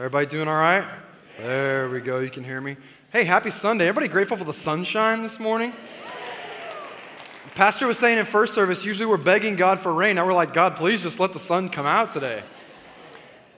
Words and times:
Everybody 0.00 0.24
doing 0.24 0.48
all 0.48 0.56
right? 0.56 0.82
There 1.36 1.90
we 1.90 2.00
go. 2.00 2.20
You 2.20 2.30
can 2.30 2.42
hear 2.42 2.58
me. 2.58 2.78
Hey, 3.12 3.22
happy 3.22 3.50
Sunday. 3.50 3.86
Everybody 3.86 4.10
grateful 4.10 4.38
for 4.38 4.44
the 4.44 4.52
sunshine 4.54 5.22
this 5.22 5.38
morning? 5.38 5.74
Pastor 7.54 7.86
was 7.86 7.98
saying 7.98 8.16
in 8.16 8.24
first 8.24 8.54
service, 8.54 8.82
usually 8.82 9.04
we're 9.04 9.18
begging 9.18 9.56
God 9.56 9.78
for 9.78 9.92
rain. 9.92 10.16
Now 10.16 10.24
we're 10.24 10.32
like, 10.32 10.54
God, 10.54 10.74
please 10.74 11.02
just 11.02 11.20
let 11.20 11.34
the 11.34 11.38
sun 11.38 11.68
come 11.68 11.84
out 11.84 12.12
today. 12.12 12.42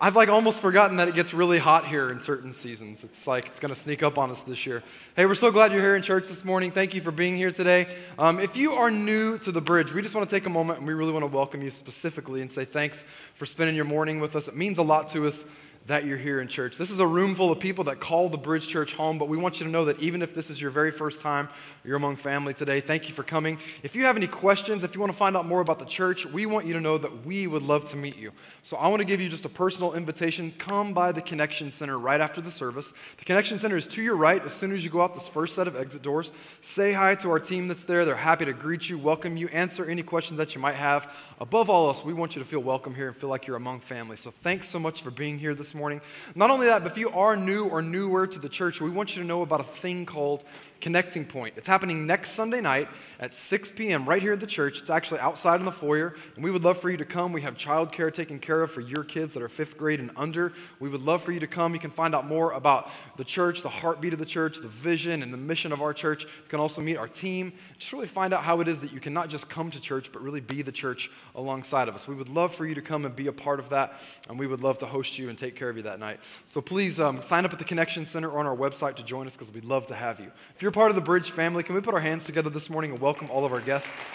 I've 0.01 0.17
like 0.17 0.29
almost 0.29 0.59
forgotten 0.59 0.97
that 0.97 1.07
it 1.07 1.15
gets 1.15 1.33
really 1.33 1.59
hot 1.59 1.87
here 1.87 2.11
in 2.11 2.19
certain 2.19 2.53
seasons. 2.53 3.05
It's 3.05 3.29
like 3.29 3.47
it's 3.47 3.61
going 3.61 3.73
to 3.73 3.79
sneak 3.79 4.03
up 4.03 4.19
on 4.19 4.33
us 4.33 4.41
this 4.41 4.67
year. 4.67 4.83
Hey, 5.15 5.27
we're 5.27 5.37
so 5.37 5.53
glad 5.53 5.71
you're 5.71 5.81
here 5.81 5.95
in 5.95 6.03
church 6.03 6.27
this 6.27 6.45
morning. 6.45 6.73
Thank 6.73 6.93
you 6.93 7.01
for 7.01 7.13
being 7.13 7.37
here 7.37 7.53
today. 7.53 7.87
Um, 8.19 8.41
if 8.41 8.57
you 8.57 8.73
are 8.73 8.91
new 8.91 9.39
to 9.39 9.53
the 9.53 9.61
bridge, 9.61 9.93
we 9.93 10.03
just 10.03 10.17
want 10.17 10.29
to 10.29 10.35
take 10.35 10.47
a 10.47 10.51
moment 10.51 10.81
and 10.81 10.89
we 10.89 10.95
really 10.95 11.13
want 11.13 11.23
to 11.23 11.29
welcome 11.29 11.63
you 11.63 11.71
specifically 11.71 12.43
and 12.43 12.51
say 12.51 12.65
thanks 12.65 13.05
for 13.37 13.47
spending 13.47 13.77
your 13.77 13.85
morning 13.85 14.19
with 14.19 14.35
us. 14.35 14.49
It 14.49 14.57
means 14.57 14.79
a 14.79 14.83
lot 14.83 15.07
to 15.11 15.25
us 15.29 15.45
that 15.87 16.05
you're 16.05 16.17
here 16.17 16.41
in 16.41 16.47
church. 16.47 16.79
This 16.79 16.91
is 16.91 17.01
a 17.01 17.07
room 17.07 17.35
full 17.35 17.51
of 17.51 17.59
people 17.59 17.85
that 17.85 17.99
call 17.99 18.29
the 18.29 18.39
Bridge 18.39 18.69
Church 18.69 18.95
home, 18.95 19.19
but 19.19 19.29
we 19.29 19.37
want 19.37 19.59
you 19.59 19.67
to 19.67 19.73
know 19.73 19.85
that 19.87 19.99
even 20.01 20.23
if 20.23 20.33
this 20.33 20.49
is 20.49 20.61
your 20.61 20.71
very 20.71 20.93
first 20.93 21.21
time, 21.23 21.49
you're 21.85 21.97
among 21.97 22.15
family 22.15 22.55
today. 22.55 22.81
Thank 22.81 23.09
you 23.09 23.15
for 23.15 23.25
coming. 23.25 23.59
If 23.83 23.97
you 23.97 24.05
have 24.05 24.17
any 24.17 24.29
questions, 24.29 24.85
if 24.85 24.95
you 24.95 25.01
want 25.01 25.13
to 25.13 25.19
find 25.19 25.37
out 25.37 25.45
more 25.45 25.61
about 25.61 25.81
the 25.81 25.85
church, 25.85 26.25
we 26.25 26.47
want 26.47 26.67
you 26.67 26.73
to 26.75 26.81
know 26.81 26.99
that 26.99 27.27
we 27.27 27.49
would 27.49 27.65
love 27.65 27.85
to 27.87 27.97
meet 27.97 28.17
you. 28.17 28.31
So 28.63 28.77
I 28.77 28.87
want 28.87 29.01
to 29.01 29.07
give 29.07 29.21
you 29.21 29.29
just 29.29 29.45
a 29.45 29.49
personal 29.49 29.95
invitation. 29.95 30.53
Come 30.59 30.95
by 30.95 31.11
the 31.11 31.21
Connection 31.21 31.73
Center 31.73 31.99
right 31.99 32.21
after 32.21 32.41
the 32.41 32.53
service. 32.53 32.95
The 33.19 33.25
Connection 33.25 33.59
Center 33.59 33.77
is 33.77 33.89
to 33.89 34.03
your 34.03 34.15
right 34.17 34.43
as 34.45 34.53
soon 34.53 34.73
as 34.73 34.85
you 34.85 34.91
go 34.91 35.01
out 35.01 35.15
this 35.15 35.27
first 35.27 35.57
set 35.57 35.67
of 35.67 35.75
exit 35.75 36.03
doors. 36.03 36.31
Say 36.61 36.93
hi 36.93 37.17
to 37.17 37.31
our 37.31 37.41
team 37.41 37.67
that's 37.67 37.85
there. 37.85 38.05
They're 38.05 38.15
happy 38.15 38.45
to 38.45 38.53
greet 38.53 38.89
you, 38.89 38.99
welcome 38.99 39.37
you, 39.37 39.49
answer 39.49 39.85
any 39.85 40.05
questions 40.05 40.39
that 40.39 40.55
you 40.55 40.61
might 40.61 40.77
have. 40.77 41.13
Above 41.43 41.69
all 41.69 41.89
else, 41.89 42.05
we 42.05 42.15
want 42.15 42.37
you 42.37 42.41
to 42.41 42.49
feel 42.49 42.63
welcome 42.63 42.95
here 42.95 43.09
and 43.09 43.17
feel 43.17 43.29
like 43.29 43.49
you're 43.49 43.57
among 43.57 43.81
family. 43.81 44.17
So 44.17 44.31
thanks 44.31 44.69
so 44.69 44.79
much 44.79 45.03
for 45.03 45.11
being 45.11 45.41
here 45.41 45.57
this 45.57 45.75
morning. 45.75 46.01
Not 46.37 46.51
only 46.51 46.69
that, 46.69 46.85
but 46.85 46.93
if 46.93 46.97
you 46.97 47.09
are 47.09 47.37
new 47.37 47.65
or 47.65 47.83
newer 47.83 48.29
to 48.29 48.39
the 48.39 48.49
church, 48.49 48.81
we 48.81 48.91
want 48.91 49.17
you 49.17 49.23
to 49.23 49.27
know 49.27 49.43
about 49.43 49.61
a 49.61 49.65
thing 49.65 50.07
called 50.07 50.45
Connecting 50.81 51.25
Point. 51.25 51.55
It's 51.57 51.67
happening 51.67 52.07
next 52.07 52.33
Sunday 52.33 52.61
night 52.61 52.87
at 53.19 53.35
6 53.35 53.73
p.m. 53.73 54.09
right 54.09 54.23
here 54.23 54.35
at 54.35 54.39
the 54.39 54.47
church. 54.47 54.79
It's 54.79 54.89
actually 54.89 55.19
outside 55.19 55.59
in 55.59 55.67
the 55.67 55.73
foyer, 55.73 56.15
and 56.37 56.45
we 56.45 56.53
would 56.53 56.63
love 56.63 56.79
for 56.79 56.91
you 56.91 56.97
to 56.97 57.05
come. 57.05 57.33
We 57.33 57.41
have 57.41 57.57
childcare 57.57 58.15
taken 58.15 58.39
care 58.39 58.63
of 58.63 58.71
for 58.71 58.81
your 58.81 59.03
kids 59.03 59.35
that 59.35 59.43
are 59.43 59.49
fifth 59.49 59.77
grade 59.77 59.99
and 59.99 60.13
under. 60.17 60.53
We 60.79 60.89
would 60.91 61.03
love 61.03 61.25
for 61.25 61.33
you 61.33 61.41
to 61.41 61.49
come. 61.49 61.75
You 61.75 61.81
can 61.81 61.91
find 61.91 62.15
out 62.15 62.25
more 62.25 62.53
about 62.53 62.89
the 63.17 63.25
church, 63.25 63.63
the 63.63 63.69
heartbeat 63.69 64.13
of 64.13 64.21
the 64.21 64.27
church, 64.27 64.59
the 64.59 64.69
vision 64.69 65.25
and 65.25 65.33
the 65.33 65.39
mission 65.39 65.73
of 65.73 65.83
our 65.83 65.93
church. 65.93 66.23
You 66.23 66.49
can 66.49 66.61
also 66.61 66.81
meet 66.81 66.99
our 66.99 67.09
team. 67.09 67.53
Just 67.79 67.93
really 67.93 68.07
find 68.07 68.33
out 68.33 68.45
how 68.45 68.61
it 68.61 68.69
is 68.69 68.79
that 68.79 68.93
you 68.93 69.01
can 69.01 69.13
not 69.13 69.29
just 69.29 69.51
come 69.51 69.73
to 69.73 69.81
church, 69.81 70.13
but 70.13 70.23
really 70.23 70.41
be 70.41 70.63
the 70.63 70.71
church 70.71 71.11
alongside 71.35 71.89
of 71.89 71.95
us. 71.95 72.07
We 72.07 72.15
would 72.15 72.29
love 72.29 72.55
for 72.55 72.67
you 72.67 72.75
to 72.75 72.83
come 72.83 73.05
and 73.05 73.15
be 73.15 73.27
a 73.27 73.33
part 73.33 73.59
of 73.59 73.69
that, 73.71 73.95
and 74.29 74.39
we 74.39 74.47
would 74.47 74.61
love 74.61 74.79
to 74.79 74.87
host 74.87 75.19
you 75.19 75.29
and 75.29 75.39
take 75.39 75.57
care 75.57 75.69
of 75.69 75.77
you 75.77 75.83
that 75.85 75.99
night. 75.99 76.21
So 76.45 76.61
please 76.61 77.01
um, 77.01 77.23
sign 77.23 77.45
up 77.45 77.53
at 77.53 77.59
the 77.59 77.65
Connection 77.65 78.05
Center 78.05 78.31
or 78.31 78.41
on 78.41 78.47
our 78.47 78.57
website 78.57 78.97
to 78.97 79.05
join 79.05 79.27
us 79.27 79.37
because 79.37 79.53
we'd 79.53 79.65
love 79.65 79.87
to 79.89 79.95
have 79.95 80.21
you. 80.21 80.31
If 80.55 80.63
you're 80.63 80.71
part 80.71 80.91
of 80.91 80.95
the 80.95 81.03
Bridge 81.03 81.31
family, 81.31 81.63
can 81.63 81.75
we 81.75 81.81
put 81.81 81.95
our 81.95 82.01
hands 82.01 82.25
together 82.25 82.51
this 82.51 82.69
morning 82.69 82.93
and 82.93 83.01
welcome 83.01 83.31
all 83.31 83.45
of 83.45 83.53
our 83.53 83.61
guests? 83.61 84.13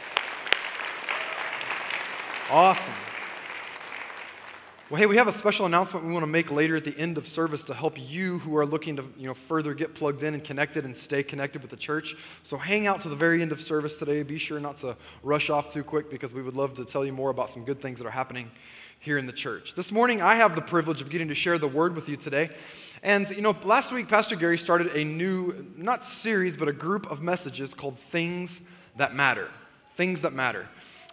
Awesome. 2.50 2.94
Well, 4.90 5.02
hey, 5.02 5.06
we 5.06 5.18
have 5.18 5.28
a 5.28 5.34
special 5.34 5.66
announcement 5.66 6.06
we 6.06 6.14
want 6.14 6.24
to 6.24 6.28
make 6.28 6.50
later 6.50 6.78
at 6.78 6.86
the 6.86 6.98
end 6.98 7.18
of 7.18 7.28
service 7.28 7.62
to 7.66 7.74
help 7.74 7.98
you 7.98 8.40
who 8.40 8.56
are 8.56 8.66
looking 8.66 8.96
to, 8.96 9.04
you 9.18 9.28
know, 9.28 9.34
further 9.34 9.74
get 9.74 9.94
plugged 9.94 10.24
in 10.24 10.34
and 10.34 10.42
connected 10.42 10.86
and 10.86 10.96
stay 10.96 11.24
connected 11.24 11.62
with 11.62 11.72
the 11.72 11.76
church. 11.76 12.16
So 12.42 12.56
hang 12.56 12.88
out 12.88 13.02
to 13.02 13.10
the 13.10 13.16
very 13.18 13.42
end 13.42 13.52
of 13.52 13.62
service 13.62 13.98
today. 13.98 14.24
Be 14.24 14.38
sure 14.38 14.62
not 14.62 14.78
to 14.78 14.96
rush 15.24 15.50
off 15.50 15.68
too 15.68 15.84
quick 15.84 16.10
because 16.10 16.34
we 16.34 16.42
would 16.42 16.56
love 16.56 16.74
to 16.76 16.86
tell 16.86 17.04
you 17.04 17.12
more 17.12 17.32
about 17.32 17.50
some 17.50 17.66
good 17.66 17.82
things 17.82 18.00
that 18.00 18.08
are 18.08 18.12
happening 18.12 18.50
here 19.02 19.18
in 19.18 19.26
the 19.26 19.34
church. 19.34 19.76
This 19.76 19.92
morning, 19.92 20.22
I 20.22 20.36
have 20.36 20.56
the 20.56 20.62
privilege 20.62 21.02
of 21.02 21.10
getting 21.10 21.28
to 21.28 21.36
share 21.36 21.58
the 21.58 21.68
word 21.68 21.94
with 21.94 22.08
you 22.08 22.16
today. 22.16 22.50
And, 23.04 23.30
you 23.32 23.42
know, 23.42 23.58
last 23.66 23.92
week, 23.92 24.08
Pastor 24.08 24.38
Gary 24.38 24.58
started 24.58 24.96
a 24.96 25.04
new, 25.04 25.68
not 25.76 26.06
series, 26.06 26.56
but 26.56 26.70
a 26.70 26.74
group 26.74 27.12
of 27.12 27.22
messages 27.22 27.74
called 27.74 28.00
Things 28.00 28.62
That 28.96 29.14
Matter. 29.14 29.50
Things 29.96 30.22
That 30.22 30.32
Matter. 30.32 30.70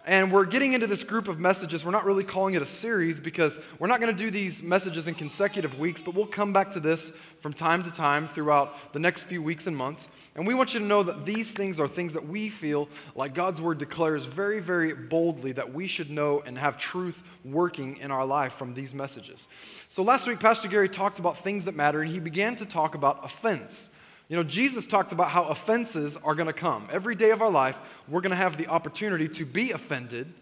And 0.07 0.31
we're 0.31 0.45
getting 0.45 0.73
into 0.73 0.85
this 0.85 1.03
group 1.03 1.27
of 1.27 1.39
messages. 1.39 1.83
We're 1.83 1.89
not 1.89 2.05
really 2.05 2.23
calling 2.23 2.53
it 2.53 2.61
a 2.61 2.65
series 2.65 3.19
because 3.19 3.59
we're 3.79 3.87
not 3.87 3.99
going 3.99 4.15
to 4.15 4.23
do 4.23 4.29
these 4.29 4.61
messages 4.61 5.07
in 5.07 5.15
consecutive 5.15 5.79
weeks, 5.79 5.99
but 5.99 6.13
we'll 6.13 6.27
come 6.27 6.53
back 6.53 6.69
to 6.73 6.79
this 6.79 7.09
from 7.39 7.53
time 7.53 7.81
to 7.81 7.91
time 7.91 8.27
throughout 8.27 8.93
the 8.93 8.99
next 8.99 9.23
few 9.23 9.41
weeks 9.41 9.65
and 9.65 9.75
months. 9.75 10.09
And 10.35 10.45
we 10.45 10.53
want 10.53 10.75
you 10.75 10.79
to 10.79 10.85
know 10.85 11.01
that 11.01 11.25
these 11.25 11.53
things 11.53 11.79
are 11.79 11.87
things 11.87 12.13
that 12.13 12.23
we 12.23 12.49
feel 12.49 12.87
like 13.15 13.33
God's 13.33 13.59
word 13.59 13.79
declares 13.79 14.25
very, 14.25 14.59
very 14.59 14.93
boldly 14.93 15.53
that 15.53 15.73
we 15.73 15.87
should 15.87 16.11
know 16.11 16.43
and 16.45 16.55
have 16.55 16.77
truth 16.77 17.23
working 17.43 17.97
in 17.97 18.11
our 18.11 18.25
life 18.25 18.53
from 18.53 18.75
these 18.75 18.93
messages. 18.93 19.47
So 19.89 20.03
last 20.03 20.27
week, 20.27 20.39
Pastor 20.39 20.67
Gary 20.67 20.87
talked 20.87 21.17
about 21.17 21.39
things 21.39 21.65
that 21.65 21.75
matter, 21.75 22.03
and 22.03 22.11
he 22.11 22.19
began 22.19 22.55
to 22.57 22.65
talk 22.67 22.93
about 22.93 23.25
offense. 23.25 23.94
You 24.27 24.35
know, 24.37 24.43
Jesus 24.43 24.87
talked 24.87 25.11
about 25.11 25.29
how 25.29 25.43
offenses 25.45 26.17
are 26.17 26.33
going 26.33 26.47
to 26.47 26.53
come. 26.53 26.87
Every 26.91 27.15
day 27.15 27.29
of 27.31 27.41
our 27.41 27.51
life, 27.51 27.79
we're 28.07 28.21
going 28.21 28.31
to 28.31 28.35
have 28.35 28.57
the 28.57 28.67
opportunity 28.67 29.27
to 29.29 29.45
be 29.45 29.71
offended. 29.71 30.33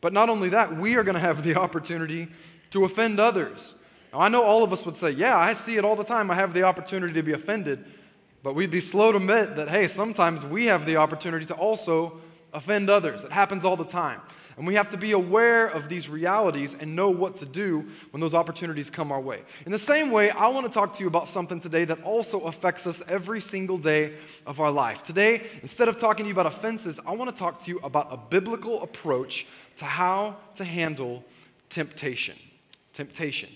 But 0.00 0.12
not 0.12 0.28
only 0.28 0.50
that, 0.50 0.76
we 0.76 0.96
are 0.96 1.02
going 1.02 1.14
to 1.14 1.20
have 1.20 1.42
the 1.42 1.56
opportunity 1.56 2.28
to 2.70 2.84
offend 2.84 3.18
others. 3.18 3.74
Now, 4.12 4.20
I 4.20 4.28
know 4.28 4.42
all 4.42 4.62
of 4.62 4.72
us 4.72 4.86
would 4.86 4.96
say, 4.96 5.10
Yeah, 5.10 5.36
I 5.36 5.54
see 5.54 5.76
it 5.76 5.84
all 5.84 5.96
the 5.96 6.04
time. 6.04 6.30
I 6.30 6.34
have 6.34 6.54
the 6.54 6.62
opportunity 6.62 7.14
to 7.14 7.22
be 7.22 7.32
offended. 7.32 7.84
But 8.42 8.54
we'd 8.54 8.70
be 8.70 8.80
slow 8.80 9.12
to 9.12 9.18
admit 9.18 9.56
that, 9.56 9.68
hey, 9.68 9.86
sometimes 9.86 10.44
we 10.44 10.66
have 10.66 10.84
the 10.84 10.96
opportunity 10.96 11.46
to 11.46 11.54
also 11.54 12.20
offend 12.52 12.90
others. 12.90 13.24
It 13.24 13.32
happens 13.32 13.64
all 13.64 13.76
the 13.76 13.84
time. 13.84 14.20
And 14.56 14.66
we 14.66 14.74
have 14.74 14.88
to 14.90 14.96
be 14.96 15.12
aware 15.12 15.66
of 15.66 15.88
these 15.88 16.08
realities 16.08 16.76
and 16.78 16.94
know 16.94 17.10
what 17.10 17.36
to 17.36 17.46
do 17.46 17.88
when 18.10 18.20
those 18.20 18.34
opportunities 18.34 18.90
come 18.90 19.10
our 19.10 19.20
way. 19.20 19.42
In 19.66 19.72
the 19.72 19.78
same 19.78 20.10
way, 20.10 20.30
I 20.30 20.48
want 20.48 20.66
to 20.66 20.72
talk 20.72 20.92
to 20.94 21.02
you 21.02 21.08
about 21.08 21.28
something 21.28 21.58
today 21.58 21.84
that 21.86 22.02
also 22.02 22.40
affects 22.42 22.86
us 22.86 23.02
every 23.08 23.40
single 23.40 23.78
day 23.78 24.12
of 24.46 24.60
our 24.60 24.70
life. 24.70 25.02
Today, 25.02 25.42
instead 25.62 25.88
of 25.88 25.96
talking 25.96 26.24
to 26.24 26.28
you 26.28 26.34
about 26.34 26.46
offenses, 26.46 27.00
I 27.06 27.12
want 27.12 27.30
to 27.30 27.36
talk 27.36 27.58
to 27.60 27.70
you 27.70 27.80
about 27.82 28.08
a 28.10 28.16
biblical 28.16 28.82
approach 28.82 29.46
to 29.76 29.84
how 29.84 30.36
to 30.56 30.64
handle 30.64 31.24
temptation. 31.68 32.36
Temptation. 32.92 33.48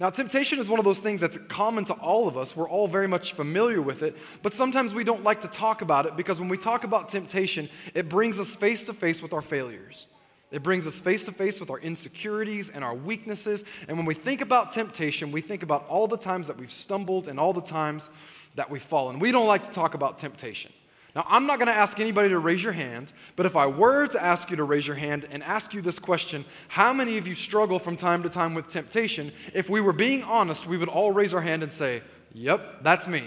Now, 0.00 0.08
temptation 0.08 0.58
is 0.58 0.70
one 0.70 0.78
of 0.78 0.86
those 0.86 1.00
things 1.00 1.20
that's 1.20 1.36
common 1.48 1.84
to 1.84 1.92
all 1.92 2.26
of 2.26 2.38
us. 2.38 2.56
We're 2.56 2.68
all 2.68 2.88
very 2.88 3.06
much 3.06 3.34
familiar 3.34 3.82
with 3.82 4.02
it, 4.02 4.16
but 4.42 4.54
sometimes 4.54 4.94
we 4.94 5.04
don't 5.04 5.22
like 5.22 5.42
to 5.42 5.48
talk 5.48 5.82
about 5.82 6.06
it 6.06 6.16
because 6.16 6.40
when 6.40 6.48
we 6.48 6.56
talk 6.56 6.84
about 6.84 7.10
temptation, 7.10 7.68
it 7.94 8.08
brings 8.08 8.38
us 8.38 8.56
face 8.56 8.84
to 8.84 8.94
face 8.94 9.22
with 9.22 9.34
our 9.34 9.42
failures. 9.42 10.06
It 10.50 10.62
brings 10.62 10.86
us 10.86 10.98
face 10.98 11.24
to 11.26 11.32
face 11.32 11.60
with 11.60 11.70
our 11.70 11.78
insecurities 11.78 12.70
and 12.70 12.82
our 12.82 12.94
weaknesses. 12.94 13.64
And 13.86 13.96
when 13.96 14.06
we 14.06 14.14
think 14.14 14.40
about 14.40 14.72
temptation, 14.72 15.30
we 15.30 15.40
think 15.40 15.62
about 15.62 15.86
all 15.88 16.08
the 16.08 16.16
times 16.16 16.48
that 16.48 16.56
we've 16.56 16.72
stumbled 16.72 17.28
and 17.28 17.38
all 17.38 17.52
the 17.52 17.60
times 17.60 18.10
that 18.56 18.68
we've 18.68 18.82
fallen. 18.82 19.20
We 19.20 19.30
don't 19.30 19.46
like 19.46 19.62
to 19.64 19.70
talk 19.70 19.94
about 19.94 20.18
temptation. 20.18 20.72
Now, 21.14 21.24
I'm 21.28 21.46
not 21.46 21.58
going 21.58 21.66
to 21.66 21.74
ask 21.74 21.98
anybody 21.98 22.28
to 22.28 22.38
raise 22.38 22.62
your 22.62 22.72
hand, 22.72 23.12
but 23.34 23.44
if 23.44 23.56
I 23.56 23.66
were 23.66 24.06
to 24.08 24.22
ask 24.22 24.50
you 24.50 24.56
to 24.56 24.64
raise 24.64 24.86
your 24.86 24.96
hand 24.96 25.26
and 25.30 25.42
ask 25.42 25.74
you 25.74 25.80
this 25.80 25.98
question, 25.98 26.44
how 26.68 26.92
many 26.92 27.18
of 27.18 27.26
you 27.26 27.34
struggle 27.34 27.78
from 27.78 27.96
time 27.96 28.22
to 28.22 28.28
time 28.28 28.54
with 28.54 28.68
temptation? 28.68 29.32
If 29.52 29.68
we 29.68 29.80
were 29.80 29.92
being 29.92 30.22
honest, 30.24 30.68
we 30.68 30.76
would 30.76 30.88
all 30.88 31.10
raise 31.10 31.34
our 31.34 31.40
hand 31.40 31.62
and 31.62 31.72
say, 31.72 32.02
Yep, 32.32 32.84
that's 32.84 33.08
me, 33.08 33.24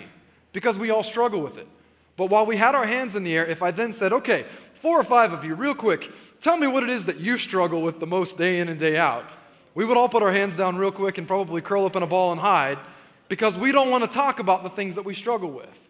because 0.54 0.80
we 0.80 0.90
all 0.90 1.04
struggle 1.04 1.42
with 1.42 1.58
it. 1.58 1.68
But 2.16 2.30
while 2.30 2.46
we 2.46 2.56
had 2.56 2.74
our 2.74 2.86
hands 2.86 3.18
in 3.18 3.26
the 3.26 3.36
air, 3.36 3.46
if 3.46 3.62
I 3.62 3.72
then 3.72 3.92
said, 3.92 4.14
Okay, 4.14 4.46
four 4.84 5.00
or 5.00 5.04
five 5.06 5.32
of 5.32 5.46
you, 5.46 5.56
real 5.56 5.74
quick, 5.74 6.12
tell 6.42 6.58
me 6.58 6.68
what 6.68 6.84
it 6.84 6.90
is 6.90 7.06
that 7.06 7.18
you 7.18 7.38
struggle 7.38 7.82
with 7.82 8.02
the 8.02 8.06
most 8.06 8.38
day 8.38 8.60
in 8.60 8.68
and 8.68 8.78
day 8.78 8.98
out, 8.98 9.24
we 9.76 9.86
would 9.86 9.96
all 9.96 10.10
put 10.10 10.22
our 10.22 10.32
hands 10.34 10.58
down 10.58 10.76
real 10.76 10.92
quick 10.92 11.18
and 11.18 11.26
probably 11.26 11.62
curl 11.62 11.86
up 11.86 11.96
in 11.96 12.04
a 12.04 12.06
ball 12.06 12.34
and 12.34 12.42
hide 12.42 12.78
because 13.30 13.58
we 13.58 13.72
don't 13.72 13.90
want 13.90 14.04
to 14.04 14.10
talk 14.10 14.40
about 14.40 14.62
the 14.62 14.70
things 14.70 14.96
that 14.96 15.06
we 15.06 15.14
struggle 15.14 15.50
with. 15.50 15.90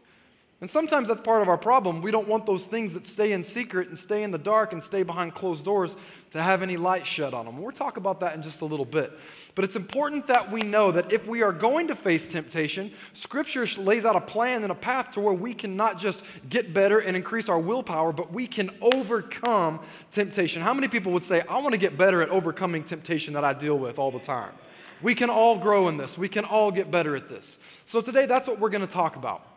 And 0.63 0.69
sometimes 0.69 1.09
that's 1.09 1.19
part 1.19 1.41
of 1.41 1.49
our 1.49 1.57
problem. 1.57 2.01
We 2.01 2.09
don't 2.09 2.29
want 2.29 2.45
those 2.45 2.67
things 2.67 2.93
that 2.93 3.05
stay 3.05 3.33
in 3.33 3.43
secret 3.43 3.89
and 3.89 3.97
stay 3.97 4.23
in 4.23 4.31
the 4.31 4.37
dark 4.37 4.71
and 4.71 4.81
stay 4.81 5.03
behind 5.03 5.33
closed 5.33 5.65
doors 5.65 5.97
to 6.31 6.41
have 6.41 6.61
any 6.61 6.77
light 6.77 7.05
shed 7.05 7.33
on 7.33 7.45
them. 7.45 7.61
We'll 7.61 7.73
talk 7.73 7.97
about 7.97 8.21
that 8.21 8.33
in 8.33 8.41
just 8.41 8.61
a 8.61 8.65
little 8.65 8.85
bit. 8.85 9.11
But 9.55 9.65
it's 9.65 9.75
important 9.75 10.25
that 10.27 10.49
we 10.49 10.61
know 10.61 10.89
that 10.93 11.11
if 11.11 11.27
we 11.27 11.41
are 11.43 11.51
going 11.51 11.89
to 11.89 11.97
face 11.97 12.29
temptation, 12.29 12.93
Scripture 13.11 13.67
lays 13.77 14.05
out 14.05 14.15
a 14.15 14.21
plan 14.21 14.63
and 14.63 14.71
a 14.71 14.75
path 14.75 15.11
to 15.11 15.19
where 15.19 15.33
we 15.33 15.53
can 15.53 15.75
not 15.75 15.99
just 15.99 16.23
get 16.49 16.73
better 16.73 16.99
and 16.99 17.17
increase 17.17 17.49
our 17.49 17.59
willpower, 17.59 18.13
but 18.13 18.31
we 18.31 18.47
can 18.47 18.69
overcome 18.79 19.81
temptation. 20.11 20.61
How 20.61 20.73
many 20.73 20.87
people 20.87 21.11
would 21.11 21.23
say, 21.23 21.41
I 21.49 21.59
want 21.59 21.73
to 21.73 21.77
get 21.77 21.97
better 21.97 22.21
at 22.21 22.29
overcoming 22.29 22.85
temptation 22.85 23.33
that 23.33 23.43
I 23.43 23.51
deal 23.51 23.77
with 23.77 23.99
all 23.99 24.11
the 24.11 24.17
time? 24.17 24.53
We 25.01 25.13
can 25.13 25.29
all 25.29 25.57
grow 25.57 25.89
in 25.89 25.97
this. 25.97 26.17
We 26.17 26.29
can 26.29 26.45
all 26.45 26.71
get 26.71 26.89
better 26.89 27.17
at 27.17 27.27
this. 27.27 27.59
So 27.83 27.99
today, 27.99 28.27
that's 28.27 28.47
what 28.47 28.59
we're 28.59 28.69
going 28.69 28.79
to 28.79 28.87
talk 28.87 29.17
about. 29.17 29.49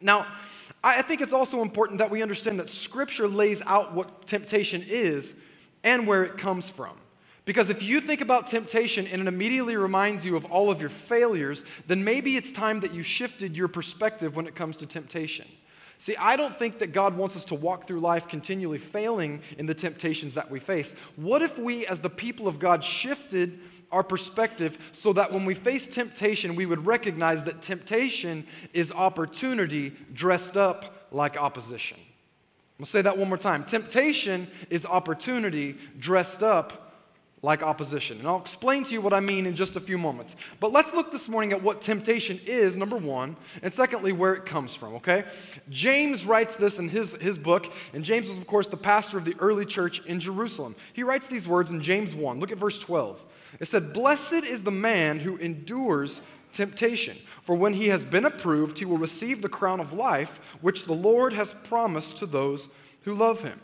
Now, 0.00 0.26
I 0.84 1.02
think 1.02 1.20
it's 1.20 1.32
also 1.32 1.62
important 1.62 1.98
that 1.98 2.10
we 2.10 2.22
understand 2.22 2.60
that 2.60 2.70
Scripture 2.70 3.26
lays 3.26 3.62
out 3.66 3.94
what 3.94 4.26
temptation 4.26 4.84
is 4.86 5.34
and 5.82 6.06
where 6.06 6.24
it 6.24 6.36
comes 6.36 6.68
from. 6.68 6.96
Because 7.44 7.70
if 7.70 7.82
you 7.82 8.00
think 8.00 8.20
about 8.20 8.48
temptation 8.48 9.06
and 9.06 9.22
it 9.22 9.28
immediately 9.28 9.76
reminds 9.76 10.26
you 10.26 10.36
of 10.36 10.44
all 10.46 10.70
of 10.70 10.80
your 10.80 10.90
failures, 10.90 11.64
then 11.86 12.02
maybe 12.02 12.36
it's 12.36 12.50
time 12.50 12.80
that 12.80 12.92
you 12.92 13.04
shifted 13.04 13.56
your 13.56 13.68
perspective 13.68 14.34
when 14.34 14.46
it 14.46 14.56
comes 14.56 14.76
to 14.78 14.86
temptation. 14.86 15.46
See, 15.98 16.16
I 16.16 16.36
don't 16.36 16.54
think 16.54 16.80
that 16.80 16.88
God 16.88 17.16
wants 17.16 17.36
us 17.36 17.44
to 17.46 17.54
walk 17.54 17.86
through 17.86 18.00
life 18.00 18.28
continually 18.28 18.78
failing 18.78 19.40
in 19.58 19.64
the 19.64 19.74
temptations 19.74 20.34
that 20.34 20.50
we 20.50 20.58
face. 20.60 20.94
What 21.14 21.40
if 21.40 21.58
we, 21.58 21.86
as 21.86 22.00
the 22.00 22.10
people 22.10 22.48
of 22.48 22.58
God, 22.58 22.84
shifted 22.84 23.60
our 23.92 24.02
perspective 24.02 24.90
so 24.92 25.12
that 25.12 25.32
when 25.32 25.44
we 25.44 25.54
face 25.54 25.88
temptation, 25.88 26.54
we 26.54 26.66
would 26.66 26.84
recognize 26.86 27.44
that 27.44 27.62
temptation 27.62 28.46
is 28.72 28.92
opportunity 28.92 29.92
dressed 30.12 30.56
up 30.56 31.08
like 31.10 31.36
opposition? 31.36 31.98
I'm 31.98 32.82
gonna 32.82 32.86
say 32.86 33.02
that 33.02 33.16
one 33.16 33.28
more 33.28 33.38
time. 33.38 33.64
Temptation 33.64 34.48
is 34.68 34.84
opportunity 34.84 35.76
dressed 35.98 36.42
up 36.42 36.86
like 37.42 37.62
opposition. 37.62 38.18
And 38.18 38.26
I'll 38.26 38.40
explain 38.40 38.82
to 38.84 38.92
you 38.92 39.00
what 39.00 39.12
I 39.12 39.20
mean 39.20 39.46
in 39.46 39.54
just 39.54 39.76
a 39.76 39.80
few 39.80 39.96
moments. 39.98 40.36
But 40.58 40.72
let's 40.72 40.92
look 40.92 41.12
this 41.12 41.28
morning 41.28 41.52
at 41.52 41.62
what 41.62 41.80
temptation 41.80 42.40
is, 42.44 42.76
number 42.76 42.96
one, 42.96 43.36
and 43.62 43.72
secondly, 43.72 44.12
where 44.12 44.34
it 44.34 44.46
comes 44.46 44.74
from, 44.74 44.94
okay? 44.96 45.24
James 45.70 46.26
writes 46.26 46.56
this 46.56 46.78
in 46.78 46.88
his, 46.88 47.14
his 47.14 47.38
book, 47.38 47.72
and 47.94 48.04
James 48.04 48.28
was, 48.28 48.36
of 48.36 48.46
course, 48.46 48.68
the 48.68 48.76
pastor 48.76 49.16
of 49.16 49.24
the 49.24 49.36
early 49.38 49.64
church 49.64 50.04
in 50.06 50.18
Jerusalem. 50.18 50.74
He 50.92 51.02
writes 51.02 51.28
these 51.28 51.46
words 51.46 51.70
in 51.70 51.82
James 51.82 52.14
1. 52.14 52.40
Look 52.40 52.52
at 52.52 52.58
verse 52.58 52.78
12. 52.78 53.22
It 53.60 53.66
said, 53.66 53.92
Blessed 53.92 54.44
is 54.44 54.62
the 54.62 54.70
man 54.70 55.20
who 55.20 55.36
endures 55.36 56.20
temptation, 56.52 57.16
for 57.42 57.54
when 57.54 57.74
he 57.74 57.88
has 57.88 58.04
been 58.04 58.24
approved, 58.24 58.78
he 58.78 58.84
will 58.84 58.98
receive 58.98 59.42
the 59.42 59.48
crown 59.48 59.80
of 59.80 59.92
life, 59.92 60.40
which 60.60 60.84
the 60.84 60.92
Lord 60.92 61.32
has 61.32 61.52
promised 61.52 62.16
to 62.18 62.26
those 62.26 62.68
who 63.02 63.14
love 63.14 63.42
him. 63.42 63.60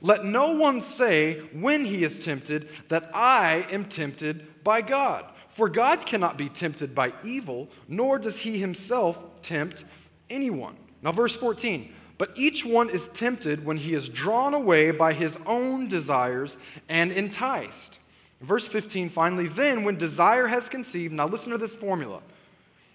Let 0.00 0.24
no 0.24 0.52
one 0.52 0.80
say 0.80 1.40
when 1.52 1.84
he 1.84 2.02
is 2.02 2.18
tempted 2.24 2.68
that 2.88 3.10
I 3.14 3.66
am 3.70 3.84
tempted 3.84 4.64
by 4.64 4.80
God. 4.80 5.26
For 5.48 5.68
God 5.68 6.04
cannot 6.04 6.36
be 6.36 6.48
tempted 6.48 6.94
by 6.94 7.12
evil, 7.24 7.68
nor 7.88 8.18
does 8.18 8.38
he 8.38 8.58
himself 8.58 9.24
tempt 9.42 9.84
anyone. 10.28 10.76
Now, 11.02 11.12
verse 11.12 11.36
14. 11.36 11.92
But 12.18 12.30
each 12.36 12.64
one 12.64 12.88
is 12.88 13.08
tempted 13.08 13.64
when 13.64 13.76
he 13.76 13.92
is 13.92 14.08
drawn 14.08 14.54
away 14.54 14.90
by 14.90 15.12
his 15.12 15.38
own 15.46 15.88
desires 15.88 16.56
and 16.88 17.12
enticed. 17.12 17.98
Verse 18.40 18.68
15, 18.68 19.08
finally, 19.08 19.48
then 19.48 19.84
when 19.84 19.96
desire 19.96 20.46
has 20.46 20.68
conceived, 20.68 21.12
now 21.12 21.26
listen 21.26 21.52
to 21.52 21.58
this 21.58 21.74
formula. 21.74 22.20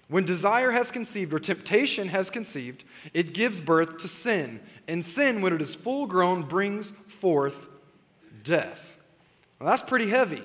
When 0.08 0.26
desire 0.26 0.72
has 0.72 0.92
conceived 0.92 1.34
or 1.34 1.40
temptation 1.40 2.10
has 2.10 2.30
conceived, 2.30 2.84
it 3.14 3.34
gives 3.34 3.62
birth 3.62 3.98
to 4.00 4.08
sin. 4.08 4.60
And 4.88 5.04
sin, 5.04 5.42
when 5.42 5.54
it 5.54 5.62
is 5.62 5.74
full 5.74 6.06
grown, 6.06 6.44
brings 6.44 6.92
forth 6.92 7.70
death. 8.44 9.00
Well, 9.60 9.70
that's 9.70 9.82
pretty 9.82 10.08
heavy. 10.08 10.44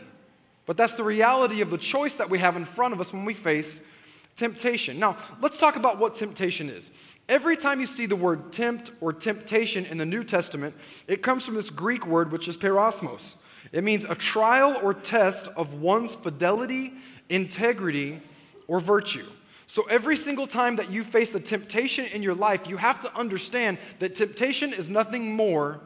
But 0.66 0.76
that's 0.76 0.94
the 0.94 1.04
reality 1.04 1.60
of 1.60 1.70
the 1.70 1.78
choice 1.78 2.16
that 2.16 2.30
we 2.30 2.38
have 2.38 2.56
in 2.56 2.64
front 2.64 2.94
of 2.94 3.00
us 3.00 3.12
when 3.12 3.24
we 3.24 3.34
face 3.34 3.92
temptation. 4.34 4.98
Now, 4.98 5.16
let's 5.40 5.58
talk 5.58 5.76
about 5.76 5.98
what 5.98 6.14
temptation 6.14 6.68
is. 6.68 6.90
Every 7.28 7.56
time 7.56 7.80
you 7.80 7.86
see 7.86 8.06
the 8.06 8.16
word 8.16 8.52
tempt 8.52 8.92
or 9.00 9.12
temptation 9.12 9.86
in 9.86 9.98
the 9.98 10.06
New 10.06 10.22
Testament, 10.22 10.74
it 11.08 11.22
comes 11.22 11.44
from 11.44 11.54
this 11.54 11.70
Greek 11.70 12.06
word 12.06 12.30
which 12.30 12.46
is 12.46 12.56
peirasmos. 12.56 13.36
It 13.72 13.84
means 13.84 14.04
a 14.04 14.14
trial 14.14 14.76
or 14.82 14.94
test 14.94 15.48
of 15.56 15.74
one's 15.74 16.14
fidelity, 16.14 16.92
integrity, 17.28 18.20
or 18.68 18.80
virtue. 18.80 19.26
So 19.66 19.84
every 19.90 20.16
single 20.16 20.46
time 20.46 20.76
that 20.76 20.90
you 20.90 21.02
face 21.02 21.34
a 21.34 21.40
temptation 21.40 22.06
in 22.06 22.22
your 22.22 22.34
life, 22.34 22.68
you 22.68 22.76
have 22.76 23.00
to 23.00 23.14
understand 23.16 23.78
that 23.98 24.14
temptation 24.14 24.72
is 24.72 24.88
nothing 24.88 25.34
more 25.34 25.80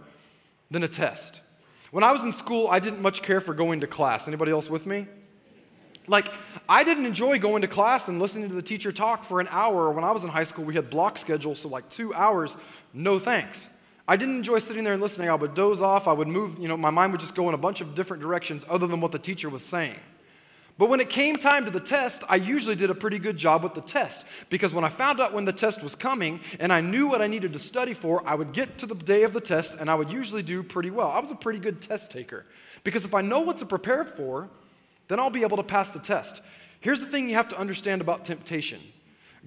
than 0.71 0.83
a 0.83 0.89
test. 0.89 1.41
When 1.91 2.05
I 2.05 2.13
was 2.13 2.25
in 2.25 2.33
school, 2.33 2.69
I 2.69 2.79
didn't 2.79 3.01
much 3.01 3.23
care 3.23 3.41
for 3.41 3.55
going 3.55 3.81
to 3.81 3.87
class. 3.87 4.29
Anybody 4.29 4.53
else 4.53 4.69
with 4.69 4.87
me? 4.87 5.07
Like, 6.07 6.29
I 6.69 6.85
didn't 6.85 7.07
enjoy 7.07 7.39
going 7.39 7.63
to 7.63 7.69
class 7.69 8.09
and 8.09 8.21
listening 8.21 8.49
to 8.49 8.55
the 8.55 8.63
teacher 8.63 8.93
talk 8.93 9.25
for 9.25 9.41
an 9.41 9.49
hour. 9.51 9.91
When 9.93 10.05
I 10.05 10.13
was 10.13 10.25
in 10.25 10.31
high 10.31 10.45
school, 10.45 10.65
we 10.65 10.75
had 10.75 10.91
block 10.91 11.19
schedules, 11.19 11.61
so 11.61 11.69
like 11.69 11.89
two 11.89 12.13
hours, 12.15 12.57
no 12.93 13.19
thanks. 13.19 13.69
I 14.11 14.17
didn't 14.17 14.39
enjoy 14.39 14.59
sitting 14.59 14.83
there 14.83 14.95
and 14.95 15.01
listening. 15.01 15.29
I 15.29 15.37
would 15.37 15.55
doze 15.55 15.81
off. 15.81 16.09
I 16.09 16.13
would 16.13 16.27
move, 16.27 16.59
you 16.59 16.67
know, 16.67 16.77
my 16.77 16.91
mind 16.91 17.13
would 17.13 17.21
just 17.21 17.37
go 17.37 17.49
in 17.49 17.55
a 17.55 17.59
bunch 17.59 17.81
of 17.81 17.95
different 17.95 18.21
directions 18.21 18.67
other 18.69 18.89
than 18.89 19.01
what 19.01 19.13
the 19.13 19.21
teacher 19.21 19.49
was 19.49 19.65
saying. 19.65 19.95
But 20.79 20.89
when 20.89 20.99
it 20.99 21.09
came 21.09 21.37
time 21.37 21.65
to 21.65 21.71
the 21.71 21.79
test, 21.79 22.25
I 22.29 22.35
usually 22.35 22.75
did 22.75 22.91
a 22.91 22.95
pretty 22.95 23.21
good 23.21 23.37
job 23.37 23.63
with 23.63 23.75
the 23.75 23.81
test 23.81 24.27
because 24.49 24.75
when 24.75 24.83
I 24.83 24.89
found 24.89 25.21
out 25.21 25.33
when 25.33 25.45
the 25.45 25.53
test 25.53 25.81
was 25.81 25.95
coming 25.95 26.41
and 26.59 26.73
I 26.73 26.81
knew 26.81 27.07
what 27.07 27.23
I 27.23 27.29
needed 27.29 27.53
to 27.53 27.61
study 27.61 27.95
for, 27.95 28.21
I 28.27 28.35
would 28.35 28.53
get 28.53 28.79
to 28.79 28.87
the 28.87 28.97
day 28.97 29.23
of 29.23 29.33
the 29.33 29.41
test 29.41 29.79
and 29.79 29.89
I 29.89 29.95
would 29.95 30.11
usually 30.11 30.43
do 30.43 30.65
pretty 30.65 30.91
well. 30.91 31.13
I 31.13 31.21
was 31.21 31.31
a 31.31 31.37
pretty 31.37 31.61
good 31.61 31.81
test 31.81 32.11
taker 32.11 32.47
because 32.83 33.05
if 33.05 33.15
I 33.15 33.21
know 33.21 33.43
what 33.43 33.59
to 33.59 33.67
prepare 33.67 34.05
for, 34.05 34.51
then 35.07 35.21
I'll 35.21 35.31
be 35.31 35.43
able 35.43 35.59
to 35.59 35.63
pass 35.63 35.91
the 35.91 36.01
test. 36.01 36.43
Here's 36.81 36.99
the 36.99 37.07
thing 37.07 37.29
you 37.29 37.37
have 37.37 37.47
to 37.49 37.61
understand 37.61 38.01
about 38.01 38.25
temptation 38.25 38.81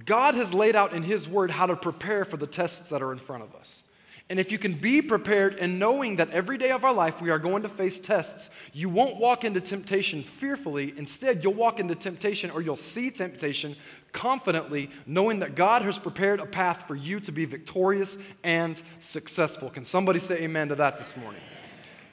God 0.05 0.35
has 0.35 0.53
laid 0.53 0.77
out 0.77 0.93
in 0.93 1.03
His 1.03 1.27
Word 1.27 1.51
how 1.51 1.65
to 1.65 1.75
prepare 1.75 2.23
for 2.23 2.37
the 2.37 2.47
tests 2.47 2.91
that 2.91 3.01
are 3.01 3.11
in 3.11 3.19
front 3.19 3.43
of 3.43 3.53
us. 3.55 3.83
And 4.29 4.39
if 4.39 4.51
you 4.51 4.57
can 4.57 4.73
be 4.73 5.01
prepared 5.01 5.55
and 5.55 5.77
knowing 5.77 6.15
that 6.15 6.31
every 6.31 6.57
day 6.57 6.71
of 6.71 6.85
our 6.85 6.93
life 6.93 7.21
we 7.21 7.29
are 7.29 7.37
going 7.37 7.61
to 7.63 7.69
face 7.69 7.99
tests, 7.99 8.49
you 8.73 8.89
won't 8.89 9.17
walk 9.17 9.43
into 9.43 9.59
temptation 9.59 10.23
fearfully. 10.23 10.93
Instead, 10.97 11.43
you'll 11.43 11.53
walk 11.53 11.79
into 11.79 11.93
temptation 11.93 12.49
or 12.51 12.61
you'll 12.61 12.75
see 12.75 13.11
temptation 13.11 13.75
confidently, 14.13 14.89
knowing 15.05 15.39
that 15.39 15.55
God 15.55 15.81
has 15.81 15.99
prepared 15.99 16.39
a 16.39 16.45
path 16.45 16.87
for 16.87 16.95
you 16.95 17.19
to 17.19 17.31
be 17.31 17.45
victorious 17.45 18.17
and 18.43 18.81
successful. 18.99 19.69
Can 19.69 19.83
somebody 19.83 20.19
say 20.19 20.43
amen 20.43 20.69
to 20.69 20.75
that 20.75 20.97
this 20.97 21.17
morning? 21.17 21.41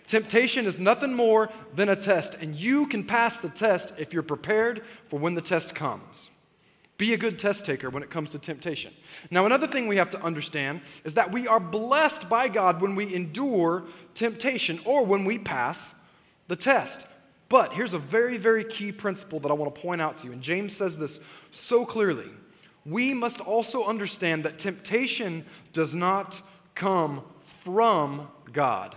Temptation 0.06 0.66
is 0.66 0.80
nothing 0.80 1.14
more 1.14 1.48
than 1.76 1.90
a 1.90 1.96
test, 1.96 2.36
and 2.40 2.56
you 2.56 2.86
can 2.88 3.04
pass 3.04 3.38
the 3.38 3.48
test 3.48 3.92
if 3.96 4.12
you're 4.12 4.24
prepared 4.24 4.82
for 5.06 5.20
when 5.20 5.34
the 5.34 5.40
test 5.40 5.74
comes. 5.74 6.30
Be 7.00 7.14
a 7.14 7.16
good 7.16 7.38
test 7.38 7.64
taker 7.64 7.88
when 7.88 8.02
it 8.02 8.10
comes 8.10 8.28
to 8.32 8.38
temptation. 8.38 8.92
Now, 9.30 9.46
another 9.46 9.66
thing 9.66 9.88
we 9.88 9.96
have 9.96 10.10
to 10.10 10.22
understand 10.22 10.82
is 11.02 11.14
that 11.14 11.32
we 11.32 11.48
are 11.48 11.58
blessed 11.58 12.28
by 12.28 12.46
God 12.46 12.82
when 12.82 12.94
we 12.94 13.14
endure 13.14 13.84
temptation 14.12 14.78
or 14.84 15.06
when 15.06 15.24
we 15.24 15.38
pass 15.38 16.04
the 16.48 16.56
test. 16.56 17.06
But 17.48 17.72
here's 17.72 17.94
a 17.94 17.98
very, 17.98 18.36
very 18.36 18.64
key 18.64 18.92
principle 18.92 19.40
that 19.40 19.50
I 19.50 19.54
want 19.54 19.74
to 19.74 19.80
point 19.80 20.02
out 20.02 20.18
to 20.18 20.26
you. 20.26 20.34
And 20.34 20.42
James 20.42 20.76
says 20.76 20.98
this 20.98 21.26
so 21.52 21.86
clearly. 21.86 22.28
We 22.84 23.14
must 23.14 23.40
also 23.40 23.82
understand 23.86 24.44
that 24.44 24.58
temptation 24.58 25.46
does 25.72 25.94
not 25.94 26.42
come 26.74 27.24
from 27.62 28.28
God. 28.52 28.94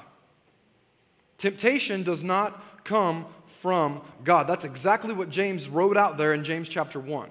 Temptation 1.38 2.04
does 2.04 2.22
not 2.22 2.84
come 2.84 3.28
from 3.62 4.02
God. 4.26 4.46
That's 4.46 4.66
exactly 4.66 5.14
what 5.14 5.30
James 5.30 5.70
wrote 5.70 5.96
out 5.96 6.18
there 6.18 6.34
in 6.34 6.44
James 6.44 6.68
chapter 6.68 7.00
1. 7.00 7.30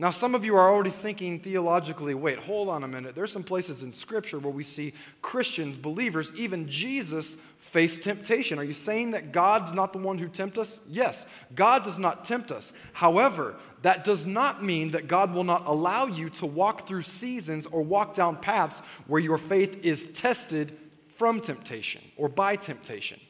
Now, 0.00 0.10
some 0.10 0.34
of 0.34 0.46
you 0.46 0.56
are 0.56 0.72
already 0.72 0.88
thinking 0.88 1.38
theologically 1.38 2.14
wait, 2.14 2.38
hold 2.38 2.70
on 2.70 2.84
a 2.84 2.88
minute. 2.88 3.14
There's 3.14 3.30
some 3.30 3.42
places 3.42 3.82
in 3.82 3.92
Scripture 3.92 4.38
where 4.38 4.50
we 4.50 4.62
see 4.62 4.94
Christians, 5.20 5.76
believers, 5.76 6.32
even 6.34 6.66
Jesus 6.66 7.34
face 7.34 7.98
temptation. 7.98 8.58
Are 8.58 8.64
you 8.64 8.72
saying 8.72 9.10
that 9.10 9.30
God's 9.30 9.74
not 9.74 9.92
the 9.92 9.98
one 9.98 10.16
who 10.16 10.26
tempts 10.26 10.58
us? 10.58 10.86
Yes, 10.88 11.26
God 11.54 11.84
does 11.84 11.98
not 11.98 12.24
tempt 12.24 12.50
us. 12.50 12.72
However, 12.94 13.56
that 13.82 14.02
does 14.02 14.24
not 14.24 14.64
mean 14.64 14.90
that 14.92 15.06
God 15.06 15.34
will 15.34 15.44
not 15.44 15.66
allow 15.66 16.06
you 16.06 16.30
to 16.30 16.46
walk 16.46 16.88
through 16.88 17.02
seasons 17.02 17.66
or 17.66 17.82
walk 17.82 18.14
down 18.14 18.36
paths 18.36 18.80
where 19.06 19.20
your 19.20 19.36
faith 19.36 19.84
is 19.84 20.12
tested 20.12 20.78
from 21.08 21.42
temptation 21.42 22.00
or 22.16 22.30
by 22.30 22.56
temptation. 22.56 23.20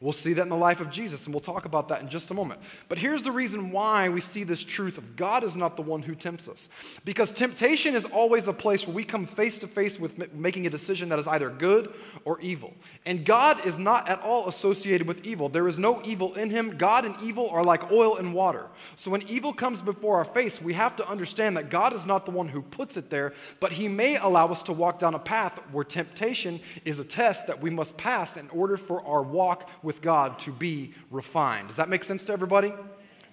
We'll 0.00 0.12
see 0.12 0.34
that 0.34 0.42
in 0.42 0.48
the 0.48 0.56
life 0.56 0.80
of 0.80 0.90
Jesus, 0.90 1.24
and 1.24 1.32
we'll 1.32 1.40
talk 1.40 1.64
about 1.64 1.88
that 1.88 2.02
in 2.02 2.08
just 2.08 2.30
a 2.30 2.34
moment. 2.34 2.60
But 2.88 2.98
here's 2.98 3.22
the 3.22 3.32
reason 3.32 3.70
why 3.70 4.08
we 4.08 4.20
see 4.20 4.44
this 4.44 4.62
truth 4.62 4.98
of 4.98 5.16
God 5.16 5.44
is 5.44 5.56
not 5.56 5.76
the 5.76 5.82
one 5.82 6.02
who 6.02 6.14
tempts 6.14 6.48
us. 6.48 6.68
Because 7.04 7.32
temptation 7.32 7.94
is 7.94 8.04
always 8.04 8.48
a 8.48 8.52
place 8.52 8.86
where 8.86 8.94
we 8.94 9.04
come 9.04 9.24
face 9.24 9.58
to 9.60 9.66
face 9.66 9.98
with 9.98 10.34
making 10.34 10.66
a 10.66 10.70
decision 10.70 11.08
that 11.08 11.18
is 11.18 11.26
either 11.28 11.48
good 11.48 11.94
or 12.24 12.40
evil. 12.40 12.74
And 13.06 13.24
God 13.24 13.64
is 13.64 13.78
not 13.78 14.08
at 14.08 14.20
all 14.20 14.48
associated 14.48 15.06
with 15.06 15.24
evil. 15.24 15.48
There 15.48 15.68
is 15.68 15.78
no 15.78 16.02
evil 16.04 16.34
in 16.34 16.50
him. 16.50 16.76
God 16.76 17.04
and 17.04 17.14
evil 17.22 17.48
are 17.50 17.64
like 17.64 17.90
oil 17.92 18.16
and 18.16 18.34
water. 18.34 18.66
So 18.96 19.10
when 19.10 19.22
evil 19.22 19.52
comes 19.52 19.80
before 19.80 20.16
our 20.16 20.24
face, 20.24 20.60
we 20.60 20.74
have 20.74 20.96
to 20.96 21.08
understand 21.08 21.56
that 21.56 21.70
God 21.70 21.92
is 21.92 22.04
not 22.04 22.24
the 22.26 22.32
one 22.32 22.48
who 22.48 22.62
puts 22.62 22.96
it 22.96 23.10
there, 23.10 23.32
but 23.60 23.72
he 23.72 23.88
may 23.88 24.16
allow 24.16 24.48
us 24.48 24.62
to 24.64 24.72
walk 24.72 24.98
down 24.98 25.14
a 25.14 25.18
path 25.18 25.62
where 25.70 25.84
temptation 25.84 26.60
is 26.84 26.98
a 26.98 27.04
test 27.04 27.46
that 27.46 27.60
we 27.60 27.70
must 27.70 27.96
pass 27.96 28.36
in 28.36 28.48
order 28.50 28.76
for 28.76 29.02
our 29.06 29.22
walk 29.22 29.70
with 29.84 30.02
God 30.02 30.38
to 30.40 30.50
be 30.50 30.92
refined. 31.10 31.68
Does 31.68 31.76
that 31.76 31.88
make 31.88 32.02
sense 32.02 32.24
to 32.24 32.32
everybody? 32.32 32.72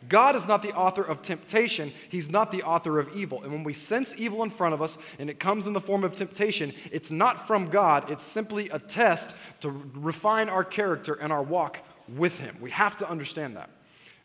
God 0.09 0.35
is 0.35 0.47
not 0.47 0.63
the 0.63 0.75
author 0.75 1.03
of 1.03 1.21
temptation. 1.21 1.91
He's 2.09 2.29
not 2.29 2.51
the 2.51 2.63
author 2.63 2.97
of 2.99 3.15
evil. 3.15 3.43
And 3.43 3.51
when 3.51 3.63
we 3.63 3.73
sense 3.73 4.17
evil 4.17 4.41
in 4.43 4.49
front 4.49 4.73
of 4.73 4.81
us 4.81 4.97
and 5.19 5.29
it 5.29 5.39
comes 5.39 5.67
in 5.67 5.73
the 5.73 5.81
form 5.81 6.03
of 6.03 6.15
temptation, 6.15 6.73
it's 6.91 7.11
not 7.11 7.47
from 7.47 7.67
God. 7.67 8.09
It's 8.09 8.23
simply 8.23 8.69
a 8.69 8.79
test 8.79 9.35
to 9.61 9.69
refine 9.93 10.49
our 10.49 10.63
character 10.63 11.15
and 11.21 11.31
our 11.31 11.43
walk 11.43 11.79
with 12.15 12.39
Him. 12.39 12.57
We 12.59 12.71
have 12.71 12.95
to 12.97 13.09
understand 13.09 13.55
that. 13.57 13.69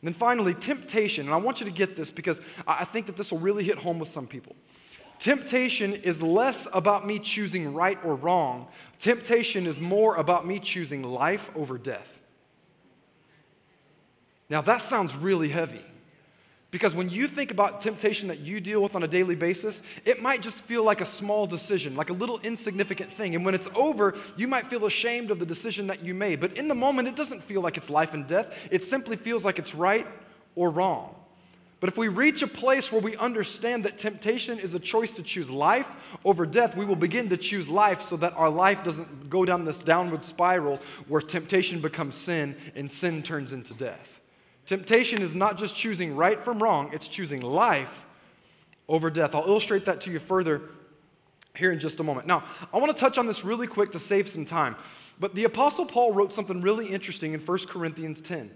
And 0.03 0.09
then 0.09 0.15
finally, 0.15 0.55
temptation. 0.55 1.27
And 1.27 1.35
I 1.35 1.39
want 1.39 1.61
you 1.61 1.67
to 1.67 1.73
get 1.73 1.97
this 1.97 2.11
because 2.11 2.41
I 2.67 2.85
think 2.85 3.07
that 3.07 3.17
this 3.17 3.31
will 3.31 3.39
really 3.39 3.65
hit 3.65 3.77
home 3.77 3.99
with 3.99 4.09
some 4.09 4.27
people. 4.27 4.57
Temptation 5.19 5.95
is 5.95 6.23
less 6.23 6.69
about 6.73 7.07
me 7.07 7.19
choosing 7.19 7.75
right 7.75 7.99
or 8.05 8.15
wrong. 8.15 8.69
Temptation 8.99 9.67
is 9.67 9.81
more 9.81 10.17
about 10.17 10.47
me 10.47 10.59
choosing 10.59 11.03
life 11.03 11.51
over 11.57 11.79
death. 11.79 12.21
Now, 14.49 14.61
that 14.63 14.81
sounds 14.81 15.17
really 15.17 15.49
heavy 15.49 15.85
Because 16.71 16.95
when 16.95 17.09
you 17.09 17.27
think 17.27 17.53
about 17.53 17.81
temptation 17.81 18.29
that 18.29 18.41
you 18.41 18.61
deal 18.61 18.83
with 18.83 18.95
on 18.97 19.03
a 19.03 19.09
daily 19.09 19.35
basis, 19.35 19.83
it 20.05 20.21
might 20.21 20.43
just 20.43 20.65
feel 20.65 20.83
like 20.85 21.01
a 21.01 21.07
small 21.07 21.47
decision, 21.47 21.97
like 21.97 22.11
a 22.11 22.13
little 22.13 22.39
insignificant 22.41 23.11
thing. 23.11 23.35
And 23.35 23.45
when 23.45 23.55
it's 23.55 23.71
over, 23.75 24.15
you 24.37 24.47
might 24.47 24.67
feel 24.67 24.85
ashamed 24.85 25.31
of 25.31 25.39
the 25.39 25.47
decision 25.47 25.87
that 25.87 26.05
you 26.05 26.13
made. 26.13 26.41
But 26.41 26.59
in 26.59 26.69
the 26.69 26.75
moment, 26.75 27.09
it 27.09 27.17
doesn't 27.17 27.43
feel 27.43 27.63
like 27.63 27.77
it's 27.77 27.89
life 27.89 28.15
and 28.15 28.27
death, 28.27 28.69
it 28.71 28.85
simply 28.85 29.17
feels 29.17 29.45
like 29.45 29.59
it's 29.59 29.75
right 29.75 30.07
or 30.55 30.71
wrong. 30.71 31.15
But 31.79 31.91
if 31.91 31.99
we 31.99 32.09
reach 32.09 32.41
a 32.43 32.47
place 32.47 32.91
where 32.91 33.03
we 33.03 33.17
understand 33.17 33.85
that 33.85 33.99
temptation 33.99 34.59
is 34.59 34.75
a 34.75 34.81
choice 34.81 35.13
to 35.13 35.23
choose 35.23 35.51
life 35.51 36.19
over 36.25 36.47
death, 36.47 36.75
we 36.75 36.87
will 36.87 36.97
begin 36.97 37.29
to 37.29 37.37
choose 37.37 37.69
life 37.69 38.01
so 38.01 38.17
that 38.17 38.35
our 38.35 38.49
life 38.49 38.83
doesn't 38.83 39.29
go 39.29 39.45
down 39.45 39.65
this 39.65 39.81
downward 39.81 40.25
spiral 40.25 40.81
where 41.07 41.21
temptation 41.21 41.81
becomes 41.81 42.15
sin 42.15 42.57
and 42.75 42.91
sin 42.91 43.23
turns 43.23 43.53
into 43.53 43.75
death. 43.75 44.21
Temptation 44.65 45.21
is 45.21 45.35
not 45.35 45.59
just 45.59 45.77
choosing 45.77 46.17
right 46.17 46.41
from 46.41 46.63
wrong, 46.63 46.91
it's 46.95 47.09
choosing 47.09 47.43
life 47.43 48.07
over 48.89 49.11
death. 49.11 49.35
I'll 49.35 49.47
illustrate 49.47 49.85
that 49.85 50.01
to 50.03 50.11
you 50.11 50.19
further 50.19 50.63
here 51.55 51.73
in 51.73 51.79
just 51.79 52.01
a 52.01 52.03
moment. 52.03 52.27
Now, 52.27 52.43
I 52.73 52.79
want 52.79 52.95
to 52.95 53.01
touch 53.01 53.19
on 53.19 53.27
this 53.27 53.45
really 53.45 53.67
quick 53.67 53.93
to 53.93 53.99
save 53.99 54.29
some 54.29 54.45
time. 54.45 54.77
But 55.21 55.35
the 55.35 55.45
Apostle 55.45 55.87
Paul 55.87 56.13
wrote 56.13 56.33
something 56.33 56.61
really 56.61 56.87
interesting 56.87 57.33
in 57.33 57.41
1 57.41 57.59
Corinthians 57.69 58.21
10. 58.21 58.51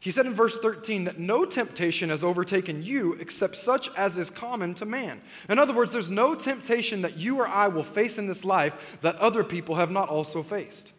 He 0.00 0.10
said 0.10 0.26
in 0.26 0.34
verse 0.34 0.58
13 0.58 1.04
that 1.04 1.18
no 1.18 1.44
temptation 1.44 2.10
has 2.10 2.22
overtaken 2.22 2.82
you 2.82 3.14
except 3.14 3.56
such 3.56 3.88
as 3.96 4.18
is 4.18 4.30
common 4.30 4.74
to 4.74 4.86
man. 4.86 5.20
In 5.48 5.58
other 5.58 5.72
words, 5.72 5.90
there's 5.90 6.10
no 6.10 6.34
temptation 6.34 7.02
that 7.02 7.16
you 7.16 7.38
or 7.38 7.48
I 7.48 7.68
will 7.68 7.82
face 7.82 8.18
in 8.18 8.26
this 8.26 8.44
life 8.44 8.98
that 9.00 9.16
other 9.16 9.42
people 9.42 9.76
have 9.76 9.90
not 9.90 10.08
also 10.08 10.42
faced. 10.42 10.92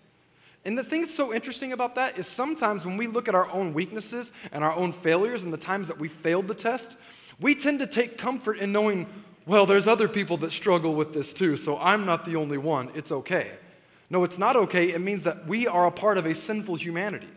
And 0.65 0.77
the 0.77 0.83
thing 0.83 1.01
that's 1.01 1.13
so 1.13 1.33
interesting 1.33 1.71
about 1.71 1.95
that 1.95 2.17
is 2.17 2.27
sometimes 2.27 2.85
when 2.85 2.97
we 2.97 3.07
look 3.07 3.29
at 3.29 3.35
our 3.35 3.49
own 3.51 3.73
weaknesses 3.73 4.33
and 4.51 4.63
our 4.63 4.73
own 4.73 4.91
failures 4.91 5.45
and 5.45 5.53
the 5.53 5.57
times 5.57 5.87
that 5.87 5.99
we 5.99 6.09
failed 6.09 6.47
the 6.47 6.53
test, 6.53 6.97
we 7.39 7.55
tend 7.55 7.79
to 7.79 7.87
take 7.87 8.17
comfort 8.17 8.57
in 8.57 8.73
knowing, 8.73 9.07
well, 9.45 9.65
there's 9.65 9.87
other 9.87 10.09
people 10.09 10.35
that 10.37 10.51
struggle 10.51 10.95
with 10.95 11.13
this 11.13 11.31
too, 11.31 11.55
so 11.55 11.79
I'm 11.79 12.05
not 12.05 12.25
the 12.25 12.35
only 12.35 12.57
one. 12.57 12.89
It's 12.95 13.13
okay. 13.13 13.51
No, 14.09 14.25
it's 14.25 14.37
not 14.37 14.55
okay. 14.57 14.91
It 14.91 14.99
means 14.99 15.23
that 15.23 15.47
we 15.47 15.67
are 15.67 15.87
a 15.87 15.91
part 15.91 16.17
of 16.17 16.25
a 16.25 16.35
sinful 16.35 16.75
humanity. 16.75 17.29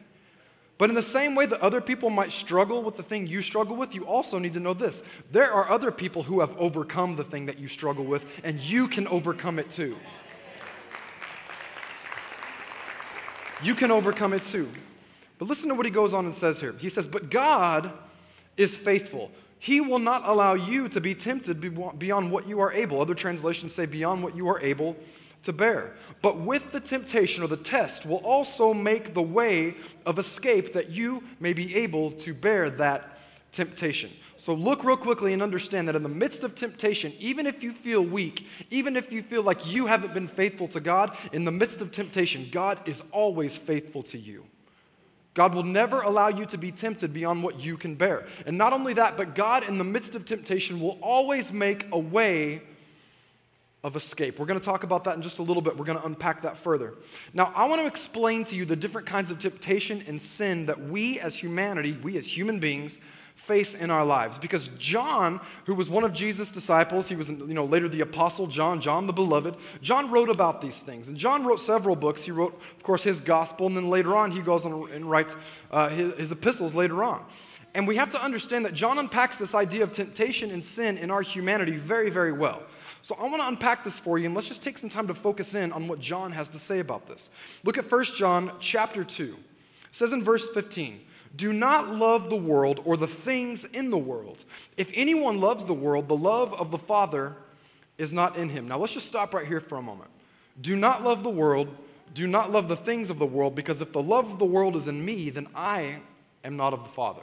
But 0.81 0.89
in 0.89 0.97
the 0.97 1.03
same 1.03 1.35
way 1.35 1.45
that 1.45 1.61
other 1.61 1.83
people 1.83 2.09
might 2.09 2.33
struggle 2.33 2.83
with 2.83 2.97
the 2.97 3.03
thing 3.03 3.27
you 3.27 3.43
struggle 3.43 3.77
with, 3.77 3.95
you 3.95 4.07
also 4.07 4.39
need 4.39 4.55
to 4.55 4.61
know 4.61 4.73
this. 4.73 5.03
There 5.31 5.53
are 5.53 5.69
other 5.69 5.91
people 5.91 6.23
who 6.23 6.41
have 6.41 6.57
overcome 6.57 7.17
the 7.17 7.23
thing 7.23 7.45
that 7.45 7.59
you 7.59 7.69
struggle 7.69 8.07
with, 8.07 8.25
and 8.45 8.59
you 8.59 8.89
can 8.89 9.07
overcome 9.09 9.59
it 9.59 9.69
too. 9.69 9.95
You 13.63 13.75
can 13.75 13.91
overcome 13.91 14.33
it 14.33 14.43
too. 14.43 14.71
But 15.39 15.49
listen 15.49 15.69
to 15.69 15.75
what 15.75 15.85
he 15.85 15.93
goes 15.93 16.15
on 16.15 16.25
and 16.25 16.35
says 16.35 16.59
here. 16.63 16.73
He 16.79 16.89
says, 16.89 17.07
But 17.07 17.29
God 17.29 17.93
is 18.57 18.75
faithful. 18.75 19.31
He 19.59 19.83
will 19.83 19.99
not 19.99 20.23
allow 20.25 20.55
you 20.55 20.89
to 20.89 21.01
be 21.03 21.15
tempted 21.15 21.61
beyond 21.99 22.33
what 22.33 22.49
you 22.49 22.59
are 22.61 22.73
able. 22.73 23.03
Other 23.03 23.15
translations 23.15 23.75
say, 23.75 23.85
beyond 23.85 24.23
what 24.23 24.35
you 24.35 24.49
are 24.49 24.59
able 24.63 24.97
to 25.42 25.52
bear. 25.52 25.94
But 26.23 26.38
with 26.38 26.73
the 26.73 26.80
temptation 26.80 27.42
or 27.42 27.47
the 27.47 27.56
test 27.56 28.06
will 28.06 28.18
also 28.25 28.75
make 28.75 29.14
the 29.14 29.23
way 29.23 29.75
of 30.06 30.18
escape 30.18 30.73
that 30.75 30.90
you 30.90 31.23
may 31.40 31.52
be 31.52 31.75
able 31.76 32.11
to 32.12 32.35
bear 32.35 32.70
that 32.70 33.18
temptation. 33.52 34.11
So 34.37 34.54
look 34.54 34.85
real 34.85 34.97
quickly 34.97 35.32
and 35.32 35.42
understand 35.42 35.88
that 35.88 35.97
in 35.97 36.02
the 36.02 36.09
midst 36.09 36.44
of 36.44 36.54
temptation, 36.54 37.12
even 37.18 37.47
if 37.47 37.62
you 37.62 37.73
feel 37.73 38.02
weak, 38.02 38.47
even 38.70 38.97
if 38.97 39.12
you 39.12 39.23
feel 39.23 39.42
like 39.42 39.70
you 39.70 39.87
haven't 39.87 40.14
been 40.14 40.28
faithful 40.28 40.68
to 40.68 40.80
God, 40.80 41.16
in 41.32 41.44
the 41.44 41.50
midst 41.50 41.82
of 41.82 41.92
temptation, 41.92 42.49
God 42.50 42.80
is 42.88 43.02
always 43.12 43.56
faithful 43.56 44.02
to 44.04 44.18
you. 44.18 44.47
God 45.35 45.54
will 45.54 45.62
never 45.62 46.00
allow 46.00 46.28
you 46.28 46.44
to 46.47 46.59
be 46.59 46.73
tempted 46.73 47.12
beyond 47.12 47.42
what 47.42 47.61
you 47.61 47.76
can 47.76 47.94
bear. 47.94 48.26
And 48.47 48.59
not 48.59 48.73
only 48.73 48.94
that, 48.94 49.16
but 49.16 49.35
God, 49.35 49.68
in 49.68 49.78
the 49.78 49.85
midst 49.85 50.14
of 50.14 50.25
temptation, 50.25 50.80
will 50.80 50.99
always 51.00 51.52
make 51.52 51.87
a 51.92 51.99
way 51.99 52.62
of 53.83 53.97
escape. 53.97 54.39
We're 54.39 54.47
going 54.47 54.61
to 54.61 54.65
talk 54.65 54.85
about 54.85 55.05
that 55.05 55.17
in 55.17 55.23
just 55.23 55.39
a 55.39 55.43
little 55.43 55.63
bit. 55.63 55.77
We're 55.77 55.87
going 55.87 55.99
to 55.99 56.05
unpack 56.05 56.43
that 56.43 56.57
further. 56.57 56.95
Now, 57.33 57.53
I 57.57 57.67
want 57.67 57.81
to 57.81 57.87
explain 57.87 58.45
to 58.45 58.55
you 58.55 58.65
the 58.65 58.77
different 58.77 59.07
kinds 59.07 59.31
of 59.31 59.39
temptation 59.39 60.05
and 60.07 60.21
sin 60.21 60.67
that 60.67 60.79
we 60.79 61.19
as 61.21 61.35
humanity, 61.35 61.99
we 62.03 62.17
as 62.19 62.27
human 62.27 62.61
beings, 62.61 62.99
face 63.41 63.75
in 63.75 63.91
our 63.91 64.05
lives 64.05 64.37
because 64.37 64.69
john 64.77 65.41
who 65.65 65.75
was 65.75 65.89
one 65.89 66.05
of 66.05 66.13
jesus 66.13 66.51
disciples 66.51 67.09
he 67.09 67.17
was 67.17 67.31
you 67.31 67.55
know 67.55 67.65
later 67.65 67.89
the 67.89 68.03
apostle 68.03 68.47
john 68.47 68.83
john 68.83 69.07
the 69.07 69.13
beloved 69.15 69.57
john 69.81 70.11
wrote 70.11 70.29
about 70.29 70.61
these 70.61 70.83
things 70.83 71.09
and 71.09 71.17
john 71.17 71.43
wrote 71.43 71.59
several 71.59 71.97
books 71.97 72.23
he 72.23 72.31
wrote 72.31 72.53
of 72.77 72.83
course 72.83 73.03
his 73.03 73.19
gospel 73.19 73.67
and 73.67 73.75
then 73.75 73.89
later 73.89 74.15
on 74.15 74.31
he 74.31 74.41
goes 74.43 74.67
on 74.67 74.93
and 74.93 75.09
writes 75.09 75.37
uh, 75.71 75.89
his, 75.89 76.13
his 76.15 76.33
epistles 76.33 76.75
later 76.75 77.03
on 77.03 77.25
and 77.75 77.89
we 77.89 77.97
have 77.97 78.11
to 78.11 78.23
understand 78.23 78.63
that 78.67 78.75
john 78.75 78.99
unpacks 78.99 79.39
this 79.39 79.55
idea 79.55 79.83
of 79.83 79.91
temptation 79.91 80.51
and 80.51 80.63
sin 80.63 80.99
in 80.99 81.11
our 81.11 81.23
humanity 81.23 81.77
very 81.77 82.11
very 82.11 82.33
well 82.33 82.63
so 83.02 83.16
I 83.19 83.23
want 83.25 83.42
to 83.42 83.49
unpack 83.49 83.85
this 83.85 83.99
for 83.99 84.19
you 84.19 84.26
and 84.26 84.35
let's 84.35 84.49
just 84.49 84.62
take 84.62 84.78
some 84.78 84.90
time 84.90 85.07
to 85.07 85.14
focus 85.14 85.54
in 85.54 85.73
on 85.73 85.88
what 85.88 86.00
John 86.00 86.33
has 86.33 86.49
to 86.50 86.59
say 86.59 86.80
about 86.80 87.07
this. 87.09 87.30
Look 87.64 87.78
at 87.78 87.90
1 87.90 88.04
John 88.16 88.52
chapter 88.61 89.04
2. 89.04 89.25
It 89.25 89.37
says 89.90 90.12
in 90.12 90.23
verse 90.23 90.49
15, 90.50 91.00
"Do 91.35 91.52
not 91.52 91.90
love 91.90 92.30
the 92.30 92.37
world 92.37 92.83
or 92.85 92.97
the 92.97 93.07
things 93.07 93.64
in 93.64 93.90
the 93.90 93.99
world. 93.99 94.45
If 94.76 94.90
anyone 94.95 95.40
loves 95.40 95.64
the 95.64 95.75
world, 95.75 96.09
the 96.09 96.16
love 96.16 96.52
of 96.61 96.71
the 96.71 96.78
Father 96.78 97.37
is 97.99 98.12
not 98.12 98.37
in 98.37 98.49
him." 98.49 98.69
Now 98.69 98.78
let's 98.78 98.92
just 98.92 99.07
stop 99.07 99.35
right 99.35 99.47
here 99.47 99.61
for 99.61 99.78
a 99.78 99.83
moment. 99.83 100.11
Do 100.61 100.76
not 100.76 101.02
love 101.02 101.23
the 101.23 101.30
world, 101.30 101.69
do 102.12 102.26
not 102.26 102.50
love 102.50 102.69
the 102.69 102.76
things 102.76 103.09
of 103.09 103.19
the 103.19 103.26
world, 103.26 103.54
because 103.54 103.80
if 103.80 103.92
the 103.92 104.02
love 104.02 104.30
of 104.30 104.38
the 104.38 104.45
world 104.45 104.76
is 104.76 104.88
in 104.88 105.04
me, 105.04 105.30
then 105.30 105.49
I 105.54 106.00
am 106.45 106.57
not 106.57 106.73
of 106.73 106.83
the 106.83 106.88
Father. 106.88 107.23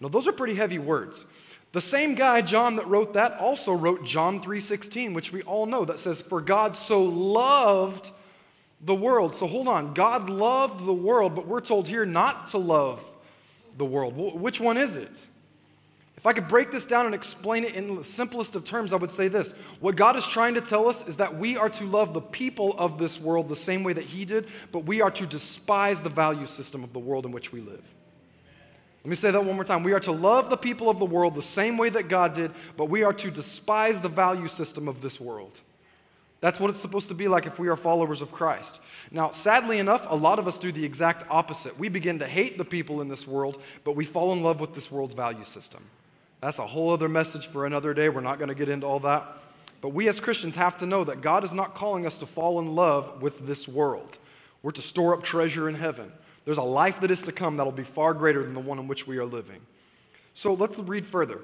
Now 0.00 0.08
those 0.08 0.28
are 0.28 0.32
pretty 0.32 0.54
heavy 0.54 0.78
words. 0.78 1.24
The 1.72 1.80
same 1.80 2.14
guy, 2.14 2.40
John, 2.40 2.76
that 2.76 2.86
wrote 2.86 3.14
that 3.14 3.38
also 3.40 3.72
wrote 3.72 4.04
John 4.04 4.40
3:16, 4.40 5.12
which 5.12 5.32
we 5.32 5.42
all 5.42 5.66
know, 5.66 5.84
that 5.84 5.98
says, 5.98 6.22
For 6.22 6.40
God 6.40 6.76
so 6.76 7.02
loved 7.02 8.12
the 8.80 8.94
world. 8.94 9.34
So 9.34 9.46
hold 9.46 9.66
on, 9.66 9.92
God 9.92 10.30
loved 10.30 10.84
the 10.86 10.92
world, 10.92 11.34
but 11.34 11.48
we're 11.48 11.60
told 11.60 11.88
here 11.88 12.04
not 12.04 12.46
to 12.48 12.58
love 12.58 13.04
the 13.76 13.84
world. 13.84 14.14
Which 14.16 14.60
one 14.60 14.76
is 14.76 14.96
it? 14.96 15.26
If 16.16 16.26
I 16.26 16.32
could 16.32 16.48
break 16.48 16.70
this 16.70 16.86
down 16.86 17.06
and 17.06 17.14
explain 17.14 17.64
it 17.64 17.74
in 17.74 17.96
the 17.96 18.04
simplest 18.04 18.54
of 18.54 18.64
terms, 18.64 18.92
I 18.92 18.96
would 18.96 19.10
say 19.10 19.28
this. 19.28 19.52
What 19.80 19.96
God 19.96 20.16
is 20.16 20.26
trying 20.26 20.54
to 20.54 20.60
tell 20.60 20.88
us 20.88 21.06
is 21.06 21.16
that 21.16 21.36
we 21.36 21.56
are 21.56 21.68
to 21.70 21.84
love 21.84 22.14
the 22.14 22.20
people 22.20 22.74
of 22.78 22.98
this 22.98 23.20
world 23.20 23.48
the 23.48 23.56
same 23.56 23.82
way 23.82 23.92
that 23.94 24.04
He 24.04 24.24
did, 24.24 24.46
but 24.70 24.84
we 24.84 25.02
are 25.02 25.10
to 25.10 25.26
despise 25.26 26.02
the 26.02 26.08
value 26.08 26.46
system 26.46 26.84
of 26.84 26.92
the 26.92 26.98
world 26.98 27.26
in 27.26 27.32
which 27.32 27.52
we 27.52 27.60
live. 27.60 27.82
Let 29.04 29.10
me 29.10 29.16
say 29.16 29.30
that 29.30 29.44
one 29.44 29.54
more 29.54 29.64
time. 29.64 29.82
We 29.82 29.92
are 29.92 30.00
to 30.00 30.12
love 30.12 30.48
the 30.48 30.56
people 30.56 30.88
of 30.88 30.98
the 30.98 31.04
world 31.04 31.34
the 31.34 31.42
same 31.42 31.76
way 31.76 31.90
that 31.90 32.08
God 32.08 32.32
did, 32.32 32.50
but 32.76 32.86
we 32.86 33.02
are 33.02 33.12
to 33.12 33.30
despise 33.30 34.00
the 34.00 34.08
value 34.08 34.48
system 34.48 34.88
of 34.88 35.02
this 35.02 35.20
world. 35.20 35.60
That's 36.40 36.58
what 36.58 36.70
it's 36.70 36.78
supposed 36.78 37.08
to 37.08 37.14
be 37.14 37.28
like 37.28 37.46
if 37.46 37.58
we 37.58 37.68
are 37.68 37.76
followers 37.76 38.22
of 38.22 38.32
Christ. 38.32 38.80
Now, 39.10 39.30
sadly 39.30 39.78
enough, 39.78 40.06
a 40.08 40.16
lot 40.16 40.38
of 40.38 40.46
us 40.46 40.58
do 40.58 40.72
the 40.72 40.84
exact 40.84 41.24
opposite. 41.30 41.78
We 41.78 41.90
begin 41.90 42.18
to 42.18 42.26
hate 42.26 42.56
the 42.56 42.64
people 42.64 43.02
in 43.02 43.08
this 43.08 43.26
world, 43.28 43.62
but 43.82 43.94
we 43.94 44.06
fall 44.06 44.32
in 44.32 44.42
love 44.42 44.60
with 44.60 44.74
this 44.74 44.90
world's 44.90 45.14
value 45.14 45.44
system. 45.44 45.82
That's 46.40 46.58
a 46.58 46.66
whole 46.66 46.90
other 46.90 47.08
message 47.08 47.46
for 47.46 47.66
another 47.66 47.94
day. 47.94 48.08
We're 48.08 48.20
not 48.20 48.38
going 48.38 48.50
to 48.50 48.54
get 48.54 48.68
into 48.68 48.86
all 48.86 49.00
that. 49.00 49.26
But 49.80 49.90
we 49.90 50.08
as 50.08 50.18
Christians 50.18 50.54
have 50.54 50.78
to 50.78 50.86
know 50.86 51.04
that 51.04 51.20
God 51.20 51.44
is 51.44 51.52
not 51.52 51.74
calling 51.74 52.06
us 52.06 52.16
to 52.18 52.26
fall 52.26 52.58
in 52.58 52.74
love 52.74 53.20
with 53.20 53.46
this 53.46 53.68
world. 53.68 54.18
We're 54.62 54.70
to 54.72 54.82
store 54.82 55.14
up 55.14 55.22
treasure 55.22 55.68
in 55.68 55.74
heaven. 55.74 56.10
There's 56.44 56.58
a 56.58 56.62
life 56.62 57.00
that 57.00 57.10
is 57.10 57.22
to 57.22 57.32
come 57.32 57.56
that'll 57.56 57.72
be 57.72 57.84
far 57.84 58.14
greater 58.14 58.42
than 58.42 58.54
the 58.54 58.60
one 58.60 58.78
in 58.78 58.86
which 58.86 59.06
we 59.06 59.18
are 59.18 59.24
living. 59.24 59.60
So 60.34 60.52
let's 60.52 60.78
read 60.78 61.06
further. 61.06 61.40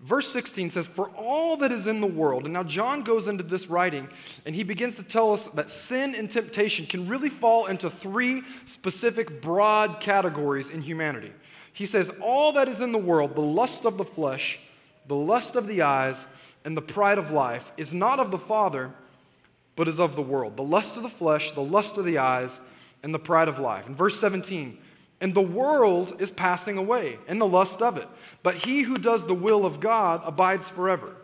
Verse 0.00 0.28
16 0.28 0.70
says, 0.70 0.86
For 0.86 1.10
all 1.16 1.56
that 1.56 1.72
is 1.72 1.86
in 1.86 2.00
the 2.00 2.06
world, 2.06 2.44
and 2.44 2.52
now 2.52 2.62
John 2.62 3.02
goes 3.02 3.26
into 3.26 3.42
this 3.42 3.68
writing 3.68 4.08
and 4.46 4.54
he 4.54 4.62
begins 4.62 4.94
to 4.96 5.02
tell 5.02 5.32
us 5.32 5.46
that 5.46 5.70
sin 5.70 6.14
and 6.14 6.30
temptation 6.30 6.86
can 6.86 7.08
really 7.08 7.28
fall 7.28 7.66
into 7.66 7.90
three 7.90 8.42
specific 8.64 9.42
broad 9.42 9.98
categories 9.98 10.70
in 10.70 10.82
humanity. 10.82 11.32
He 11.72 11.84
says, 11.84 12.16
All 12.22 12.52
that 12.52 12.68
is 12.68 12.80
in 12.80 12.92
the 12.92 12.98
world, 12.98 13.34
the 13.34 13.40
lust 13.40 13.84
of 13.84 13.98
the 13.98 14.04
flesh, 14.04 14.60
the 15.08 15.16
lust 15.16 15.56
of 15.56 15.66
the 15.66 15.82
eyes, 15.82 16.26
and 16.64 16.76
the 16.76 16.82
pride 16.82 17.18
of 17.18 17.32
life, 17.32 17.72
is 17.76 17.92
not 17.92 18.20
of 18.20 18.30
the 18.30 18.38
Father, 18.38 18.92
but 19.74 19.88
is 19.88 19.98
of 19.98 20.14
the 20.14 20.22
world. 20.22 20.56
The 20.56 20.62
lust 20.62 20.96
of 20.96 21.02
the 21.02 21.08
flesh, 21.08 21.52
the 21.52 21.60
lust 21.60 21.98
of 21.98 22.04
the 22.04 22.18
eyes, 22.18 22.60
and 23.02 23.14
the 23.14 23.18
pride 23.18 23.48
of 23.48 23.58
life. 23.58 23.88
In 23.88 23.94
verse 23.94 24.18
17, 24.18 24.78
and 25.20 25.34
the 25.34 25.40
world 25.40 26.20
is 26.20 26.30
passing 26.30 26.78
away, 26.78 27.18
and 27.26 27.40
the 27.40 27.46
lust 27.46 27.82
of 27.82 27.96
it. 27.96 28.06
But 28.42 28.54
he 28.54 28.82
who 28.82 28.96
does 28.96 29.26
the 29.26 29.34
will 29.34 29.66
of 29.66 29.80
God 29.80 30.22
abides 30.24 30.68
forever. 30.68 31.14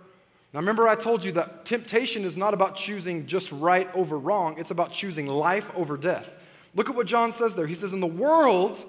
Now, 0.52 0.60
remember, 0.60 0.86
I 0.86 0.94
told 0.94 1.24
you 1.24 1.32
that 1.32 1.64
temptation 1.64 2.24
is 2.24 2.36
not 2.36 2.54
about 2.54 2.76
choosing 2.76 3.26
just 3.26 3.50
right 3.52 3.92
over 3.94 4.18
wrong, 4.18 4.56
it's 4.58 4.70
about 4.70 4.92
choosing 4.92 5.26
life 5.26 5.70
over 5.74 5.96
death. 5.96 6.36
Look 6.74 6.90
at 6.90 6.96
what 6.96 7.06
John 7.06 7.30
says 7.30 7.54
there. 7.54 7.66
He 7.66 7.74
says, 7.74 7.92
And 7.92 8.02
the 8.02 8.06
world 8.06 8.84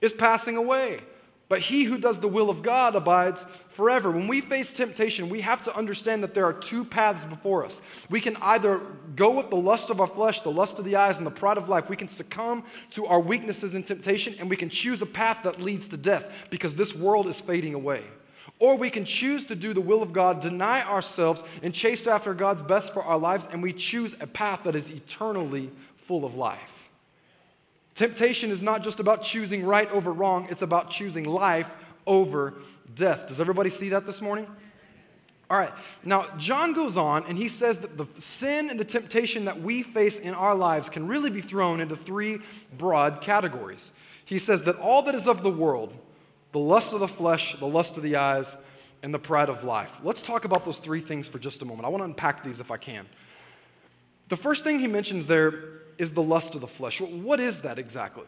is 0.00 0.12
passing 0.12 0.56
away, 0.56 1.00
but 1.48 1.60
he 1.60 1.84
who 1.84 1.98
does 1.98 2.20
the 2.20 2.28
will 2.28 2.50
of 2.50 2.62
God 2.62 2.94
abides 2.94 3.44
forever. 3.70 4.10
When 4.10 4.28
we 4.28 4.42
face 4.42 4.72
temptation, 4.74 5.30
we 5.30 5.40
have 5.40 5.62
to 5.62 5.74
understand 5.74 6.22
that 6.22 6.34
there 6.34 6.44
are 6.44 6.52
two 6.52 6.84
paths 6.84 7.24
before 7.24 7.64
us. 7.64 7.80
We 8.10 8.20
can 8.20 8.36
either 8.36 8.82
go 9.16 9.30
with 9.30 9.48
the 9.48 9.56
lust 9.56 9.88
of 9.88 10.00
our 10.00 10.06
flesh, 10.06 10.42
the 10.42 10.50
lust 10.50 10.78
of 10.78 10.84
the 10.84 10.96
eyes, 10.96 11.18
and 11.18 11.26
the 11.26 11.30
pride 11.30 11.56
of 11.56 11.68
life. 11.68 11.88
We 11.88 11.96
can 11.96 12.08
succumb 12.08 12.64
to 12.90 13.06
our 13.06 13.20
weaknesses 13.20 13.74
and 13.74 13.84
temptation, 13.84 14.34
and 14.38 14.50
we 14.50 14.56
can 14.56 14.68
choose 14.68 15.00
a 15.00 15.06
path 15.06 15.38
that 15.44 15.60
leads 15.60 15.86
to 15.88 15.96
death 15.96 16.30
because 16.50 16.74
this 16.74 16.94
world 16.94 17.26
is 17.28 17.40
fading 17.40 17.74
away. 17.74 18.02
Or 18.58 18.76
we 18.76 18.90
can 18.90 19.04
choose 19.04 19.44
to 19.46 19.54
do 19.54 19.72
the 19.72 19.80
will 19.80 20.02
of 20.02 20.12
God, 20.12 20.40
deny 20.40 20.82
ourselves, 20.84 21.44
and 21.62 21.72
chase 21.72 22.06
after 22.06 22.34
God's 22.34 22.62
best 22.62 22.92
for 22.92 23.02
our 23.02 23.18
lives, 23.18 23.48
and 23.50 23.62
we 23.62 23.72
choose 23.72 24.16
a 24.20 24.26
path 24.26 24.64
that 24.64 24.74
is 24.74 24.90
eternally 24.90 25.70
full 25.96 26.24
of 26.24 26.34
life. 26.34 26.77
Temptation 27.98 28.52
is 28.52 28.62
not 28.62 28.84
just 28.84 29.00
about 29.00 29.24
choosing 29.24 29.66
right 29.66 29.90
over 29.90 30.12
wrong, 30.12 30.46
it's 30.52 30.62
about 30.62 30.88
choosing 30.88 31.24
life 31.24 31.76
over 32.06 32.54
death. 32.94 33.26
Does 33.26 33.40
everybody 33.40 33.70
see 33.70 33.88
that 33.88 34.06
this 34.06 34.22
morning? 34.22 34.46
All 35.50 35.58
right, 35.58 35.72
now 36.04 36.28
John 36.36 36.74
goes 36.74 36.96
on 36.96 37.24
and 37.26 37.36
he 37.36 37.48
says 37.48 37.78
that 37.78 37.98
the 37.98 38.06
sin 38.14 38.70
and 38.70 38.78
the 38.78 38.84
temptation 38.84 39.46
that 39.46 39.60
we 39.60 39.82
face 39.82 40.20
in 40.20 40.32
our 40.32 40.54
lives 40.54 40.88
can 40.88 41.08
really 41.08 41.28
be 41.28 41.40
thrown 41.40 41.80
into 41.80 41.96
three 41.96 42.38
broad 42.78 43.20
categories. 43.20 43.90
He 44.24 44.38
says 44.38 44.62
that 44.62 44.76
all 44.76 45.02
that 45.02 45.16
is 45.16 45.26
of 45.26 45.42
the 45.42 45.50
world, 45.50 45.92
the 46.52 46.60
lust 46.60 46.92
of 46.92 47.00
the 47.00 47.08
flesh, 47.08 47.58
the 47.58 47.66
lust 47.66 47.96
of 47.96 48.04
the 48.04 48.14
eyes, 48.14 48.54
and 49.02 49.12
the 49.12 49.18
pride 49.18 49.48
of 49.48 49.64
life. 49.64 49.98
Let's 50.04 50.22
talk 50.22 50.44
about 50.44 50.64
those 50.64 50.78
three 50.78 51.00
things 51.00 51.26
for 51.26 51.40
just 51.40 51.62
a 51.62 51.64
moment. 51.64 51.84
I 51.84 51.88
want 51.88 52.02
to 52.02 52.04
unpack 52.04 52.44
these 52.44 52.60
if 52.60 52.70
I 52.70 52.76
can. 52.76 53.06
The 54.28 54.36
first 54.36 54.62
thing 54.62 54.78
he 54.78 54.86
mentions 54.86 55.26
there 55.26 55.77
is 55.98 56.12
the 56.12 56.22
lust 56.22 56.54
of 56.54 56.60
the 56.60 56.66
flesh. 56.66 57.00
What 57.00 57.40
is 57.40 57.60
that 57.62 57.78
exactly? 57.78 58.24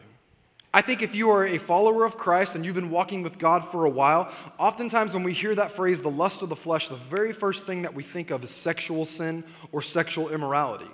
I 0.73 0.81
think 0.81 1.01
if 1.01 1.13
you 1.13 1.29
are 1.31 1.45
a 1.45 1.57
follower 1.57 2.05
of 2.05 2.17
Christ 2.17 2.55
and 2.55 2.65
you've 2.65 2.75
been 2.75 2.91
walking 2.91 3.23
with 3.23 3.37
God 3.37 3.65
for 3.65 3.85
a 3.85 3.89
while, 3.89 4.31
oftentimes 4.57 5.13
when 5.13 5.23
we 5.23 5.33
hear 5.33 5.53
that 5.55 5.71
phrase, 5.71 6.01
the 6.01 6.09
lust 6.09 6.43
of 6.43 6.49
the 6.49 6.55
flesh, 6.55 6.87
the 6.87 6.95
very 6.95 7.33
first 7.33 7.65
thing 7.65 7.81
that 7.81 7.93
we 7.93 8.03
think 8.03 8.31
of 8.31 8.43
is 8.43 8.51
sexual 8.51 9.03
sin 9.03 9.43
or 9.73 9.81
sexual 9.81 10.29
immorality. 10.29 10.89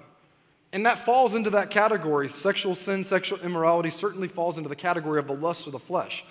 And 0.74 0.86
that 0.86 0.98
falls 0.98 1.36
into 1.36 1.52
that 1.52 1.70
category. 1.70 2.28
Sexual 2.28 2.74
sin, 2.76 3.04
sexual 3.04 3.40
immorality 3.40 3.92
certainly 3.92 4.28
falls 4.28 4.58
into 4.58 4.70
the 4.70 4.76
category 4.76 5.20
of 5.20 5.28
the 5.28 5.36
lust 5.36 5.68
of 5.68 5.74
the 5.74 5.80
flesh. 5.80 6.26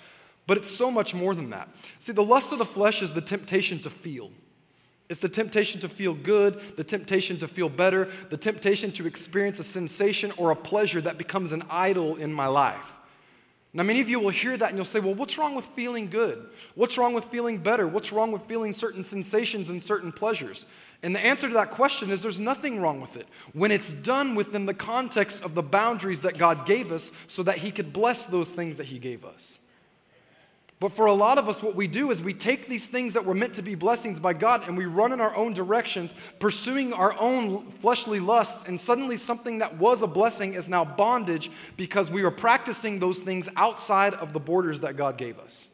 But 0.45 0.57
it's 0.57 0.69
so 0.69 0.91
much 0.91 1.13
more 1.13 1.33
than 1.33 1.49
that. 1.51 1.69
See, 1.99 2.13
the 2.13 2.23
lust 2.23 2.51
of 2.51 2.59
the 2.59 2.65
flesh 2.65 3.01
is 3.01 3.11
the 3.11 3.21
temptation 3.21 3.79
to 3.79 3.89
feel. 3.89 4.31
It's 5.09 5.21
the 5.21 5.29
temptation 5.29 5.79
to 5.81 5.89
feel 5.89 6.13
good, 6.13 6.59
the 6.75 6.83
temptation 6.83 7.37
to 7.39 7.47
feel 7.47 7.69
better, 7.69 8.09
the 8.29 8.37
temptation 8.37 8.91
to 8.93 9.07
experience 9.07 9.57
a 9.59 9.63
sensation 9.63 10.33
or 10.37 10.51
a 10.51 10.55
pleasure 10.55 10.99
that 11.01 11.17
becomes 11.17 11.53
an 11.53 11.63
idol 11.69 12.17
in 12.17 12.33
my 12.33 12.47
life. 12.47 12.93
Now, 13.73 13.83
many 13.83 14.01
of 14.01 14.09
you 14.09 14.19
will 14.19 14.29
hear 14.29 14.57
that 14.57 14.69
and 14.69 14.77
you'll 14.77 14.85
say, 14.85 14.99
well, 14.99 15.13
what's 15.13 15.37
wrong 15.37 15.53
with 15.53 15.65
feeling 15.67 16.09
good? 16.09 16.49
What's 16.75 16.97
wrong 16.97 17.13
with 17.13 17.25
feeling 17.25 17.59
better? 17.59 17.87
What's 17.87 18.11
wrong 18.11 18.31
with 18.31 18.41
feeling 18.43 18.73
certain 18.73 19.03
sensations 19.03 19.69
and 19.69 19.81
certain 19.81 20.11
pleasures? 20.11 20.65
And 21.03 21.15
the 21.15 21.23
answer 21.23 21.47
to 21.47 21.53
that 21.53 21.71
question 21.71 22.09
is 22.09 22.23
there's 22.23 22.39
nothing 22.39 22.81
wrong 22.81 23.01
with 23.01 23.17
it 23.17 23.27
when 23.53 23.71
it's 23.71 23.93
done 23.93 24.35
within 24.35 24.65
the 24.65 24.73
context 24.73 25.43
of 25.43 25.53
the 25.53 25.61
boundaries 25.61 26.21
that 26.21 26.37
God 26.37 26.65
gave 26.65 26.91
us 26.91 27.11
so 27.27 27.43
that 27.43 27.57
He 27.57 27.71
could 27.71 27.93
bless 27.93 28.25
those 28.25 28.51
things 28.51 28.77
that 28.77 28.87
He 28.87 28.99
gave 28.99 29.23
us. 29.23 29.59
But 30.79 30.91
for 30.91 31.07
a 31.07 31.13
lot 31.13 31.39
of 31.39 31.49
us, 31.49 31.63
what 31.63 31.73
we 31.73 31.87
do 31.87 32.11
is 32.11 32.21
we 32.21 32.35
take 32.35 32.67
these 32.67 32.87
things 32.87 33.15
that 33.15 33.25
were 33.25 33.33
meant 33.33 33.55
to 33.55 33.63
be 33.63 33.73
blessings 33.73 34.19
by 34.19 34.33
God 34.33 34.67
and 34.67 34.77
we 34.77 34.85
run 34.85 35.11
in 35.11 35.19
our 35.19 35.35
own 35.35 35.53
directions, 35.53 36.13
pursuing 36.39 36.93
our 36.93 37.19
own 37.19 37.71
fleshly 37.71 38.19
lusts, 38.19 38.67
and 38.67 38.79
suddenly 38.79 39.17
something 39.17 39.57
that 39.57 39.77
was 39.77 40.03
a 40.03 40.07
blessing 40.07 40.53
is 40.53 40.69
now 40.69 40.85
bondage 40.85 41.49
because 41.77 42.11
we 42.11 42.23
are 42.23 42.31
practicing 42.31 42.99
those 42.99 43.19
things 43.19 43.49
outside 43.55 44.13
of 44.15 44.33
the 44.33 44.39
borders 44.39 44.81
that 44.81 44.97
God 44.97 45.17
gave 45.17 45.39
us. 45.39 45.67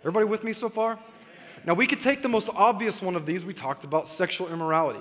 Everybody 0.00 0.24
with 0.24 0.42
me 0.42 0.54
so 0.54 0.70
far? 0.70 0.98
Now, 1.66 1.74
we 1.74 1.86
could 1.86 2.00
take 2.00 2.22
the 2.22 2.28
most 2.28 2.48
obvious 2.54 3.02
one 3.02 3.16
of 3.16 3.26
these. 3.26 3.44
We 3.44 3.54
talked 3.54 3.84
about 3.84 4.08
sexual 4.08 4.50
immorality. 4.52 5.00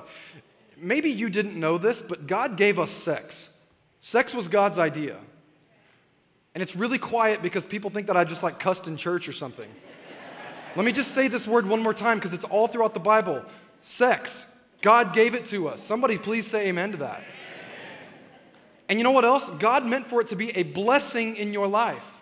Maybe 0.78 1.10
you 1.10 1.30
didn't 1.30 1.58
know 1.58 1.78
this, 1.78 2.02
but 2.02 2.28
God 2.28 2.58
gave 2.58 2.78
us 2.78 2.92
sex. 2.92 3.62
Sex 4.00 4.34
was 4.34 4.50
God's 4.50 4.80
idea. 4.80 5.18
And 6.54 6.62
it's 6.62 6.76
really 6.76 6.98
quiet 6.98 7.42
because 7.42 7.66
people 7.66 7.90
think 7.90 8.08
that 8.08 8.18
I 8.18 8.24
just 8.24 8.44
like 8.44 8.60
cussed 8.60 8.88
in 8.88 8.98
church 8.98 9.28
or 9.28 9.34
something. 9.34 9.70
Let 10.76 10.86
me 10.86 10.92
just 10.92 11.12
say 11.12 11.28
this 11.28 11.48
word 11.48 11.68
one 11.68 11.82
more 11.82 11.94
time 11.94 12.18
because 12.18 12.34
it's 12.34 12.46
all 12.46 12.68
throughout 12.68 12.94
the 12.94 13.00
Bible. 13.00 13.44
Sex. 13.82 14.62
God 14.82 15.14
gave 15.14 15.34
it 15.34 15.46
to 15.46 15.70
us. 15.70 15.82
Somebody 15.82 16.18
please 16.18 16.46
say 16.46 16.68
amen 16.68 16.92
to 16.92 16.98
that. 16.98 17.24
And 18.90 19.00
you 19.00 19.04
know 19.04 19.12
what 19.12 19.26
else? 19.26 19.50
God 19.50 19.86
meant 19.86 20.06
for 20.06 20.22
it 20.22 20.28
to 20.28 20.36
be 20.36 20.52
a 20.58 20.64
blessing 20.64 21.38
in 21.38 21.54
your 21.54 21.68
life. 21.68 22.22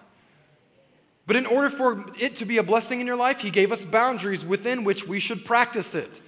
But 1.26 1.36
in 1.36 1.46
order 1.46 1.70
for 1.70 2.06
it 2.20 2.36
to 2.38 2.46
be 2.46 2.58
a 2.58 2.64
blessing 2.64 3.00
in 3.00 3.08
your 3.08 3.16
life, 3.16 3.40
He 3.40 3.50
gave 3.50 3.72
us 3.72 3.84
boundaries 3.84 4.46
within 4.46 4.84
which 4.84 5.08
we 5.08 5.20
should 5.20 5.44
practice 5.46 5.96
it. 5.96 6.22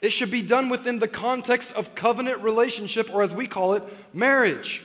It 0.00 0.10
should 0.10 0.30
be 0.30 0.42
done 0.42 0.68
within 0.68 0.98
the 0.98 1.08
context 1.08 1.72
of 1.72 1.94
covenant 1.94 2.42
relationship, 2.42 3.12
or 3.12 3.22
as 3.22 3.34
we 3.34 3.46
call 3.46 3.74
it, 3.74 3.82
marriage. 4.14 4.82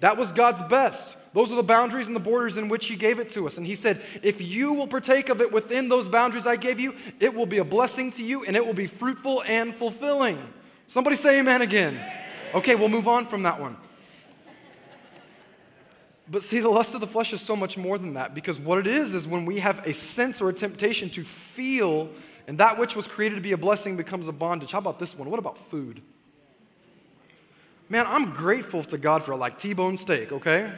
That 0.00 0.16
was 0.16 0.32
God's 0.32 0.62
best. 0.62 1.16
Those 1.32 1.52
are 1.52 1.56
the 1.56 1.62
boundaries 1.62 2.08
and 2.08 2.16
the 2.16 2.20
borders 2.20 2.56
in 2.56 2.68
which 2.68 2.86
He 2.86 2.96
gave 2.96 3.20
it 3.20 3.28
to 3.30 3.46
us. 3.46 3.58
And 3.58 3.66
He 3.66 3.74
said, 3.74 4.00
if 4.22 4.40
you 4.40 4.72
will 4.72 4.86
partake 4.86 5.28
of 5.28 5.40
it 5.40 5.52
within 5.52 5.88
those 5.88 6.08
boundaries 6.08 6.46
I 6.46 6.56
gave 6.56 6.80
you, 6.80 6.94
it 7.20 7.32
will 7.32 7.46
be 7.46 7.58
a 7.58 7.64
blessing 7.64 8.10
to 8.12 8.24
you 8.24 8.44
and 8.44 8.56
it 8.56 8.66
will 8.66 8.74
be 8.74 8.86
fruitful 8.86 9.42
and 9.46 9.74
fulfilling. 9.74 10.38
Somebody 10.86 11.16
say 11.16 11.38
amen 11.38 11.62
again. 11.62 12.00
Okay, 12.54 12.74
we'll 12.74 12.88
move 12.88 13.06
on 13.06 13.26
from 13.26 13.44
that 13.44 13.60
one. 13.60 13.76
But 16.28 16.42
see, 16.42 16.60
the 16.60 16.68
lust 16.68 16.94
of 16.94 17.00
the 17.00 17.06
flesh 17.06 17.32
is 17.32 17.40
so 17.40 17.56
much 17.56 17.76
more 17.76 17.98
than 17.98 18.14
that 18.14 18.34
because 18.34 18.58
what 18.58 18.78
it 18.78 18.86
is 18.86 19.14
is 19.14 19.26
when 19.26 19.44
we 19.44 19.58
have 19.58 19.84
a 19.86 19.92
sense 19.92 20.40
or 20.40 20.48
a 20.48 20.52
temptation 20.52 21.10
to 21.10 21.24
feel, 21.24 22.08
and 22.46 22.58
that 22.58 22.78
which 22.78 22.94
was 22.94 23.06
created 23.08 23.34
to 23.34 23.40
be 23.40 23.52
a 23.52 23.56
blessing 23.56 23.96
becomes 23.96 24.28
a 24.28 24.32
bondage. 24.32 24.72
How 24.72 24.78
about 24.78 24.98
this 24.98 25.16
one? 25.16 25.28
What 25.28 25.38
about 25.40 25.58
food? 25.58 26.02
Man, 27.90 28.06
I'm 28.06 28.30
grateful 28.30 28.84
to 28.84 28.96
God 28.96 29.24
for 29.24 29.34
like 29.34 29.58
T-bone 29.58 29.96
steak, 29.96 30.30
okay? 30.30 30.70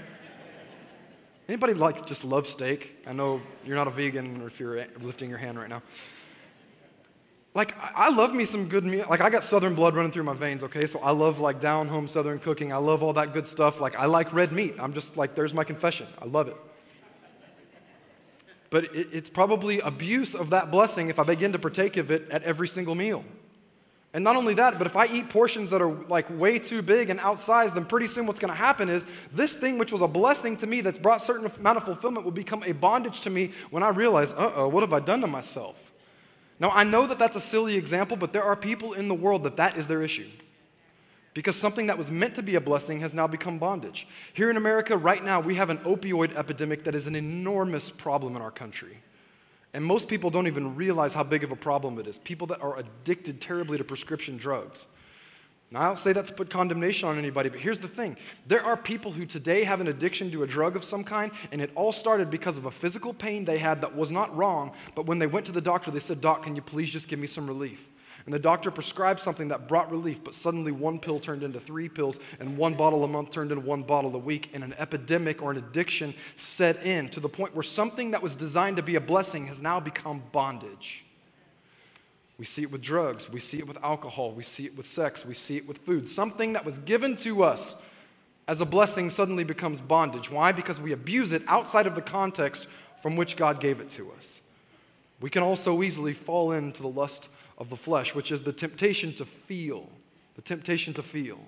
Anybody 1.46 1.74
like 1.74 2.06
just 2.06 2.24
love 2.24 2.46
steak? 2.46 2.96
I 3.06 3.12
know 3.12 3.42
you're 3.66 3.76
not 3.76 3.86
a 3.86 3.90
vegan 3.90 4.40
or 4.40 4.46
if 4.46 4.58
you're 4.58 4.82
lifting 4.98 5.28
your 5.28 5.38
hand 5.38 5.58
right 5.58 5.68
now. 5.68 5.82
Like 7.52 7.74
I 7.78 8.08
love 8.08 8.34
me 8.34 8.46
some 8.46 8.66
good 8.66 8.84
meal. 8.84 9.04
Like 9.10 9.20
I 9.20 9.28
got 9.28 9.44
southern 9.44 9.74
blood 9.74 9.94
running 9.94 10.10
through 10.10 10.22
my 10.22 10.32
veins, 10.32 10.64
okay? 10.64 10.86
So 10.86 11.00
I 11.00 11.10
love 11.10 11.38
like 11.38 11.60
down 11.60 11.86
home 11.86 12.08
southern 12.08 12.38
cooking. 12.38 12.72
I 12.72 12.78
love 12.78 13.02
all 13.02 13.12
that 13.12 13.34
good 13.34 13.46
stuff. 13.46 13.78
Like 13.78 13.94
I 13.94 14.06
like 14.06 14.32
red 14.32 14.50
meat. 14.50 14.76
I'm 14.78 14.94
just 14.94 15.18
like 15.18 15.34
there's 15.34 15.52
my 15.52 15.64
confession. 15.64 16.06
I 16.18 16.24
love 16.24 16.48
it. 16.48 16.56
But 18.70 18.84
it, 18.84 19.08
it's 19.12 19.28
probably 19.28 19.80
abuse 19.80 20.34
of 20.34 20.48
that 20.48 20.70
blessing 20.70 21.10
if 21.10 21.18
I 21.18 21.24
begin 21.24 21.52
to 21.52 21.58
partake 21.58 21.98
of 21.98 22.10
it 22.10 22.30
at 22.30 22.42
every 22.44 22.68
single 22.68 22.94
meal. 22.94 23.22
And 24.14 24.22
not 24.22 24.36
only 24.36 24.52
that, 24.54 24.76
but 24.76 24.86
if 24.86 24.94
I 24.94 25.06
eat 25.06 25.30
portions 25.30 25.70
that 25.70 25.80
are 25.80 25.90
like 25.90 26.26
way 26.38 26.58
too 26.58 26.82
big 26.82 27.08
and 27.08 27.18
outsized, 27.18 27.74
then 27.74 27.86
pretty 27.86 28.06
soon 28.06 28.26
what's 28.26 28.38
going 28.38 28.52
to 28.52 28.58
happen 28.58 28.90
is 28.90 29.06
this 29.32 29.56
thing, 29.56 29.78
which 29.78 29.90
was 29.90 30.02
a 30.02 30.08
blessing 30.08 30.56
to 30.58 30.66
me 30.66 30.82
that's 30.82 30.98
brought 30.98 31.22
certain 31.22 31.50
amount 31.58 31.78
of 31.78 31.84
fulfillment, 31.84 32.24
will 32.24 32.32
become 32.32 32.62
a 32.64 32.72
bondage 32.72 33.22
to 33.22 33.30
me 33.30 33.52
when 33.70 33.82
I 33.82 33.88
realize, 33.88 34.34
uh 34.34 34.52
oh, 34.54 34.68
what 34.68 34.82
have 34.82 34.92
I 34.92 35.00
done 35.00 35.22
to 35.22 35.26
myself? 35.26 35.92
Now, 36.60 36.70
I 36.70 36.84
know 36.84 37.06
that 37.06 37.18
that's 37.18 37.36
a 37.36 37.40
silly 37.40 37.76
example, 37.76 38.16
but 38.16 38.34
there 38.34 38.44
are 38.44 38.54
people 38.54 38.92
in 38.92 39.08
the 39.08 39.14
world 39.14 39.44
that 39.44 39.56
that 39.56 39.78
is 39.78 39.86
their 39.86 40.02
issue. 40.02 40.28
Because 41.34 41.56
something 41.56 41.86
that 41.86 41.96
was 41.96 42.10
meant 42.10 42.34
to 42.34 42.42
be 42.42 42.56
a 42.56 42.60
blessing 42.60 43.00
has 43.00 43.14
now 43.14 43.26
become 43.26 43.58
bondage. 43.58 44.06
Here 44.34 44.50
in 44.50 44.58
America, 44.58 44.96
right 44.96 45.24
now, 45.24 45.40
we 45.40 45.54
have 45.54 45.70
an 45.70 45.78
opioid 45.78 46.36
epidemic 46.36 46.84
that 46.84 46.94
is 46.94 47.06
an 47.06 47.16
enormous 47.16 47.90
problem 47.90 48.36
in 48.36 48.42
our 48.42 48.50
country. 48.50 48.98
And 49.74 49.84
most 49.84 50.08
people 50.08 50.28
don't 50.30 50.46
even 50.46 50.76
realize 50.76 51.14
how 51.14 51.22
big 51.22 51.44
of 51.44 51.52
a 51.52 51.56
problem 51.56 51.98
it 51.98 52.06
is. 52.06 52.18
People 52.18 52.46
that 52.48 52.60
are 52.60 52.78
addicted 52.78 53.40
terribly 53.40 53.78
to 53.78 53.84
prescription 53.84 54.36
drugs. 54.36 54.86
Now, 55.70 55.80
I 55.80 55.84
don't 55.86 55.96
say 55.96 56.12
that 56.12 56.26
to 56.26 56.34
put 56.34 56.50
condemnation 56.50 57.08
on 57.08 57.16
anybody, 57.16 57.48
but 57.48 57.58
here's 57.58 57.78
the 57.78 57.88
thing 57.88 58.18
there 58.46 58.62
are 58.62 58.76
people 58.76 59.10
who 59.10 59.24
today 59.24 59.64
have 59.64 59.80
an 59.80 59.88
addiction 59.88 60.30
to 60.32 60.42
a 60.42 60.46
drug 60.46 60.76
of 60.76 60.84
some 60.84 61.02
kind, 61.02 61.32
and 61.50 61.62
it 61.62 61.70
all 61.74 61.92
started 61.92 62.28
because 62.28 62.58
of 62.58 62.66
a 62.66 62.70
physical 62.70 63.14
pain 63.14 63.46
they 63.46 63.56
had 63.56 63.80
that 63.80 63.96
was 63.96 64.12
not 64.12 64.36
wrong, 64.36 64.72
but 64.94 65.06
when 65.06 65.18
they 65.18 65.26
went 65.26 65.46
to 65.46 65.52
the 65.52 65.62
doctor, 65.62 65.90
they 65.90 65.98
said, 65.98 66.20
Doc, 66.20 66.42
can 66.42 66.54
you 66.54 66.60
please 66.60 66.90
just 66.90 67.08
give 67.08 67.18
me 67.18 67.26
some 67.26 67.46
relief? 67.46 67.88
And 68.24 68.32
the 68.32 68.38
doctor 68.38 68.70
prescribed 68.70 69.20
something 69.20 69.48
that 69.48 69.66
brought 69.66 69.90
relief, 69.90 70.22
but 70.22 70.34
suddenly 70.34 70.70
one 70.70 70.98
pill 71.00 71.18
turned 71.18 71.42
into 71.42 71.58
three 71.58 71.88
pills, 71.88 72.20
and 72.38 72.56
one 72.56 72.74
bottle 72.74 73.02
a 73.04 73.08
month 73.08 73.30
turned 73.30 73.50
into 73.50 73.66
one 73.66 73.82
bottle 73.82 74.14
a 74.14 74.18
week, 74.18 74.50
and 74.54 74.62
an 74.62 74.74
epidemic 74.78 75.42
or 75.42 75.50
an 75.50 75.56
addiction 75.56 76.14
set 76.36 76.84
in 76.86 77.08
to 77.10 77.20
the 77.20 77.28
point 77.28 77.54
where 77.54 77.64
something 77.64 78.12
that 78.12 78.22
was 78.22 78.36
designed 78.36 78.76
to 78.76 78.82
be 78.82 78.94
a 78.94 79.00
blessing 79.00 79.46
has 79.46 79.60
now 79.60 79.80
become 79.80 80.22
bondage. 80.30 81.04
We 82.38 82.44
see 82.44 82.62
it 82.62 82.72
with 82.72 82.82
drugs, 82.82 83.30
we 83.30 83.40
see 83.40 83.58
it 83.58 83.68
with 83.68 83.82
alcohol, 83.84 84.32
we 84.32 84.42
see 84.42 84.64
it 84.66 84.76
with 84.76 84.86
sex, 84.86 85.24
we 85.26 85.34
see 85.34 85.56
it 85.56 85.66
with 85.66 85.78
food. 85.78 86.06
Something 86.08 86.52
that 86.54 86.64
was 86.64 86.78
given 86.78 87.16
to 87.16 87.42
us 87.42 87.88
as 88.48 88.60
a 88.60 88.66
blessing 88.66 89.10
suddenly 89.10 89.44
becomes 89.44 89.80
bondage. 89.80 90.30
Why? 90.30 90.52
Because 90.52 90.80
we 90.80 90.92
abuse 90.92 91.32
it 91.32 91.42
outside 91.46 91.86
of 91.86 91.94
the 91.94 92.02
context 92.02 92.66
from 93.00 93.16
which 93.16 93.36
God 93.36 93.60
gave 93.60 93.80
it 93.80 93.88
to 93.90 94.10
us. 94.12 94.50
We 95.20 95.30
can 95.30 95.42
also 95.42 95.82
easily 95.82 96.12
fall 96.12 96.52
into 96.52 96.82
the 96.82 96.88
lust 96.88 97.28
of 97.58 97.70
the 97.70 97.76
flesh, 97.76 98.14
which 98.14 98.32
is 98.32 98.42
the 98.42 98.52
temptation 98.52 99.12
to 99.14 99.24
feel. 99.24 99.88
The 100.34 100.42
temptation 100.42 100.94
to 100.94 101.02
feel. 101.02 101.38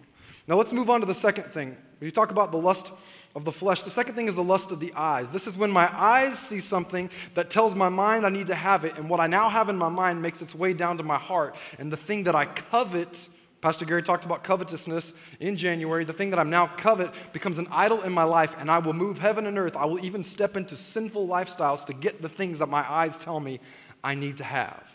Now 0.47 0.57
let's 0.57 0.73
move 0.73 0.91
on 0.91 1.01
to 1.01 1.07
the 1.07 1.15
second 1.15 1.45
thing. 1.45 1.69
When 1.69 2.07
you 2.07 2.11
talk 2.11 2.31
about 2.31 2.53
the 2.53 2.59
lust 2.59 2.93
of 3.35 3.45
the 3.45 3.53
flesh, 3.53 3.83
the 3.83 3.91
second 3.91 4.15
thing 4.15 4.29
is 4.29 4.37
the 4.37 4.45
lust 4.45 4.71
of 4.71 4.79
the 4.79 4.93
eyes. 4.95 5.31
This 5.31 5.47
is 5.47 5.57
when 5.57 5.71
my 5.71 5.89
eyes 5.99 6.39
see 6.39 6.61
something 6.61 7.09
that 7.35 7.51
tells 7.51 7.75
my 7.75 7.89
mind 7.89 8.27
I 8.27 8.29
need 8.29 8.49
to 8.49 8.55
have 8.55 8.85
it, 8.85 8.99
and 8.99 9.09
what 9.09 9.21
I 9.21 9.27
now 9.27 9.49
have 9.49 9.71
in 9.71 9.77
my 9.77 9.89
mind 9.89 10.21
makes 10.21 10.43
its 10.43 10.55
way 10.55 10.75
down 10.75 10.99
to 10.99 11.03
my 11.03 11.17
heart. 11.17 11.57
And 11.79 11.91
the 11.91 11.97
thing 11.97 12.25
that 12.25 12.35
I 12.35 12.45
covet, 12.45 13.29
Pastor 13.63 13.87
Gary 13.87 14.03
talked 14.03 14.27
about 14.27 14.45
covetousness 14.45 15.15
in 15.41 15.57
January, 15.57 16.05
the 16.05 16.13
thing 16.13 16.29
that 16.29 16.39
I'm 16.39 16.51
now 16.51 16.67
covet 16.67 17.11
becomes 17.33 17.57
an 17.57 17.67
idol 17.73 18.03
in 18.03 18.13
my 18.13 18.25
life, 18.25 18.55
and 18.59 18.71
I 18.71 18.79
will 18.79 18.93
move 18.93 19.19
heaven 19.19 19.47
and 19.47 19.57
earth. 19.57 19.77
I 19.77 19.87
will 19.87 20.05
even 20.05 20.23
step 20.23 20.57
into 20.59 20.77
sinful 20.77 21.27
lifestyles 21.27 21.87
to 21.87 21.95
get 21.95 22.21
the 22.21 22.29
things 22.29 22.59
that 22.59 22.69
my 22.69 22.85
eyes 22.91 23.17
tell 23.17 23.41
me 23.41 23.61
I 24.03 24.15
need 24.15 24.37
to 24.37 24.45
have. 24.45 24.94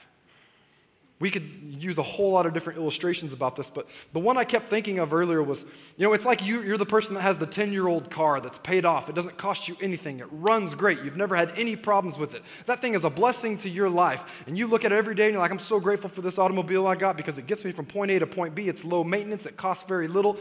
We 1.19 1.29
could 1.29 1.43
use 1.43 1.97
a 1.97 2.03
whole 2.03 2.31
lot 2.31 2.45
of 2.45 2.53
different 2.53 2.79
illustrations 2.79 3.33
about 3.33 3.57
this, 3.57 3.69
but 3.69 3.87
the 4.13 4.19
one 4.19 4.37
I 4.37 4.45
kept 4.45 4.69
thinking 4.69 4.99
of 4.99 5.13
earlier 5.13 5.43
was 5.43 5.65
you 5.97 6.07
know, 6.07 6.13
it's 6.13 6.25
like 6.25 6.45
you, 6.45 6.61
you're 6.61 6.77
the 6.77 6.85
person 6.85 7.13
that 7.15 7.21
has 7.21 7.37
the 7.37 7.45
10 7.45 7.73
year 7.73 7.87
old 7.87 8.09
car 8.09 8.39
that's 8.39 8.57
paid 8.57 8.85
off. 8.85 9.09
It 9.09 9.15
doesn't 9.15 9.37
cost 9.37 9.67
you 9.67 9.75
anything, 9.81 10.19
it 10.19 10.27
runs 10.31 10.75
great. 10.75 11.01
You've 11.03 11.17
never 11.17 11.35
had 11.35 11.51
any 11.57 11.75
problems 11.75 12.17
with 12.17 12.35
it. 12.35 12.43
That 12.67 12.81
thing 12.81 12.93
is 12.93 13.03
a 13.03 13.09
blessing 13.09 13.57
to 13.57 13.69
your 13.69 13.89
life. 13.89 14.43
And 14.47 14.57
you 14.57 14.67
look 14.67 14.85
at 14.85 14.91
it 14.91 14.95
every 14.95 15.15
day 15.15 15.25
and 15.25 15.33
you're 15.33 15.41
like, 15.41 15.51
I'm 15.51 15.59
so 15.59 15.79
grateful 15.79 16.09
for 16.09 16.21
this 16.21 16.39
automobile 16.39 16.87
I 16.87 16.95
got 16.95 17.17
because 17.17 17.37
it 17.37 17.47
gets 17.47 17.65
me 17.65 17.71
from 17.71 17.85
point 17.85 18.11
A 18.11 18.19
to 18.19 18.27
point 18.27 18.55
B. 18.55 18.69
It's 18.69 18.85
low 18.85 19.03
maintenance, 19.03 19.45
it 19.45 19.57
costs 19.57 19.87
very 19.87 20.07
little. 20.07 20.37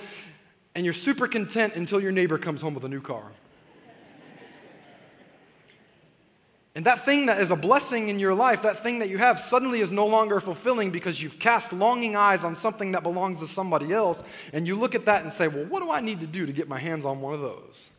And 0.76 0.84
you're 0.84 0.94
super 0.94 1.26
content 1.26 1.74
until 1.74 2.00
your 2.00 2.12
neighbor 2.12 2.38
comes 2.38 2.62
home 2.62 2.74
with 2.74 2.84
a 2.84 2.88
new 2.88 3.00
car. 3.00 3.24
And 6.74 6.86
that 6.86 7.04
thing 7.04 7.26
that 7.26 7.40
is 7.40 7.50
a 7.50 7.56
blessing 7.56 8.08
in 8.08 8.18
your 8.20 8.34
life, 8.34 8.62
that 8.62 8.82
thing 8.82 9.00
that 9.00 9.08
you 9.08 9.18
have, 9.18 9.40
suddenly 9.40 9.80
is 9.80 9.90
no 9.90 10.06
longer 10.06 10.38
fulfilling 10.38 10.90
because 10.90 11.20
you've 11.20 11.38
cast 11.38 11.72
longing 11.72 12.14
eyes 12.14 12.44
on 12.44 12.54
something 12.54 12.92
that 12.92 13.02
belongs 13.02 13.40
to 13.40 13.46
somebody 13.46 13.92
else. 13.92 14.22
And 14.52 14.66
you 14.66 14.76
look 14.76 14.94
at 14.94 15.06
that 15.06 15.22
and 15.22 15.32
say, 15.32 15.48
well, 15.48 15.64
what 15.64 15.82
do 15.82 15.90
I 15.90 16.00
need 16.00 16.20
to 16.20 16.26
do 16.26 16.46
to 16.46 16.52
get 16.52 16.68
my 16.68 16.78
hands 16.78 17.04
on 17.04 17.20
one 17.20 17.34
of 17.34 17.40
those? 17.40 17.90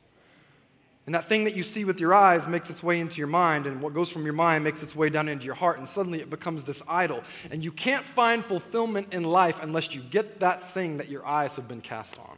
And 1.06 1.16
that 1.16 1.28
thing 1.28 1.46
that 1.46 1.56
you 1.56 1.64
see 1.64 1.86
with 1.86 2.00
your 2.00 2.14
eyes 2.14 2.48
makes 2.48 2.70
its 2.70 2.84
way 2.84 3.00
into 3.00 3.18
your 3.18 3.28
mind, 3.28 3.66
and 3.66 3.82
what 3.82 3.96
goes 3.96 4.12
from 4.12 4.26
your 4.26 4.34
mind 4.34 4.64
makes 4.64 4.84
its 4.84 4.96
way 4.96 5.10
down 5.10 5.28
into 5.28 5.44
your 5.44 5.56
heart, 5.56 5.80
and 5.80 5.88
suddenly 5.88 6.20
it 6.20 6.30
becomes 6.30 6.64
this 6.64 6.84
idol. 6.88 7.24
And 7.50 7.64
you 7.64 7.72
can't 7.72 8.06
find 8.06 8.46
fulfillment 8.46 9.12
in 9.12 9.24
life 9.24 9.58
unless 9.64 9.96
you 9.96 10.02
get 10.02 10.40
that 10.42 10.72
thing 10.72 10.98
that 10.98 11.10
your 11.10 11.26
eyes 11.26 11.56
have 11.56 11.68
been 11.68 11.82
cast 11.82 12.20
on. 12.20 12.38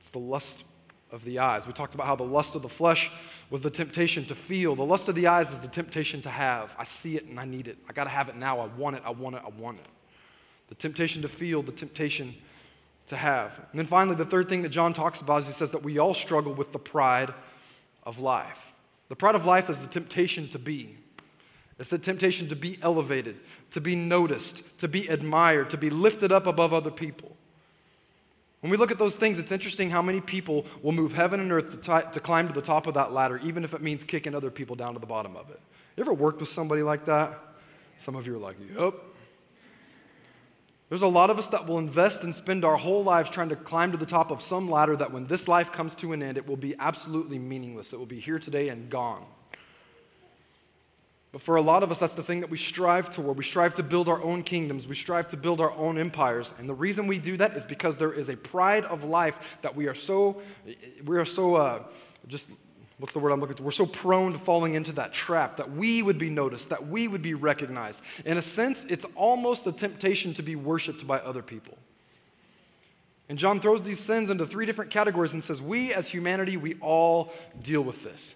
It's 0.00 0.10
the 0.10 0.18
lust 0.18 0.64
of 1.10 1.24
the 1.24 1.38
eyes. 1.38 1.66
We 1.66 1.72
talked 1.72 1.94
about 1.94 2.06
how 2.06 2.16
the 2.16 2.24
lust 2.24 2.54
of 2.54 2.62
the 2.62 2.68
flesh 2.68 3.10
was 3.50 3.62
the 3.62 3.70
temptation 3.70 4.24
to 4.26 4.34
feel. 4.34 4.74
The 4.74 4.84
lust 4.84 5.08
of 5.08 5.14
the 5.14 5.26
eyes 5.26 5.52
is 5.52 5.60
the 5.60 5.68
temptation 5.68 6.20
to 6.22 6.30
have. 6.30 6.74
I 6.78 6.84
see 6.84 7.16
it 7.16 7.24
and 7.24 7.40
I 7.40 7.44
need 7.44 7.68
it. 7.68 7.78
I 7.88 7.92
got 7.92 8.04
to 8.04 8.10
have 8.10 8.28
it 8.28 8.36
now. 8.36 8.58
I 8.58 8.66
want 8.66 8.96
it. 8.96 9.02
I 9.04 9.10
want 9.10 9.36
it. 9.36 9.42
I 9.44 9.48
want 9.48 9.78
it. 9.78 9.86
The 10.68 10.74
temptation 10.74 11.22
to 11.22 11.28
feel, 11.28 11.62
the 11.62 11.72
temptation 11.72 12.34
to 13.06 13.16
have. 13.16 13.58
And 13.70 13.78
then 13.78 13.86
finally, 13.86 14.16
the 14.16 14.24
third 14.24 14.48
thing 14.48 14.62
that 14.62 14.68
John 14.68 14.92
talks 14.92 15.20
about 15.20 15.40
is 15.40 15.46
he 15.46 15.52
says 15.52 15.70
that 15.70 15.82
we 15.82 15.98
all 15.98 16.14
struggle 16.14 16.52
with 16.52 16.72
the 16.72 16.78
pride 16.78 17.32
of 18.04 18.18
life. 18.18 18.74
The 19.08 19.16
pride 19.16 19.34
of 19.34 19.46
life 19.46 19.70
is 19.70 19.80
the 19.80 19.86
temptation 19.86 20.48
to 20.48 20.58
be. 20.58 20.96
It's 21.78 21.88
the 21.88 21.98
temptation 21.98 22.48
to 22.48 22.56
be 22.56 22.76
elevated, 22.82 23.36
to 23.70 23.80
be 23.80 23.94
noticed, 23.94 24.78
to 24.80 24.88
be 24.88 25.06
admired, 25.06 25.70
to 25.70 25.78
be 25.78 25.90
lifted 25.90 26.32
up 26.32 26.46
above 26.46 26.74
other 26.74 26.90
people. 26.90 27.36
When 28.60 28.70
we 28.72 28.76
look 28.76 28.90
at 28.90 28.98
those 28.98 29.14
things, 29.14 29.38
it's 29.38 29.52
interesting 29.52 29.88
how 29.88 30.02
many 30.02 30.20
people 30.20 30.66
will 30.82 30.92
move 30.92 31.12
heaven 31.12 31.38
and 31.38 31.52
earth 31.52 31.70
to, 31.70 31.76
t- 31.76 32.10
to 32.12 32.20
climb 32.20 32.48
to 32.48 32.54
the 32.54 32.62
top 32.62 32.86
of 32.88 32.94
that 32.94 33.12
ladder, 33.12 33.40
even 33.44 33.62
if 33.62 33.72
it 33.72 33.80
means 33.80 34.02
kicking 34.02 34.34
other 34.34 34.50
people 34.50 34.74
down 34.74 34.94
to 34.94 35.00
the 35.00 35.06
bottom 35.06 35.36
of 35.36 35.48
it. 35.50 35.60
You 35.96 36.02
ever 36.02 36.12
worked 36.12 36.40
with 36.40 36.48
somebody 36.48 36.82
like 36.82 37.04
that? 37.06 37.30
Some 37.98 38.16
of 38.16 38.26
you 38.26 38.34
are 38.34 38.38
like, 38.38 38.56
yep. 38.76 38.94
There's 40.88 41.02
a 41.02 41.08
lot 41.08 41.28
of 41.28 41.38
us 41.38 41.48
that 41.48 41.66
will 41.66 41.78
invest 41.78 42.24
and 42.24 42.34
spend 42.34 42.64
our 42.64 42.76
whole 42.76 43.04
lives 43.04 43.28
trying 43.28 43.50
to 43.50 43.56
climb 43.56 43.92
to 43.92 43.98
the 43.98 44.06
top 44.06 44.30
of 44.30 44.40
some 44.40 44.70
ladder 44.70 44.96
that 44.96 45.12
when 45.12 45.26
this 45.26 45.46
life 45.46 45.70
comes 45.70 45.94
to 45.96 46.12
an 46.12 46.22
end, 46.22 46.38
it 46.38 46.46
will 46.46 46.56
be 46.56 46.74
absolutely 46.78 47.38
meaningless. 47.38 47.92
It 47.92 47.98
will 47.98 48.06
be 48.06 48.20
here 48.20 48.38
today 48.38 48.70
and 48.70 48.88
gone. 48.88 49.24
But 51.30 51.42
for 51.42 51.56
a 51.56 51.60
lot 51.60 51.82
of 51.82 51.90
us, 51.90 51.98
that's 51.98 52.14
the 52.14 52.22
thing 52.22 52.40
that 52.40 52.48
we 52.48 52.56
strive 52.56 53.10
toward. 53.10 53.36
We 53.36 53.44
strive 53.44 53.74
to 53.74 53.82
build 53.82 54.08
our 54.08 54.22
own 54.22 54.42
kingdoms. 54.42 54.88
We 54.88 54.94
strive 54.94 55.28
to 55.28 55.36
build 55.36 55.60
our 55.60 55.72
own 55.72 55.98
empires. 55.98 56.54
And 56.58 56.68
the 56.68 56.74
reason 56.74 57.06
we 57.06 57.18
do 57.18 57.36
that 57.36 57.52
is 57.52 57.66
because 57.66 57.96
there 57.96 58.12
is 58.12 58.30
a 58.30 58.36
pride 58.36 58.84
of 58.84 59.04
life 59.04 59.58
that 59.60 59.76
we 59.76 59.88
are 59.88 59.94
so, 59.94 60.40
we 61.04 61.18
are 61.18 61.26
so, 61.26 61.56
uh, 61.56 61.82
just, 62.28 62.50
what's 62.96 63.12
the 63.12 63.18
word 63.18 63.32
I'm 63.32 63.40
looking 63.40 63.56
for? 63.56 63.62
We're 63.62 63.72
so 63.72 63.84
prone 63.84 64.32
to 64.32 64.38
falling 64.38 64.72
into 64.72 64.92
that 64.92 65.12
trap 65.12 65.58
that 65.58 65.70
we 65.70 66.02
would 66.02 66.18
be 66.18 66.30
noticed, 66.30 66.70
that 66.70 66.86
we 66.86 67.08
would 67.08 67.22
be 67.22 67.34
recognized. 67.34 68.02
In 68.24 68.38
a 68.38 68.42
sense, 68.42 68.86
it's 68.86 69.04
almost 69.14 69.66
a 69.66 69.72
temptation 69.72 70.32
to 70.34 70.42
be 70.42 70.56
worshiped 70.56 71.06
by 71.06 71.18
other 71.18 71.42
people. 71.42 71.76
And 73.28 73.38
John 73.38 73.60
throws 73.60 73.82
these 73.82 74.00
sins 74.00 74.30
into 74.30 74.46
three 74.46 74.64
different 74.64 74.90
categories 74.90 75.34
and 75.34 75.44
says, 75.44 75.60
We 75.60 75.92
as 75.92 76.08
humanity, 76.08 76.56
we 76.56 76.76
all 76.76 77.34
deal 77.60 77.82
with 77.82 78.02
this. 78.02 78.34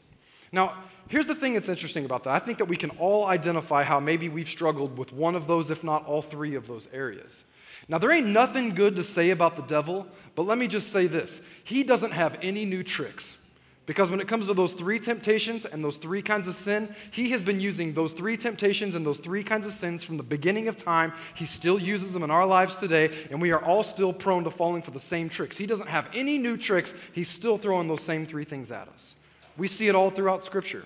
Now, 0.53 0.75
here's 1.09 1.27
the 1.27 1.35
thing 1.35 1.55
that's 1.55 1.69
interesting 1.69 2.05
about 2.05 2.25
that. 2.25 2.35
I 2.35 2.39
think 2.39 2.59
that 2.59 2.67
we 2.67 2.77
can 2.77 2.91
all 2.91 3.27
identify 3.27 3.83
how 3.83 3.99
maybe 3.99 4.29
we've 4.29 4.49
struggled 4.49 4.97
with 4.99 5.13
one 5.13 5.35
of 5.35 5.47
those, 5.47 5.71
if 5.71 5.83
not 5.83 6.05
all 6.07 6.23
three 6.23 6.55
of 6.55 6.67
those 6.69 6.89
areas. 6.93 7.45
Now, 7.89 7.99
there 7.99 8.13
ain't 8.13 8.29
nothing 8.29 8.75
good 8.75 8.97
to 8.97 9.03
say 9.03 9.31
about 9.31 9.57
the 9.57 9.63
devil, 9.63 10.07
but 10.35 10.43
let 10.43 10.59
me 10.59 10.69
just 10.69 10.93
say 10.93 11.07
this 11.07 11.41
he 11.65 11.83
doesn't 11.83 12.13
have 12.13 12.39
any 12.43 12.65
new 12.65 12.83
tricks. 12.83 13.39
Because 13.85 14.13
when 14.13 14.21
it 14.21 14.29
comes 14.29 14.47
to 14.47 14.55
those 14.55 14.75
three 14.75 15.01
temptations 15.01 15.65
and 15.65 15.83
those 15.83 15.97
three 15.97 16.23
kinds 16.23 16.47
of 16.47 16.55
sin, 16.55 16.95
he 17.11 17.31
has 17.31 17.43
been 17.43 17.59
using 17.59 17.93
those 17.93 18.13
three 18.13 18.37
temptations 18.37 18.95
and 18.95 19.05
those 19.05 19.19
three 19.19 19.43
kinds 19.43 19.67
of 19.67 19.73
sins 19.73 20.05
from 20.05 20.17
the 20.17 20.23
beginning 20.23 20.69
of 20.69 20.77
time. 20.77 21.13
He 21.35 21.47
still 21.47 21.81
uses 21.81 22.13
them 22.13 22.23
in 22.23 22.31
our 22.31 22.47
lives 22.47 22.77
today, 22.77 23.11
and 23.33 23.43
we 23.43 23.51
are 23.51 23.63
all 23.65 23.83
still 23.83 24.13
prone 24.13 24.45
to 24.45 24.53
falling 24.53 24.83
for 24.83 24.93
the 24.93 25.01
same 25.01 25.29
tricks. 25.29 25.59
He 25.59 25.67
doesn't 25.67 25.89
have 25.89 26.09
any 26.15 26.39
new 26.39 26.57
tricks, 26.57 26.95
he's 27.13 27.29
still 27.29 27.59
throwing 27.59 27.89
those 27.89 28.05
same 28.05 28.25
three 28.25 28.45
things 28.45 28.71
at 28.71 28.87
us. 28.87 29.17
We 29.57 29.67
see 29.67 29.89
it 29.89 29.95
all 29.95 30.11
throughout 30.11 30.43
Scripture. 30.43 30.85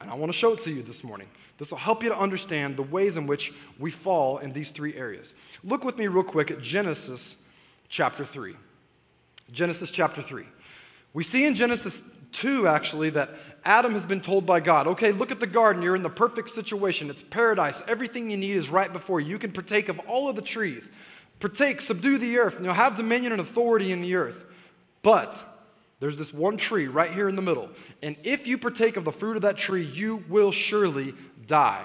And 0.00 0.10
I 0.10 0.14
want 0.14 0.32
to 0.32 0.38
show 0.38 0.52
it 0.52 0.60
to 0.60 0.72
you 0.72 0.82
this 0.82 1.04
morning. 1.04 1.28
This 1.58 1.70
will 1.70 1.78
help 1.78 2.02
you 2.02 2.08
to 2.08 2.18
understand 2.18 2.76
the 2.76 2.82
ways 2.82 3.16
in 3.16 3.26
which 3.26 3.52
we 3.78 3.90
fall 3.90 4.38
in 4.38 4.52
these 4.52 4.72
three 4.72 4.94
areas. 4.94 5.34
Look 5.62 5.84
with 5.84 5.96
me, 5.96 6.08
real 6.08 6.24
quick, 6.24 6.50
at 6.50 6.60
Genesis 6.60 7.52
chapter 7.88 8.24
3. 8.24 8.56
Genesis 9.52 9.90
chapter 9.90 10.22
3. 10.22 10.44
We 11.14 11.22
see 11.22 11.44
in 11.44 11.54
Genesis 11.54 12.10
2, 12.32 12.66
actually, 12.66 13.10
that 13.10 13.30
Adam 13.64 13.92
has 13.92 14.06
been 14.06 14.20
told 14.20 14.44
by 14.44 14.58
God, 14.60 14.86
okay, 14.88 15.12
look 15.12 15.30
at 15.30 15.38
the 15.38 15.46
garden. 15.46 15.82
You're 15.82 15.94
in 15.94 16.02
the 16.02 16.10
perfect 16.10 16.48
situation. 16.48 17.10
It's 17.10 17.22
paradise. 17.22 17.82
Everything 17.86 18.30
you 18.30 18.36
need 18.36 18.56
is 18.56 18.70
right 18.70 18.92
before 18.92 19.20
you. 19.20 19.28
You 19.28 19.38
can 19.38 19.52
partake 19.52 19.88
of 19.88 20.00
all 20.00 20.28
of 20.28 20.36
the 20.36 20.42
trees. 20.42 20.90
Partake, 21.38 21.80
subdue 21.80 22.18
the 22.18 22.38
earth, 22.38 22.56
you 22.58 22.66
know, 22.66 22.72
have 22.72 22.96
dominion 22.96 23.32
and 23.32 23.40
authority 23.40 23.92
in 23.92 24.00
the 24.00 24.14
earth. 24.14 24.44
But 25.02 25.44
there's 26.02 26.16
this 26.16 26.34
one 26.34 26.56
tree 26.56 26.88
right 26.88 27.12
here 27.12 27.28
in 27.28 27.36
the 27.36 27.42
middle. 27.42 27.70
And 28.02 28.16
if 28.24 28.44
you 28.44 28.58
partake 28.58 28.96
of 28.96 29.04
the 29.04 29.12
fruit 29.12 29.36
of 29.36 29.42
that 29.42 29.56
tree, 29.56 29.84
you 29.84 30.24
will 30.28 30.50
surely 30.50 31.14
die. 31.46 31.84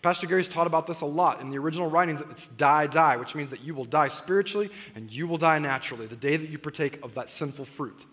Pastor 0.00 0.26
Gary's 0.26 0.48
taught 0.48 0.66
about 0.66 0.86
this 0.86 1.02
a 1.02 1.06
lot. 1.06 1.42
In 1.42 1.50
the 1.50 1.58
original 1.58 1.90
writings, 1.90 2.22
it's 2.30 2.48
die, 2.48 2.86
die, 2.86 3.18
which 3.18 3.34
means 3.34 3.50
that 3.50 3.62
you 3.62 3.74
will 3.74 3.84
die 3.84 4.08
spiritually 4.08 4.70
and 4.94 5.12
you 5.12 5.26
will 5.26 5.36
die 5.36 5.58
naturally 5.58 6.06
the 6.06 6.16
day 6.16 6.38
that 6.38 6.48
you 6.48 6.56
partake 6.56 7.04
of 7.04 7.14
that 7.16 7.28
sinful 7.28 7.66
fruit. 7.66 8.06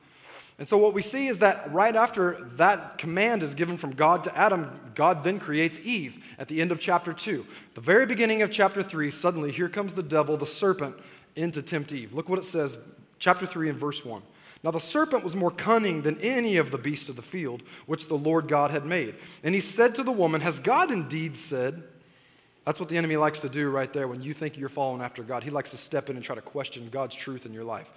And 0.59 0.67
so, 0.67 0.77
what 0.77 0.93
we 0.93 1.01
see 1.01 1.27
is 1.27 1.39
that 1.39 1.71
right 1.71 1.95
after 1.95 2.45
that 2.57 2.97
command 2.97 3.41
is 3.41 3.55
given 3.55 3.77
from 3.77 3.91
God 3.91 4.25
to 4.25 4.37
Adam, 4.37 4.91
God 4.95 5.23
then 5.23 5.39
creates 5.39 5.79
Eve 5.79 6.21
at 6.37 6.49
the 6.49 6.59
end 6.59 6.73
of 6.73 6.81
chapter 6.81 7.13
2. 7.13 7.45
The 7.75 7.79
very 7.79 8.05
beginning 8.05 8.41
of 8.41 8.51
chapter 8.51 8.83
3, 8.83 9.09
suddenly 9.11 9.53
here 9.53 9.69
comes 9.69 9.93
the 9.93 10.03
devil, 10.03 10.35
the 10.35 10.45
serpent, 10.45 10.97
in 11.37 11.51
to 11.51 11.61
tempt 11.61 11.93
Eve. 11.93 12.11
Look 12.11 12.27
what 12.27 12.37
it 12.37 12.43
says, 12.43 12.95
chapter 13.17 13.45
3 13.45 13.69
and 13.69 13.79
verse 13.79 14.03
1. 14.03 14.21
Now 14.63 14.71
the 14.71 14.79
serpent 14.79 15.23
was 15.23 15.35
more 15.35 15.51
cunning 15.51 16.01
than 16.01 16.19
any 16.19 16.57
of 16.57 16.71
the 16.71 16.77
beasts 16.77 17.09
of 17.09 17.15
the 17.15 17.21
field 17.21 17.63
which 17.85 18.07
the 18.07 18.15
Lord 18.15 18.47
God 18.47 18.71
had 18.71 18.85
made. 18.85 19.15
And 19.43 19.53
he 19.53 19.61
said 19.61 19.95
to 19.95 20.03
the 20.03 20.11
woman, 20.11 20.41
Has 20.41 20.59
God 20.59 20.91
indeed 20.91 21.37
said? 21.37 21.83
That's 22.65 22.79
what 22.79 22.89
the 22.89 22.97
enemy 22.97 23.15
likes 23.15 23.39
to 23.41 23.49
do 23.49 23.69
right 23.69 23.91
there 23.93 24.09
when 24.09 24.21
you 24.21 24.33
think 24.33 24.57
you're 24.57 24.67
following 24.67 25.01
after 25.01 25.23
God. 25.23 25.41
He 25.41 25.49
likes 25.49 25.71
to 25.71 25.77
step 25.77 26.09
in 26.09 26.17
and 26.17 26.25
try 26.25 26.35
to 26.35 26.41
question 26.41 26.89
God's 26.91 27.15
truth 27.15 27.45
in 27.45 27.53
your 27.53 27.63
life. 27.63 27.89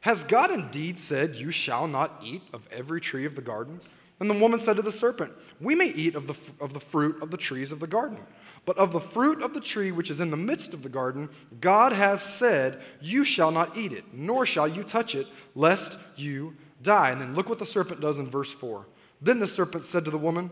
Has 0.00 0.24
God 0.24 0.50
indeed 0.50 0.98
said, 0.98 1.36
You 1.36 1.50
shall 1.50 1.86
not 1.86 2.20
eat 2.24 2.42
of 2.52 2.66
every 2.72 3.00
tree 3.00 3.24
of 3.24 3.36
the 3.36 3.42
garden? 3.42 3.80
And 4.20 4.28
the 4.28 4.38
woman 4.38 4.60
said 4.60 4.76
to 4.76 4.82
the 4.82 4.92
serpent, 4.92 5.32
We 5.60 5.74
may 5.74 5.86
eat 5.86 6.14
of 6.14 6.26
the, 6.26 6.36
of 6.62 6.74
the 6.74 6.80
fruit 6.80 7.20
of 7.22 7.30
the 7.30 7.38
trees 7.38 7.72
of 7.72 7.80
the 7.80 7.86
garden. 7.86 8.18
But 8.66 8.76
of 8.76 8.92
the 8.92 9.00
fruit 9.00 9.42
of 9.42 9.54
the 9.54 9.60
tree 9.60 9.90
which 9.90 10.10
is 10.10 10.20
in 10.20 10.30
the 10.30 10.36
midst 10.36 10.74
of 10.74 10.82
the 10.82 10.90
garden, 10.90 11.30
God 11.60 11.92
has 11.92 12.22
said, 12.22 12.80
You 13.00 13.24
shall 13.24 13.50
not 13.50 13.76
eat 13.78 13.94
it, 13.94 14.04
nor 14.12 14.44
shall 14.44 14.68
you 14.68 14.84
touch 14.84 15.14
it, 15.14 15.26
lest 15.54 15.98
you 16.18 16.54
die. 16.82 17.10
And 17.10 17.20
then 17.20 17.34
look 17.34 17.48
what 17.48 17.58
the 17.58 17.66
serpent 17.66 18.00
does 18.02 18.18
in 18.18 18.28
verse 18.28 18.52
4. 18.52 18.86
Then 19.22 19.38
the 19.38 19.48
serpent 19.48 19.86
said 19.86 20.04
to 20.04 20.10
the 20.10 20.18
woman, 20.18 20.50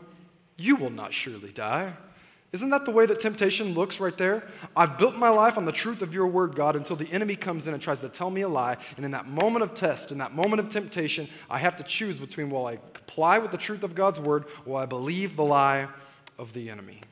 You 0.56 0.76
will 0.76 0.90
not 0.90 1.12
surely 1.12 1.52
die. 1.52 1.92
Isn't 2.50 2.70
that 2.70 2.86
the 2.86 2.90
way 2.90 3.04
that 3.04 3.20
temptation 3.20 3.74
looks 3.74 4.00
right 4.00 4.16
there? 4.16 4.42
I've 4.74 4.96
built 4.96 5.16
my 5.16 5.28
life 5.28 5.58
on 5.58 5.66
the 5.66 5.72
truth 5.72 6.00
of 6.00 6.14
your 6.14 6.26
word, 6.26 6.54
God, 6.54 6.76
until 6.76 6.96
the 6.96 7.10
enemy 7.12 7.36
comes 7.36 7.66
in 7.66 7.74
and 7.74 7.82
tries 7.82 8.00
to 8.00 8.08
tell 8.08 8.30
me 8.30 8.40
a 8.40 8.48
lie. 8.48 8.78
And 8.96 9.04
in 9.04 9.10
that 9.10 9.26
moment 9.26 9.64
of 9.64 9.74
test, 9.74 10.12
in 10.12 10.18
that 10.18 10.34
moment 10.34 10.60
of 10.60 10.70
temptation, 10.70 11.28
I 11.50 11.58
have 11.58 11.76
to 11.76 11.82
choose 11.82 12.18
between 12.18 12.48
will 12.48 12.64
I 12.64 12.78
comply 12.94 13.38
with 13.38 13.50
the 13.50 13.58
truth 13.58 13.82
of 13.82 13.94
God's 13.94 14.18
word 14.18 14.46
or 14.64 14.80
I 14.80 14.86
believe 14.86 15.36
the 15.36 15.44
lie 15.44 15.88
of 16.38 16.54
the 16.54 16.70
enemy. 16.70 17.02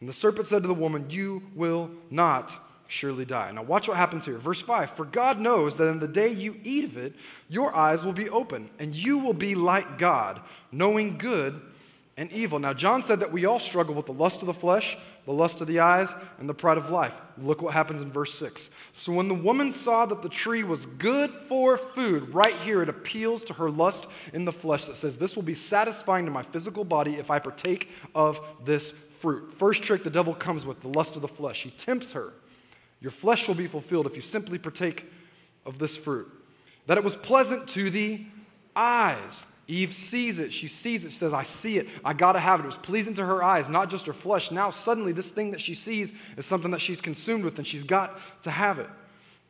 And 0.00 0.08
the 0.08 0.12
serpent 0.12 0.48
said 0.48 0.62
to 0.62 0.68
the 0.68 0.74
woman, 0.74 1.06
You 1.08 1.42
will 1.54 1.90
not 2.10 2.56
surely 2.88 3.24
die. 3.24 3.52
Now, 3.52 3.62
watch 3.62 3.86
what 3.86 3.96
happens 3.96 4.24
here. 4.24 4.38
Verse 4.38 4.60
5 4.60 4.90
For 4.90 5.04
God 5.04 5.38
knows 5.38 5.76
that 5.76 5.88
in 5.88 6.00
the 6.00 6.08
day 6.08 6.30
you 6.30 6.58
eat 6.64 6.84
of 6.84 6.96
it, 6.96 7.14
your 7.48 7.74
eyes 7.76 8.04
will 8.04 8.12
be 8.12 8.28
open, 8.28 8.70
and 8.80 8.92
you 8.92 9.18
will 9.18 9.34
be 9.34 9.54
like 9.54 9.98
God, 9.98 10.40
knowing 10.72 11.16
good 11.16 11.60
and 12.18 12.32
evil. 12.32 12.58
Now, 12.58 12.74
John 12.74 13.00
said 13.00 13.20
that 13.20 13.30
we 13.30 13.46
all 13.46 13.60
struggle 13.60 13.94
with 13.94 14.06
the 14.06 14.12
lust 14.12 14.40
of 14.42 14.46
the 14.46 14.52
flesh, 14.52 14.98
the 15.24 15.32
lust 15.32 15.60
of 15.60 15.68
the 15.68 15.78
eyes, 15.78 16.12
and 16.40 16.48
the 16.48 16.54
pride 16.54 16.76
of 16.76 16.90
life. 16.90 17.18
Look 17.38 17.62
what 17.62 17.72
happens 17.72 18.02
in 18.02 18.10
verse 18.10 18.34
6. 18.34 18.70
So, 18.92 19.12
when 19.12 19.28
the 19.28 19.34
woman 19.34 19.70
saw 19.70 20.04
that 20.04 20.20
the 20.20 20.28
tree 20.28 20.64
was 20.64 20.84
good 20.84 21.30
for 21.30 21.76
food, 21.76 22.28
right 22.34 22.56
here 22.56 22.82
it 22.82 22.88
appeals 22.88 23.44
to 23.44 23.52
her 23.54 23.70
lust 23.70 24.10
in 24.34 24.44
the 24.44 24.52
flesh 24.52 24.86
that 24.86 24.96
says, 24.96 25.16
This 25.16 25.36
will 25.36 25.44
be 25.44 25.54
satisfying 25.54 26.24
to 26.24 26.32
my 26.32 26.42
physical 26.42 26.82
body 26.82 27.14
if 27.14 27.30
I 27.30 27.38
partake 27.38 27.88
of 28.16 28.44
this 28.64 28.90
fruit. 28.90 29.52
First 29.52 29.84
trick 29.84 30.02
the 30.02 30.10
devil 30.10 30.34
comes 30.34 30.66
with 30.66 30.80
the 30.80 30.88
lust 30.88 31.14
of 31.14 31.22
the 31.22 31.28
flesh. 31.28 31.62
He 31.62 31.70
tempts 31.70 32.10
her. 32.12 32.34
Your 33.00 33.12
flesh 33.12 33.46
will 33.46 33.54
be 33.54 33.68
fulfilled 33.68 34.06
if 34.06 34.16
you 34.16 34.22
simply 34.22 34.58
partake 34.58 35.06
of 35.64 35.78
this 35.78 35.96
fruit. 35.96 36.26
That 36.88 36.98
it 36.98 37.04
was 37.04 37.14
pleasant 37.14 37.68
to 37.70 37.90
the 37.90 38.26
eyes 38.74 39.46
Eve 39.68 39.92
sees 39.92 40.38
it. 40.38 40.50
She 40.50 40.66
sees 40.66 41.04
it. 41.04 41.10
She 41.10 41.18
says, 41.18 41.34
I 41.34 41.42
see 41.42 41.76
it. 41.76 41.88
I 42.02 42.14
got 42.14 42.32
to 42.32 42.40
have 42.40 42.58
it. 42.58 42.62
It 42.62 42.66
was 42.66 42.78
pleasing 42.78 43.12
to 43.14 43.24
her 43.24 43.44
eyes, 43.44 43.68
not 43.68 43.90
just 43.90 44.06
her 44.06 44.14
flesh. 44.14 44.50
Now, 44.50 44.70
suddenly, 44.70 45.12
this 45.12 45.28
thing 45.28 45.50
that 45.50 45.60
she 45.60 45.74
sees 45.74 46.14
is 46.38 46.46
something 46.46 46.70
that 46.70 46.80
she's 46.80 47.02
consumed 47.02 47.44
with, 47.44 47.58
and 47.58 47.66
she's 47.66 47.84
got 47.84 48.18
to 48.42 48.50
have 48.50 48.78
it. 48.78 48.88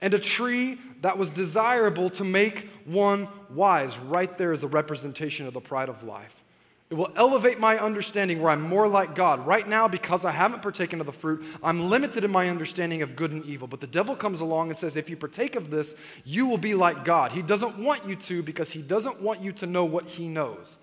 And 0.00 0.12
a 0.14 0.18
tree 0.18 0.78
that 1.02 1.16
was 1.16 1.30
desirable 1.30 2.10
to 2.10 2.24
make 2.24 2.68
one 2.84 3.28
wise. 3.50 3.98
Right 3.98 4.36
there 4.36 4.52
is 4.52 4.60
the 4.60 4.68
representation 4.68 5.46
of 5.46 5.54
the 5.54 5.60
pride 5.60 5.88
of 5.88 6.02
life. 6.02 6.42
It 6.90 6.94
will 6.94 7.12
elevate 7.16 7.60
my 7.60 7.78
understanding 7.78 8.40
where 8.40 8.50
I'm 8.50 8.62
more 8.62 8.88
like 8.88 9.14
God. 9.14 9.46
Right 9.46 9.68
now, 9.68 9.88
because 9.88 10.24
I 10.24 10.30
haven't 10.30 10.62
partaken 10.62 11.00
of 11.00 11.06
the 11.06 11.12
fruit, 11.12 11.44
I'm 11.62 11.90
limited 11.90 12.24
in 12.24 12.30
my 12.30 12.48
understanding 12.48 13.02
of 13.02 13.14
good 13.14 13.30
and 13.30 13.44
evil. 13.44 13.68
But 13.68 13.82
the 13.82 13.86
devil 13.86 14.16
comes 14.16 14.40
along 14.40 14.70
and 14.70 14.78
says, 14.78 14.96
if 14.96 15.10
you 15.10 15.16
partake 15.16 15.54
of 15.54 15.70
this, 15.70 15.96
you 16.24 16.46
will 16.46 16.56
be 16.56 16.72
like 16.72 17.04
God. 17.04 17.32
He 17.32 17.42
doesn't 17.42 17.78
want 17.78 18.06
you 18.06 18.16
to 18.16 18.42
because 18.42 18.70
he 18.70 18.80
doesn't 18.80 19.20
want 19.20 19.42
you 19.42 19.52
to 19.52 19.66
know 19.66 19.84
what 19.84 20.06
he 20.06 20.28
knows. 20.28 20.78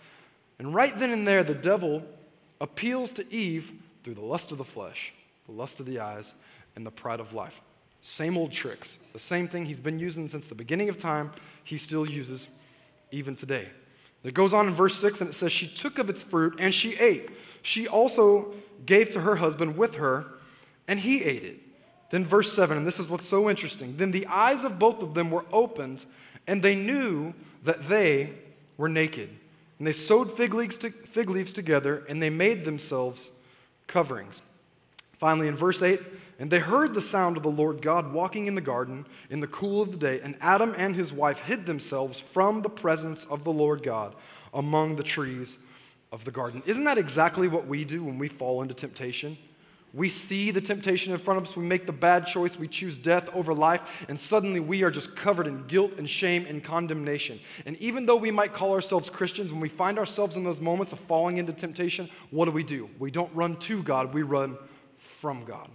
And 0.60 0.76
right 0.76 0.98
then 0.98 1.10
and 1.10 1.28
there, 1.28 1.44
the 1.44 1.56
devil 1.56 2.04
appeals 2.62 3.12
to 3.14 3.34
Eve 3.34 3.72
through 4.04 4.14
the 4.14 4.22
lust 4.22 4.52
of 4.52 4.60
the 4.60 4.64
flesh, 4.64 5.12
the 5.48 5.54
lust 5.54 5.80
of 5.80 5.88
the 5.88 6.00
eyes, 6.00 6.36
and 6.76 6.86
the 6.86 6.92
pride 6.92 7.20
of 7.20 7.34
life. 7.34 7.62
Same 8.02 8.38
old 8.38 8.52
tricks. 8.52 9.00
The 9.14 9.20
same 9.20 9.48
thing 9.48 9.66
he's 9.66 9.80
been 9.80 9.98
using 9.98 10.28
since 10.28 10.48
the 10.48 10.56
beginning 10.56 10.90
of 10.90 11.00
time, 11.00 11.32
he 11.64 11.78
still 11.78 12.06
uses 12.06 12.48
even 13.12 13.34
today. 13.34 13.68
It 14.26 14.34
goes 14.34 14.54
on 14.54 14.68
in 14.68 14.74
verse 14.74 14.96
6 14.96 15.22
and 15.22 15.30
it 15.30 15.34
says, 15.34 15.52
She 15.52 15.68
took 15.68 16.00
of 16.00 16.10
its 16.10 16.24
fruit 16.24 16.56
and 16.60 16.74
she 16.74 16.96
ate. 16.96 17.30
She 17.62 17.88
also 17.88 18.54
gave 18.86 19.10
to 19.12 19.22
her 19.22 19.36
husband 19.36 19.78
with 19.78 19.96
her, 19.96 20.26
and 20.88 21.00
he 21.00 21.24
ate 21.24 21.44
it. 21.44 21.60
Then, 22.12 22.26
verse 22.26 22.54
7, 22.54 22.78
and 22.78 22.86
this 22.86 23.00
is 23.00 23.10
what's 23.10 23.28
so 23.28 23.50
interesting. 23.50 23.98
Then 23.98 24.12
the 24.12 24.28
eyes 24.28 24.64
of 24.64 24.78
both 24.78 25.02
of 25.02 25.16
them 25.16 25.32
were 25.32 25.46
opened, 25.52 26.06
and 26.48 26.62
they 26.62 26.76
knew 26.76 27.34
that 27.64 27.88
they 27.88 28.30
were 28.78 28.90
naked. 28.90 29.30
And 29.80 29.88
they 29.88 29.92
sewed 29.92 30.30
fig 30.32 30.54
leaves, 30.54 30.78
to, 30.80 30.92
fig 30.92 31.30
leaves 31.30 31.52
together, 31.52 32.06
and 32.08 32.22
they 32.22 32.30
made 32.30 32.64
themselves 32.64 33.42
coverings. 33.88 34.42
Finally, 35.14 35.48
in 35.48 35.56
verse 35.56 35.82
8, 35.82 36.00
and 36.38 36.52
they 36.52 36.60
heard 36.60 36.94
the 36.94 37.02
sound 37.02 37.38
of 37.38 37.44
the 37.44 37.50
Lord 37.50 37.82
God 37.82 38.12
walking 38.12 38.48
in 38.48 38.56
the 38.56 38.62
garden 38.62 39.06
in 39.30 39.40
the 39.40 39.48
cool 39.48 39.82
of 39.82 39.92
the 39.92 39.98
day, 39.98 40.20
and 40.22 40.38
Adam 40.42 40.74
and 40.78 40.96
his 40.96 41.14
wife 41.14 41.40
hid 41.40 41.66
themselves 41.66 42.20
from 42.20 42.62
the 42.62 42.70
presence 42.70 43.26
of 43.26 43.44
the 43.44 43.54
Lord 43.54 43.84
God 43.84 44.16
among 44.54 44.96
the 44.96 45.04
trees 45.04 45.58
of 46.12 46.26
the 46.26 46.32
garden. 46.32 46.62
Isn't 46.66 46.84
that 46.86 46.98
exactly 46.98 47.48
what 47.48 47.68
we 47.68 47.86
do 47.86 48.04
when 48.04 48.18
we 48.18 48.28
fall 48.28 48.62
into 48.62 48.74
temptation? 48.74 49.38
We 49.94 50.10
see 50.10 50.52
the 50.52 50.60
temptation 50.60 51.14
in 51.14 51.20
front 51.20 51.38
of 51.38 51.46
us, 51.46 51.56
we 51.56 51.64
make 51.64 51.86
the 51.86 51.94
bad 51.94 52.28
choice, 52.28 52.60
we 52.60 52.68
choose 52.68 52.98
death 52.98 53.34
over 53.34 53.54
life, 53.54 54.06
and 54.10 54.20
suddenly 54.20 54.60
we 54.60 54.84
are 54.84 54.92
just 54.92 55.16
covered 55.16 55.48
in 55.48 55.66
guilt 55.68 55.94
and 55.98 56.10
shame 56.10 56.46
and 56.50 56.62
condemnation. 56.62 57.40
And 57.66 57.78
even 57.78 58.06
though 58.06 58.18
we 58.18 58.30
might 58.30 58.52
call 58.52 58.74
ourselves 58.74 59.10
Christians, 59.10 59.54
when 59.54 59.62
we 59.62 59.70
find 59.70 59.98
ourselves 59.98 60.36
in 60.36 60.44
those 60.44 60.60
moments 60.60 60.92
of 60.92 61.00
falling 61.00 61.38
into 61.38 61.54
temptation, 61.54 62.10
what 62.30 62.44
do 62.44 62.52
we 62.52 62.64
do? 62.64 62.90
We 63.00 63.10
don't 63.10 63.34
run 63.34 63.56
to 63.58 63.82
God, 63.84 64.14
we 64.14 64.22
run 64.22 64.58
from 64.98 65.46
God. 65.46 65.70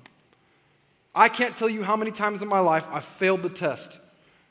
I 1.15 1.29
can't 1.29 1.57
tell 1.57 1.69
you 1.69 1.83
how 1.83 1.97
many 1.97 2.11
times 2.11 2.43
in 2.43 2.49
my 2.49 2.61
life 2.61 2.87
I 2.91 3.01
failed 3.01 3.43
the 3.43 3.49
test. 3.49 3.99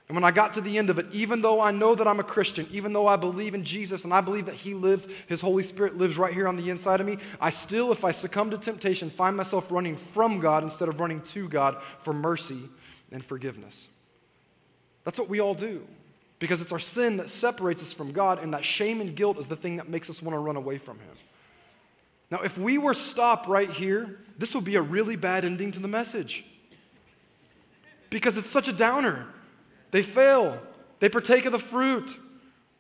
And 0.10 0.16
when 0.16 0.24
I 0.24 0.32
got 0.32 0.54
to 0.54 0.62
the 0.62 0.78
end 0.80 0.90
of 0.90 0.98
it, 0.98 1.06
even 1.12 1.42
though 1.42 1.62
I 1.62 1.70
know 1.70 1.94
that 1.94 2.08
I'm 2.08 2.20
a 2.20 2.24
Christian, 2.24 2.66
even 2.72 2.94
though 2.94 3.06
I 3.06 3.16
believe 3.16 3.54
in 3.54 3.64
Jesus 3.64 4.06
and 4.06 4.14
I 4.14 4.22
believe 4.22 4.48
that 4.48 4.56
He 4.56 4.74
lives, 4.74 5.08
His 5.28 5.40
Holy 5.40 5.62
Spirit 5.62 5.98
lives 5.98 6.18
right 6.18 6.34
here 6.34 6.48
on 6.48 6.58
the 6.58 6.72
inside 6.72 7.00
of 7.00 7.06
me, 7.06 7.18
I 7.40 7.52
still, 7.52 7.92
if 7.92 8.04
I 8.04 8.10
succumb 8.10 8.50
to 8.50 8.58
temptation, 8.58 9.12
find 9.12 9.38
myself 9.38 9.72
running 9.72 9.96
from 9.96 10.40
God 10.40 10.64
instead 10.64 10.90
of 10.90 11.00
running 11.00 11.22
to 11.22 11.48
God 11.48 11.78
for 12.02 12.12
mercy 12.12 12.60
and 13.12 13.24
forgiveness. 13.24 13.88
That's 15.04 15.20
what 15.20 15.30
we 15.30 15.40
all 15.40 15.54
do 15.54 15.86
because 16.40 16.62
it's 16.62 16.72
our 16.72 16.80
sin 16.80 17.18
that 17.18 17.30
separates 17.30 17.84
us 17.84 17.94
from 17.94 18.12
God, 18.12 18.42
and 18.42 18.54
that 18.54 18.66
shame 18.66 19.02
and 19.02 19.16
guilt 19.16 19.38
is 19.38 19.48
the 19.48 19.58
thing 19.58 19.78
that 19.78 19.90
makes 19.90 20.10
us 20.10 20.22
want 20.24 20.34
to 20.34 20.40
run 20.40 20.56
away 20.56 20.78
from 20.78 20.98
Him. 20.98 21.18
Now, 22.32 22.40
if 22.42 22.58
we 22.58 22.78
were 22.78 22.94
stopped 22.94 23.48
right 23.48 23.70
here, 23.70 24.20
this 24.38 24.56
would 24.56 24.64
be 24.64 24.76
a 24.76 24.82
really 24.82 25.16
bad 25.16 25.46
ending 25.46 25.72
to 25.74 25.80
the 25.80 25.88
message 25.88 26.46
because 28.10 28.38
it's 28.38 28.50
such 28.50 28.68
a 28.68 28.74
downer. 28.74 29.28
They 29.92 30.02
fail, 30.02 30.60
they 31.00 31.10
partake 31.10 31.46
of 31.46 31.52
the 31.52 31.60
fruit. 31.60 32.18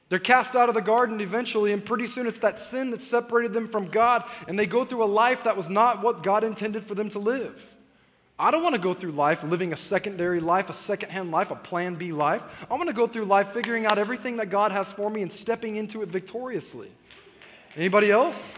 They're 0.10 0.18
cast 0.18 0.56
out 0.56 0.70
of 0.70 0.76
the 0.76 0.82
garden 0.82 1.22
eventually, 1.22 1.72
and 1.72 1.86
pretty 1.86 2.08
soon 2.08 2.26
it's 2.26 2.40
that 2.40 2.58
sin 2.58 2.90
that 2.92 3.02
separated 3.04 3.54
them 3.54 3.68
from 3.68 3.86
God, 3.86 4.24
and 4.48 4.58
they 4.58 4.66
go 4.66 4.84
through 4.84 5.04
a 5.04 5.06
life 5.06 5.44
that 5.44 5.56
was 5.56 5.70
not 5.70 6.02
what 6.02 6.24
God 6.24 6.44
intended 6.44 6.84
for 6.84 6.96
them 6.96 7.10
to 7.10 7.20
live. 7.20 7.78
I 8.40 8.52
don't 8.52 8.64
want 8.64 8.74
to 8.74 8.82
go 8.82 8.94
through 8.94 9.12
life 9.12 9.44
living 9.44 9.74
a 9.74 9.78
secondary 9.78 10.40
life, 10.40 10.70
a 10.70 10.74
secondhand 10.74 11.30
life, 11.30 11.52
a 11.52 11.56
plan 11.56 11.96
B 11.96 12.12
life. 12.12 12.42
I 12.72 12.76
want 12.76 12.88
to 12.88 12.96
go 12.96 13.06
through 13.06 13.26
life 13.26 13.50
figuring 13.50 13.86
out 13.86 14.00
everything 14.00 14.38
that 14.38 14.50
God 14.50 14.72
has 14.72 14.94
for 14.94 15.10
me 15.10 15.22
and 15.22 15.32
stepping 15.32 15.76
into 15.76 16.02
it 16.02 16.10
victoriously. 16.10 16.88
Anybody 17.76 18.10
else? 18.10 18.56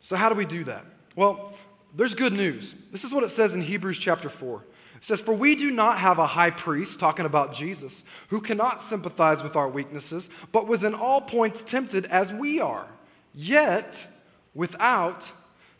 So, 0.00 0.16
how 0.16 0.28
do 0.28 0.34
we 0.34 0.44
do 0.44 0.64
that? 0.64 0.84
Well, 1.16 1.54
there's 1.94 2.14
good 2.14 2.32
news. 2.32 2.72
This 2.90 3.04
is 3.04 3.12
what 3.12 3.24
it 3.24 3.30
says 3.30 3.54
in 3.54 3.62
Hebrews 3.62 3.98
chapter 3.98 4.28
4. 4.28 4.64
It 4.96 5.04
says, 5.04 5.20
For 5.20 5.34
we 5.34 5.56
do 5.56 5.70
not 5.70 5.98
have 5.98 6.18
a 6.18 6.26
high 6.26 6.50
priest, 6.50 7.00
talking 7.00 7.26
about 7.26 7.54
Jesus, 7.54 8.04
who 8.28 8.40
cannot 8.40 8.80
sympathize 8.80 9.42
with 9.42 9.56
our 9.56 9.68
weaknesses, 9.68 10.28
but 10.52 10.68
was 10.68 10.84
in 10.84 10.94
all 10.94 11.20
points 11.20 11.62
tempted 11.62 12.04
as 12.06 12.32
we 12.32 12.60
are, 12.60 12.86
yet 13.34 14.06
without 14.54 15.30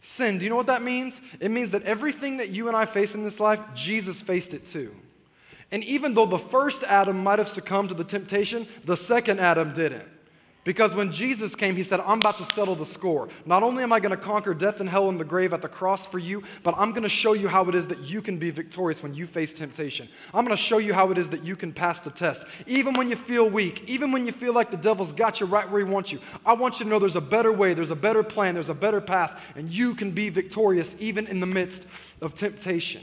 sin. 0.00 0.38
Do 0.38 0.44
you 0.44 0.50
know 0.50 0.56
what 0.56 0.68
that 0.68 0.82
means? 0.82 1.20
It 1.40 1.50
means 1.50 1.70
that 1.72 1.82
everything 1.82 2.38
that 2.38 2.48
you 2.48 2.68
and 2.68 2.76
I 2.76 2.86
face 2.86 3.14
in 3.14 3.24
this 3.24 3.40
life, 3.40 3.60
Jesus 3.74 4.22
faced 4.22 4.54
it 4.54 4.64
too. 4.64 4.94
And 5.70 5.84
even 5.84 6.14
though 6.14 6.26
the 6.26 6.38
first 6.38 6.82
Adam 6.84 7.22
might 7.22 7.38
have 7.38 7.48
succumbed 7.48 7.90
to 7.90 7.94
the 7.94 8.04
temptation, 8.04 8.66
the 8.84 8.96
second 8.96 9.38
Adam 9.38 9.72
didn't. 9.72 10.06
Because 10.70 10.94
when 10.94 11.10
Jesus 11.10 11.56
came, 11.56 11.74
he 11.74 11.82
said, 11.82 11.98
I'm 11.98 12.20
about 12.20 12.38
to 12.38 12.44
settle 12.44 12.76
the 12.76 12.84
score. 12.84 13.28
Not 13.44 13.64
only 13.64 13.82
am 13.82 13.92
I 13.92 13.98
going 13.98 14.12
to 14.12 14.16
conquer 14.16 14.54
death 14.54 14.78
and 14.78 14.88
hell 14.88 15.08
and 15.08 15.18
the 15.18 15.24
grave 15.24 15.52
at 15.52 15.62
the 15.62 15.68
cross 15.68 16.06
for 16.06 16.20
you, 16.20 16.44
but 16.62 16.76
I'm 16.78 16.90
going 16.90 17.02
to 17.02 17.08
show 17.08 17.32
you 17.32 17.48
how 17.48 17.68
it 17.68 17.74
is 17.74 17.88
that 17.88 17.98
you 18.02 18.22
can 18.22 18.38
be 18.38 18.50
victorious 18.50 19.02
when 19.02 19.12
you 19.12 19.26
face 19.26 19.52
temptation. 19.52 20.08
I'm 20.32 20.44
going 20.44 20.56
to 20.56 20.62
show 20.62 20.78
you 20.78 20.94
how 20.94 21.10
it 21.10 21.18
is 21.18 21.28
that 21.30 21.42
you 21.42 21.56
can 21.56 21.72
pass 21.72 21.98
the 21.98 22.12
test. 22.12 22.46
Even 22.68 22.94
when 22.94 23.10
you 23.10 23.16
feel 23.16 23.50
weak, 23.50 23.82
even 23.88 24.12
when 24.12 24.24
you 24.24 24.30
feel 24.30 24.52
like 24.52 24.70
the 24.70 24.76
devil's 24.76 25.12
got 25.12 25.40
you 25.40 25.46
right 25.46 25.68
where 25.68 25.84
he 25.84 25.90
wants 25.90 26.12
you, 26.12 26.20
I 26.46 26.52
want 26.52 26.78
you 26.78 26.84
to 26.84 26.88
know 26.88 27.00
there's 27.00 27.16
a 27.16 27.20
better 27.20 27.50
way, 27.50 27.74
there's 27.74 27.90
a 27.90 27.96
better 27.96 28.22
plan, 28.22 28.54
there's 28.54 28.68
a 28.68 28.72
better 28.72 29.00
path, 29.00 29.42
and 29.56 29.68
you 29.68 29.96
can 29.96 30.12
be 30.12 30.28
victorious 30.28 31.02
even 31.02 31.26
in 31.26 31.40
the 31.40 31.48
midst 31.48 31.88
of 32.22 32.34
temptation. 32.34 33.02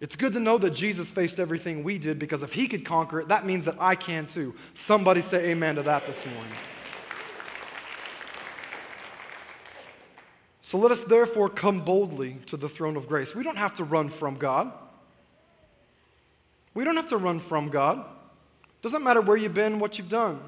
It's 0.00 0.14
good 0.14 0.34
to 0.34 0.40
know 0.40 0.56
that 0.58 0.70
Jesus 0.70 1.10
faced 1.10 1.40
everything 1.40 1.82
we 1.82 1.98
did 1.98 2.20
because 2.20 2.44
if 2.44 2.52
he 2.52 2.68
could 2.68 2.84
conquer 2.84 3.18
it, 3.18 3.26
that 3.26 3.44
means 3.44 3.64
that 3.64 3.74
I 3.80 3.96
can 3.96 4.24
too. 4.24 4.54
Somebody 4.74 5.20
say 5.20 5.50
amen 5.50 5.74
to 5.74 5.82
that 5.82 6.06
this 6.06 6.24
morning. 6.24 6.52
So 10.62 10.78
let 10.78 10.92
us 10.92 11.02
therefore 11.02 11.48
come 11.48 11.80
boldly 11.80 12.36
to 12.46 12.56
the 12.56 12.68
throne 12.68 12.96
of 12.96 13.08
grace. 13.08 13.34
We 13.34 13.42
don't 13.42 13.58
have 13.58 13.74
to 13.74 13.84
run 13.84 14.08
from 14.08 14.36
God. 14.36 14.72
We 16.72 16.84
don't 16.84 16.94
have 16.94 17.08
to 17.08 17.16
run 17.16 17.40
from 17.40 17.68
God. 17.68 18.04
Doesn't 18.80 19.02
matter 19.02 19.20
where 19.20 19.36
you've 19.36 19.54
been, 19.54 19.80
what 19.80 19.98
you've 19.98 20.08
done. 20.08 20.40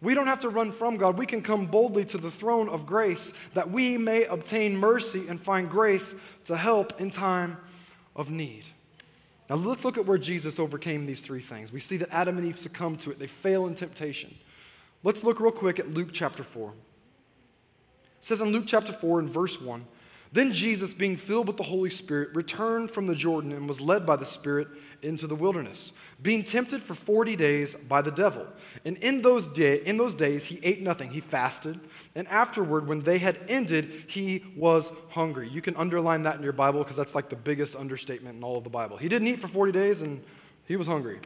We 0.00 0.14
don't 0.14 0.28
have 0.28 0.40
to 0.40 0.48
run 0.48 0.70
from 0.70 0.96
God. 0.96 1.18
We 1.18 1.26
can 1.26 1.42
come 1.42 1.66
boldly 1.66 2.04
to 2.06 2.18
the 2.18 2.30
throne 2.30 2.68
of 2.68 2.86
grace 2.86 3.32
that 3.54 3.68
we 3.68 3.98
may 3.98 4.24
obtain 4.24 4.76
mercy 4.76 5.24
and 5.28 5.40
find 5.40 5.68
grace 5.68 6.14
to 6.44 6.56
help 6.56 7.00
in 7.00 7.10
time 7.10 7.56
of 8.14 8.30
need. 8.30 8.64
Now 9.50 9.56
let's 9.56 9.84
look 9.84 9.98
at 9.98 10.06
where 10.06 10.18
Jesus 10.18 10.60
overcame 10.60 11.04
these 11.04 11.20
three 11.20 11.40
things. 11.40 11.72
We 11.72 11.80
see 11.80 11.96
that 11.96 12.14
Adam 12.14 12.38
and 12.38 12.46
Eve 12.46 12.60
succumb 12.60 12.96
to 12.98 13.10
it, 13.10 13.18
they 13.18 13.26
fail 13.26 13.66
in 13.66 13.74
temptation. 13.74 14.32
Let's 15.02 15.24
look 15.24 15.40
real 15.40 15.50
quick 15.50 15.80
at 15.80 15.88
Luke 15.88 16.10
chapter 16.12 16.44
4. 16.44 16.72
Says 18.22 18.40
in 18.40 18.52
Luke 18.52 18.64
chapter 18.68 18.92
4 18.92 19.18
and 19.18 19.28
verse 19.28 19.60
1 19.60 19.84
Then 20.32 20.52
Jesus, 20.52 20.94
being 20.94 21.16
filled 21.16 21.48
with 21.48 21.56
the 21.56 21.64
Holy 21.64 21.90
Spirit, 21.90 22.34
returned 22.34 22.92
from 22.92 23.08
the 23.08 23.16
Jordan 23.16 23.50
and 23.50 23.66
was 23.66 23.80
led 23.80 24.06
by 24.06 24.14
the 24.14 24.24
Spirit 24.24 24.68
into 25.02 25.26
the 25.26 25.34
wilderness, 25.34 25.90
being 26.22 26.44
tempted 26.44 26.80
for 26.80 26.94
40 26.94 27.34
days 27.34 27.74
by 27.74 28.00
the 28.00 28.12
devil. 28.12 28.46
And 28.84 28.96
in 28.98 29.22
those, 29.22 29.48
day, 29.48 29.82
in 29.84 29.96
those 29.96 30.14
days 30.14 30.44
he 30.44 30.60
ate 30.62 30.80
nothing, 30.80 31.10
he 31.10 31.18
fasted. 31.18 31.80
And 32.14 32.28
afterward, 32.28 32.86
when 32.86 33.02
they 33.02 33.18
had 33.18 33.36
ended, 33.48 33.90
he 34.06 34.44
was 34.56 34.92
hungry. 35.10 35.48
You 35.48 35.60
can 35.60 35.74
underline 35.74 36.22
that 36.22 36.36
in 36.36 36.44
your 36.44 36.52
Bible 36.52 36.78
because 36.78 36.96
that's 36.96 37.16
like 37.16 37.28
the 37.28 37.34
biggest 37.34 37.74
understatement 37.74 38.36
in 38.36 38.44
all 38.44 38.56
of 38.56 38.62
the 38.62 38.70
Bible. 38.70 38.96
He 38.96 39.08
didn't 39.08 39.26
eat 39.26 39.40
for 39.40 39.48
40 39.48 39.72
days 39.72 40.00
and 40.00 40.22
he 40.68 40.76
was 40.76 40.86
hungry. 40.86 41.18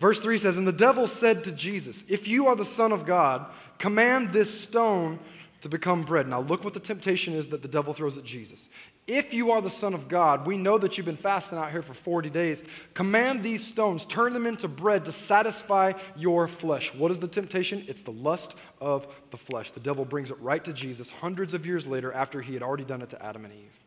Verse 0.00 0.18
3 0.18 0.38
says, 0.38 0.56
And 0.56 0.66
the 0.66 0.72
devil 0.72 1.06
said 1.06 1.44
to 1.44 1.52
Jesus, 1.52 2.10
If 2.10 2.26
you 2.26 2.46
are 2.48 2.56
the 2.56 2.64
Son 2.64 2.90
of 2.90 3.04
God, 3.06 3.46
command 3.78 4.32
this 4.32 4.60
stone 4.60 5.20
to 5.60 5.68
become 5.68 6.04
bread. 6.04 6.26
Now, 6.26 6.40
look 6.40 6.64
what 6.64 6.72
the 6.72 6.80
temptation 6.80 7.34
is 7.34 7.48
that 7.48 7.60
the 7.60 7.68
devil 7.68 7.92
throws 7.92 8.16
at 8.16 8.24
Jesus. 8.24 8.70
If 9.06 9.34
you 9.34 9.50
are 9.50 9.60
the 9.60 9.68
Son 9.68 9.92
of 9.92 10.08
God, 10.08 10.46
we 10.46 10.56
know 10.56 10.78
that 10.78 10.96
you've 10.96 11.04
been 11.04 11.16
fasting 11.16 11.58
out 11.58 11.70
here 11.70 11.82
for 11.82 11.92
40 11.92 12.30
days. 12.30 12.64
Command 12.94 13.42
these 13.42 13.62
stones, 13.62 14.06
turn 14.06 14.32
them 14.32 14.46
into 14.46 14.68
bread 14.68 15.04
to 15.04 15.12
satisfy 15.12 15.92
your 16.16 16.48
flesh. 16.48 16.94
What 16.94 17.10
is 17.10 17.20
the 17.20 17.28
temptation? 17.28 17.84
It's 17.86 18.00
the 18.00 18.12
lust 18.12 18.56
of 18.80 19.06
the 19.30 19.36
flesh. 19.36 19.72
The 19.72 19.80
devil 19.80 20.06
brings 20.06 20.30
it 20.30 20.40
right 20.40 20.64
to 20.64 20.72
Jesus 20.72 21.10
hundreds 21.10 21.52
of 21.52 21.66
years 21.66 21.86
later 21.86 22.10
after 22.10 22.40
he 22.40 22.54
had 22.54 22.62
already 22.62 22.84
done 22.84 23.02
it 23.02 23.10
to 23.10 23.22
Adam 23.22 23.44
and 23.44 23.52
Eve. 23.52 23.84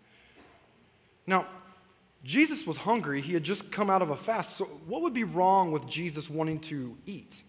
Now, 1.26 1.48
Jesus 2.24 2.66
was 2.66 2.78
hungry. 2.78 3.20
He 3.22 3.34
had 3.34 3.44
just 3.44 3.72
come 3.72 3.90
out 3.90 4.02
of 4.02 4.10
a 4.10 4.16
fast. 4.16 4.58
So, 4.58 4.66
what 4.66 5.02
would 5.02 5.14
be 5.14 5.26
wrong 5.26 5.72
with 5.72 5.88
Jesus 5.88 6.30
wanting 6.30 6.60
to 6.62 6.96
eat? 7.06 7.44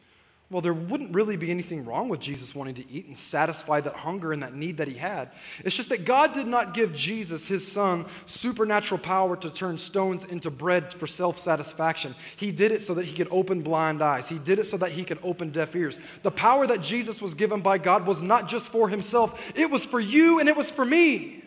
Well, 0.51 0.61
there 0.61 0.75
wouldn't 0.75 1.15
really 1.15 1.37
be 1.37 1.51
anything 1.51 1.85
wrong 1.85 2.09
with 2.09 2.21
Jesus 2.21 2.55
wanting 2.55 2.75
to 2.75 2.91
eat 2.91 3.07
and 3.07 3.17
satisfy 3.17 3.81
that 3.81 3.95
hunger 3.95 4.33
and 4.33 4.43
that 4.43 4.55
need 4.55 4.77
that 4.77 4.89
he 4.89 4.95
had. 4.95 5.31
It's 5.65 5.75
just 5.75 5.89
that 5.89 6.05
God 6.05 6.35
did 6.35 6.47
not 6.47 6.75
give 6.75 6.95
Jesus, 6.95 7.47
his 7.47 7.67
son, 7.67 8.05
supernatural 8.27 8.99
power 9.01 9.37
to 9.37 9.51
turn 9.51 9.79
stones 9.79 10.25
into 10.25 10.51
bread 10.51 10.93
for 10.93 11.07
self 11.07 11.39
satisfaction. 11.39 12.15
He 12.37 12.53
did 12.53 12.73
it 12.73 12.83
so 12.83 12.95
that 12.95 13.07
he 13.07 13.17
could 13.17 13.29
open 13.31 13.63
blind 13.63 14.03
eyes, 14.03 14.29
he 14.29 14.39
did 14.39 14.59
it 14.59 14.65
so 14.65 14.77
that 14.77 14.93
he 14.93 15.05
could 15.05 15.19
open 15.23 15.51
deaf 15.51 15.75
ears. 15.75 15.99
The 16.23 16.31
power 16.31 16.67
that 16.67 16.83
Jesus 16.83 17.23
was 17.23 17.35
given 17.35 17.61
by 17.61 17.79
God 17.79 18.07
was 18.07 18.21
not 18.21 18.47
just 18.47 18.71
for 18.71 18.89
himself, 18.89 19.53
it 19.57 19.71
was 19.71 19.87
for 19.87 20.01
you 20.01 20.41
and 20.41 20.49
it 20.49 20.57
was 20.57 20.71
for 20.71 20.85
me. 20.85 21.44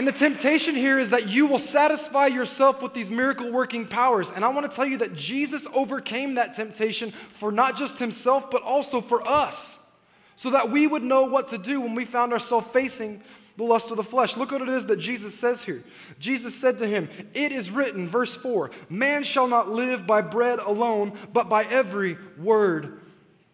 And 0.00 0.08
the 0.08 0.12
temptation 0.12 0.74
here 0.74 0.98
is 0.98 1.10
that 1.10 1.28
you 1.28 1.46
will 1.46 1.58
satisfy 1.58 2.28
yourself 2.28 2.82
with 2.82 2.94
these 2.94 3.10
miracle 3.10 3.52
working 3.52 3.86
powers. 3.86 4.30
And 4.30 4.46
I 4.46 4.48
want 4.48 4.64
to 4.64 4.74
tell 4.74 4.86
you 4.86 4.96
that 4.96 5.14
Jesus 5.14 5.66
overcame 5.74 6.36
that 6.36 6.54
temptation 6.54 7.10
for 7.10 7.52
not 7.52 7.76
just 7.76 7.98
himself, 7.98 8.50
but 8.50 8.62
also 8.62 9.02
for 9.02 9.20
us, 9.28 9.92
so 10.36 10.52
that 10.52 10.70
we 10.70 10.86
would 10.86 11.02
know 11.02 11.24
what 11.24 11.48
to 11.48 11.58
do 11.58 11.82
when 11.82 11.94
we 11.94 12.06
found 12.06 12.32
ourselves 12.32 12.66
facing 12.68 13.22
the 13.58 13.62
lust 13.62 13.90
of 13.90 13.98
the 13.98 14.02
flesh. 14.02 14.38
Look 14.38 14.52
what 14.52 14.62
it 14.62 14.70
is 14.70 14.86
that 14.86 15.00
Jesus 15.00 15.38
says 15.38 15.62
here. 15.62 15.84
Jesus 16.18 16.58
said 16.58 16.78
to 16.78 16.86
him, 16.86 17.06
It 17.34 17.52
is 17.52 17.70
written, 17.70 18.08
verse 18.08 18.34
4 18.34 18.70
Man 18.88 19.22
shall 19.22 19.48
not 19.48 19.68
live 19.68 20.06
by 20.06 20.22
bread 20.22 20.60
alone, 20.60 21.12
but 21.34 21.50
by 21.50 21.64
every 21.64 22.16
word 22.38 23.02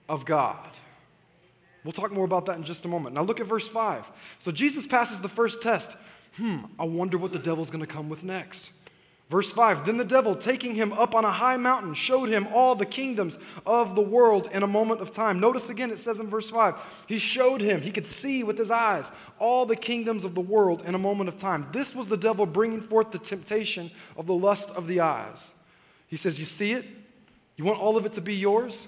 of 0.08 0.24
God. 0.24 0.68
We'll 1.82 1.90
talk 1.90 2.12
more 2.12 2.24
about 2.24 2.46
that 2.46 2.56
in 2.56 2.62
just 2.62 2.84
a 2.84 2.88
moment. 2.88 3.16
Now 3.16 3.22
look 3.22 3.40
at 3.40 3.46
verse 3.46 3.68
5. 3.68 4.08
So 4.38 4.52
Jesus 4.52 4.86
passes 4.86 5.20
the 5.20 5.28
first 5.28 5.60
test 5.60 5.96
hmm, 6.36 6.58
I 6.78 6.84
wonder 6.84 7.18
what 7.18 7.32
the 7.32 7.38
devil's 7.38 7.70
going 7.70 7.84
to 7.84 7.92
come 7.92 8.08
with 8.08 8.24
next. 8.24 8.72
Verse 9.28 9.50
5 9.50 9.84
Then 9.84 9.96
the 9.96 10.04
devil, 10.04 10.36
taking 10.36 10.74
him 10.74 10.92
up 10.92 11.14
on 11.14 11.24
a 11.24 11.30
high 11.30 11.56
mountain, 11.56 11.94
showed 11.94 12.28
him 12.28 12.46
all 12.52 12.74
the 12.74 12.86
kingdoms 12.86 13.38
of 13.66 13.96
the 13.96 14.02
world 14.02 14.48
in 14.52 14.62
a 14.62 14.68
moment 14.68 15.00
of 15.00 15.10
time. 15.10 15.40
Notice 15.40 15.68
again, 15.68 15.90
it 15.90 15.98
says 15.98 16.20
in 16.20 16.28
verse 16.28 16.50
5 16.50 17.04
He 17.08 17.18
showed 17.18 17.60
him, 17.60 17.80
he 17.80 17.90
could 17.90 18.06
see 18.06 18.44
with 18.44 18.56
his 18.56 18.70
eyes, 18.70 19.10
all 19.38 19.66
the 19.66 19.76
kingdoms 19.76 20.24
of 20.24 20.34
the 20.34 20.40
world 20.40 20.84
in 20.86 20.94
a 20.94 20.98
moment 20.98 21.28
of 21.28 21.36
time. 21.36 21.66
This 21.72 21.94
was 21.94 22.06
the 22.06 22.16
devil 22.16 22.46
bringing 22.46 22.80
forth 22.80 23.10
the 23.10 23.18
temptation 23.18 23.90
of 24.16 24.26
the 24.26 24.34
lust 24.34 24.70
of 24.70 24.86
the 24.86 25.00
eyes. 25.00 25.52
He 26.08 26.16
says, 26.16 26.38
You 26.38 26.46
see 26.46 26.72
it? 26.72 26.84
You 27.56 27.64
want 27.64 27.80
all 27.80 27.96
of 27.96 28.06
it 28.06 28.12
to 28.12 28.20
be 28.20 28.34
yours? 28.34 28.86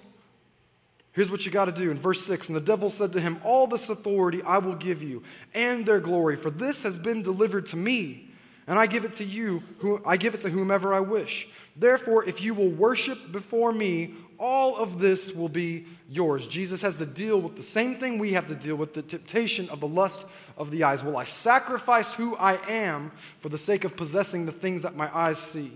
Here's 1.19 1.33
what 1.33 1.45
you 1.45 1.51
got 1.51 1.65
to 1.65 1.73
do 1.73 1.91
in 1.91 1.99
verse 1.99 2.25
6 2.25 2.47
And 2.47 2.55
the 2.55 2.61
devil 2.61 2.89
said 2.89 3.13
to 3.15 3.21
him, 3.21 3.41
All 3.43 3.67
this 3.67 3.89
authority 3.89 4.41
I 4.43 4.59
will 4.59 4.77
give 4.77 5.03
you, 5.03 5.25
and 5.53 5.85
their 5.85 5.99
glory, 5.99 6.37
for 6.37 6.49
this 6.49 6.85
has 6.85 6.97
been 6.97 7.25
delivered 7.25 7.67
to 7.67 7.77
me, 7.77 8.31
and 8.69 8.79
I 8.79 8.87
give 8.87 9.05
it 9.05 9.15
to 9.15 9.25
you, 9.25 9.61
who, 9.79 10.01
I 10.07 10.17
give 10.17 10.35
it 10.35 10.41
to 10.43 10.49
whomever 10.49 10.95
I 10.95 11.01
wish. 11.01 11.49
Therefore, 11.75 12.23
if 12.29 12.41
you 12.41 12.55
will 12.55 12.71
worship 12.71 13.33
before 13.33 13.73
me, 13.73 14.15
all 14.39 14.77
of 14.77 15.01
this 15.01 15.35
will 15.35 15.49
be 15.49 15.87
yours. 16.09 16.47
Jesus 16.47 16.81
has 16.83 16.95
to 16.99 17.07
deal 17.07 17.41
with 17.41 17.57
the 17.57 17.65
same 17.65 17.97
thing 17.97 18.21
we 18.21 18.35
have 18.35 18.47
to 18.47 18.55
deal 18.55 18.77
with 18.77 18.95
the 18.95 19.03
temptation 19.03 19.69
of 19.71 19.81
the 19.81 19.89
lust 19.89 20.25
of 20.57 20.71
the 20.71 20.85
eyes. 20.85 21.03
Will 21.03 21.17
I 21.17 21.25
sacrifice 21.25 22.15
who 22.15 22.37
I 22.37 22.61
am 22.71 23.11
for 23.41 23.49
the 23.49 23.59
sake 23.59 23.83
of 23.83 23.97
possessing 23.97 24.47
the 24.47 24.53
things 24.53 24.83
that 24.83 24.95
my 24.95 25.13
eyes 25.13 25.39
see? 25.39 25.73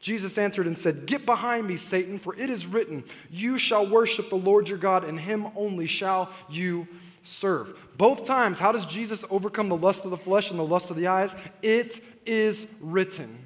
Jesus 0.00 0.38
answered 0.38 0.66
and 0.66 0.78
said, 0.78 1.06
Get 1.06 1.26
behind 1.26 1.66
me, 1.66 1.76
Satan, 1.76 2.18
for 2.18 2.34
it 2.36 2.50
is 2.50 2.66
written, 2.66 3.02
You 3.30 3.58
shall 3.58 3.88
worship 3.88 4.28
the 4.28 4.36
Lord 4.36 4.68
your 4.68 4.78
God, 4.78 5.04
and 5.04 5.18
him 5.18 5.48
only 5.56 5.86
shall 5.86 6.30
you 6.48 6.86
serve. 7.22 7.76
Both 7.96 8.24
times, 8.24 8.58
how 8.58 8.70
does 8.70 8.86
Jesus 8.86 9.24
overcome 9.30 9.68
the 9.68 9.76
lust 9.76 10.04
of 10.04 10.12
the 10.12 10.16
flesh 10.16 10.50
and 10.50 10.58
the 10.58 10.64
lust 10.64 10.90
of 10.90 10.96
the 10.96 11.08
eyes? 11.08 11.34
It 11.62 12.00
is 12.24 12.78
written. 12.80 13.44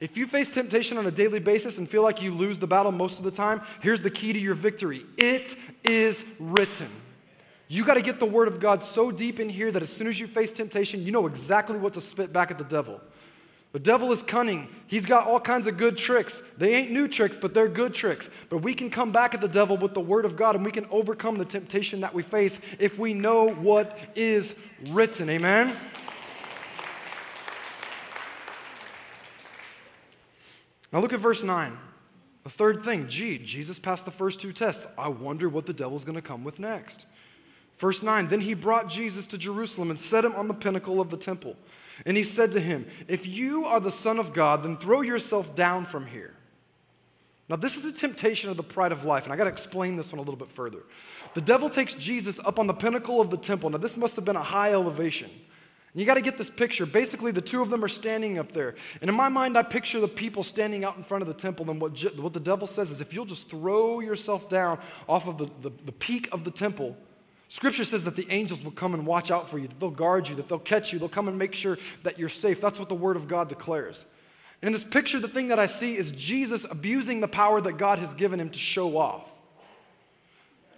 If 0.00 0.16
you 0.16 0.26
face 0.26 0.50
temptation 0.52 0.96
on 0.96 1.06
a 1.06 1.10
daily 1.10 1.40
basis 1.40 1.78
and 1.78 1.88
feel 1.88 2.02
like 2.02 2.22
you 2.22 2.30
lose 2.32 2.58
the 2.58 2.66
battle 2.66 2.90
most 2.90 3.18
of 3.18 3.24
the 3.24 3.30
time, 3.30 3.60
here's 3.80 4.00
the 4.00 4.10
key 4.10 4.32
to 4.32 4.38
your 4.38 4.54
victory 4.54 5.04
it 5.18 5.54
is 5.84 6.24
written. 6.40 6.88
You 7.68 7.84
got 7.84 7.94
to 7.94 8.02
get 8.02 8.18
the 8.18 8.26
word 8.26 8.48
of 8.48 8.58
God 8.58 8.82
so 8.82 9.12
deep 9.12 9.38
in 9.38 9.48
here 9.48 9.70
that 9.70 9.82
as 9.82 9.92
soon 9.92 10.08
as 10.08 10.18
you 10.18 10.26
face 10.26 10.50
temptation, 10.50 11.04
you 11.04 11.12
know 11.12 11.28
exactly 11.28 11.78
what 11.78 11.92
to 11.92 12.00
spit 12.00 12.32
back 12.32 12.50
at 12.50 12.58
the 12.58 12.64
devil. 12.64 13.00
The 13.72 13.78
devil 13.78 14.10
is 14.10 14.22
cunning. 14.22 14.68
He's 14.88 15.06
got 15.06 15.28
all 15.28 15.38
kinds 15.38 15.68
of 15.68 15.76
good 15.76 15.96
tricks. 15.96 16.40
They 16.58 16.74
ain't 16.74 16.90
new 16.90 17.06
tricks, 17.06 17.36
but 17.36 17.54
they're 17.54 17.68
good 17.68 17.94
tricks. 17.94 18.28
But 18.48 18.58
we 18.58 18.74
can 18.74 18.90
come 18.90 19.12
back 19.12 19.32
at 19.32 19.40
the 19.40 19.48
devil 19.48 19.76
with 19.76 19.94
the 19.94 20.00
word 20.00 20.24
of 20.24 20.36
God 20.36 20.56
and 20.56 20.64
we 20.64 20.72
can 20.72 20.86
overcome 20.90 21.38
the 21.38 21.44
temptation 21.44 22.00
that 22.00 22.12
we 22.12 22.22
face 22.22 22.60
if 22.80 22.98
we 22.98 23.14
know 23.14 23.50
what 23.50 23.96
is 24.16 24.68
written. 24.88 25.30
Amen? 25.30 25.76
Now 30.92 30.98
look 30.98 31.12
at 31.12 31.20
verse 31.20 31.44
9. 31.44 31.78
The 32.42 32.50
third 32.50 32.82
thing, 32.82 33.06
gee, 33.06 33.38
Jesus 33.38 33.78
passed 33.78 34.04
the 34.04 34.10
first 34.10 34.40
two 34.40 34.52
tests. 34.52 34.92
I 34.98 35.08
wonder 35.08 35.48
what 35.48 35.66
the 35.66 35.72
devil's 35.72 36.04
going 36.04 36.16
to 36.16 36.22
come 36.22 36.42
with 36.42 36.58
next. 36.58 37.06
Verse 37.78 38.02
9, 38.02 38.28
then 38.28 38.40
he 38.40 38.54
brought 38.54 38.88
Jesus 38.88 39.26
to 39.28 39.38
Jerusalem 39.38 39.90
and 39.90 39.98
set 39.98 40.24
him 40.24 40.34
on 40.34 40.48
the 40.48 40.54
pinnacle 40.54 41.00
of 41.00 41.10
the 41.10 41.16
temple. 41.16 41.56
And 42.06 42.16
he 42.16 42.22
said 42.22 42.52
to 42.52 42.60
him, 42.60 42.86
If 43.08 43.26
you 43.26 43.66
are 43.66 43.80
the 43.80 43.90
Son 43.90 44.18
of 44.18 44.32
God, 44.32 44.62
then 44.62 44.76
throw 44.76 45.00
yourself 45.02 45.54
down 45.54 45.84
from 45.84 46.06
here. 46.06 46.34
Now, 47.48 47.56
this 47.56 47.76
is 47.76 47.84
a 47.84 47.92
temptation 47.92 48.48
of 48.48 48.56
the 48.56 48.62
pride 48.62 48.92
of 48.92 49.04
life, 49.04 49.24
and 49.24 49.32
I 49.32 49.36
got 49.36 49.44
to 49.44 49.50
explain 49.50 49.96
this 49.96 50.12
one 50.12 50.20
a 50.20 50.22
little 50.22 50.36
bit 50.36 50.48
further. 50.48 50.84
The 51.34 51.40
devil 51.40 51.68
takes 51.68 51.94
Jesus 51.94 52.38
up 52.38 52.60
on 52.60 52.68
the 52.68 52.74
pinnacle 52.74 53.20
of 53.20 53.28
the 53.28 53.36
temple. 53.36 53.70
Now, 53.70 53.78
this 53.78 53.96
must 53.96 54.14
have 54.14 54.24
been 54.24 54.36
a 54.36 54.42
high 54.42 54.72
elevation. 54.72 55.28
You 55.92 56.06
got 56.06 56.14
to 56.14 56.20
get 56.20 56.38
this 56.38 56.48
picture. 56.48 56.86
Basically, 56.86 57.32
the 57.32 57.40
two 57.40 57.60
of 57.60 57.68
them 57.68 57.84
are 57.84 57.88
standing 57.88 58.38
up 58.38 58.52
there. 58.52 58.76
And 59.00 59.10
in 59.10 59.16
my 59.16 59.28
mind, 59.28 59.58
I 59.58 59.64
picture 59.64 59.98
the 59.98 60.06
people 60.06 60.44
standing 60.44 60.84
out 60.84 60.96
in 60.96 61.02
front 61.02 61.22
of 61.22 61.28
the 61.28 61.34
temple. 61.34 61.68
And 61.68 61.80
what, 61.80 62.00
what 62.20 62.32
the 62.32 62.38
devil 62.38 62.68
says 62.68 62.92
is 62.92 63.00
if 63.00 63.12
you'll 63.12 63.24
just 63.24 63.50
throw 63.50 63.98
yourself 63.98 64.48
down 64.48 64.78
off 65.08 65.26
of 65.26 65.38
the, 65.38 65.46
the, 65.62 65.74
the 65.86 65.92
peak 65.92 66.28
of 66.30 66.44
the 66.44 66.52
temple, 66.52 66.96
Scripture 67.50 67.82
says 67.82 68.04
that 68.04 68.14
the 68.14 68.30
angels 68.30 68.62
will 68.62 68.70
come 68.70 68.94
and 68.94 69.04
watch 69.04 69.32
out 69.32 69.50
for 69.50 69.58
you, 69.58 69.66
that 69.66 69.80
they'll 69.80 69.90
guard 69.90 70.28
you, 70.28 70.36
that 70.36 70.48
they'll 70.48 70.60
catch 70.60 70.92
you, 70.92 71.00
they'll 71.00 71.08
come 71.08 71.26
and 71.26 71.36
make 71.36 71.52
sure 71.52 71.78
that 72.04 72.16
you're 72.16 72.28
safe. 72.28 72.60
That's 72.60 72.78
what 72.78 72.88
the 72.88 72.94
Word 72.94 73.16
of 73.16 73.26
God 73.26 73.48
declares. 73.48 74.04
And 74.62 74.68
in 74.68 74.72
this 74.72 74.84
picture, 74.84 75.18
the 75.18 75.26
thing 75.26 75.48
that 75.48 75.58
I 75.58 75.66
see 75.66 75.96
is 75.96 76.12
Jesus 76.12 76.64
abusing 76.70 77.20
the 77.20 77.26
power 77.26 77.60
that 77.60 77.72
God 77.72 77.98
has 77.98 78.14
given 78.14 78.38
him 78.38 78.50
to 78.50 78.58
show 78.60 78.96
off. 78.96 79.28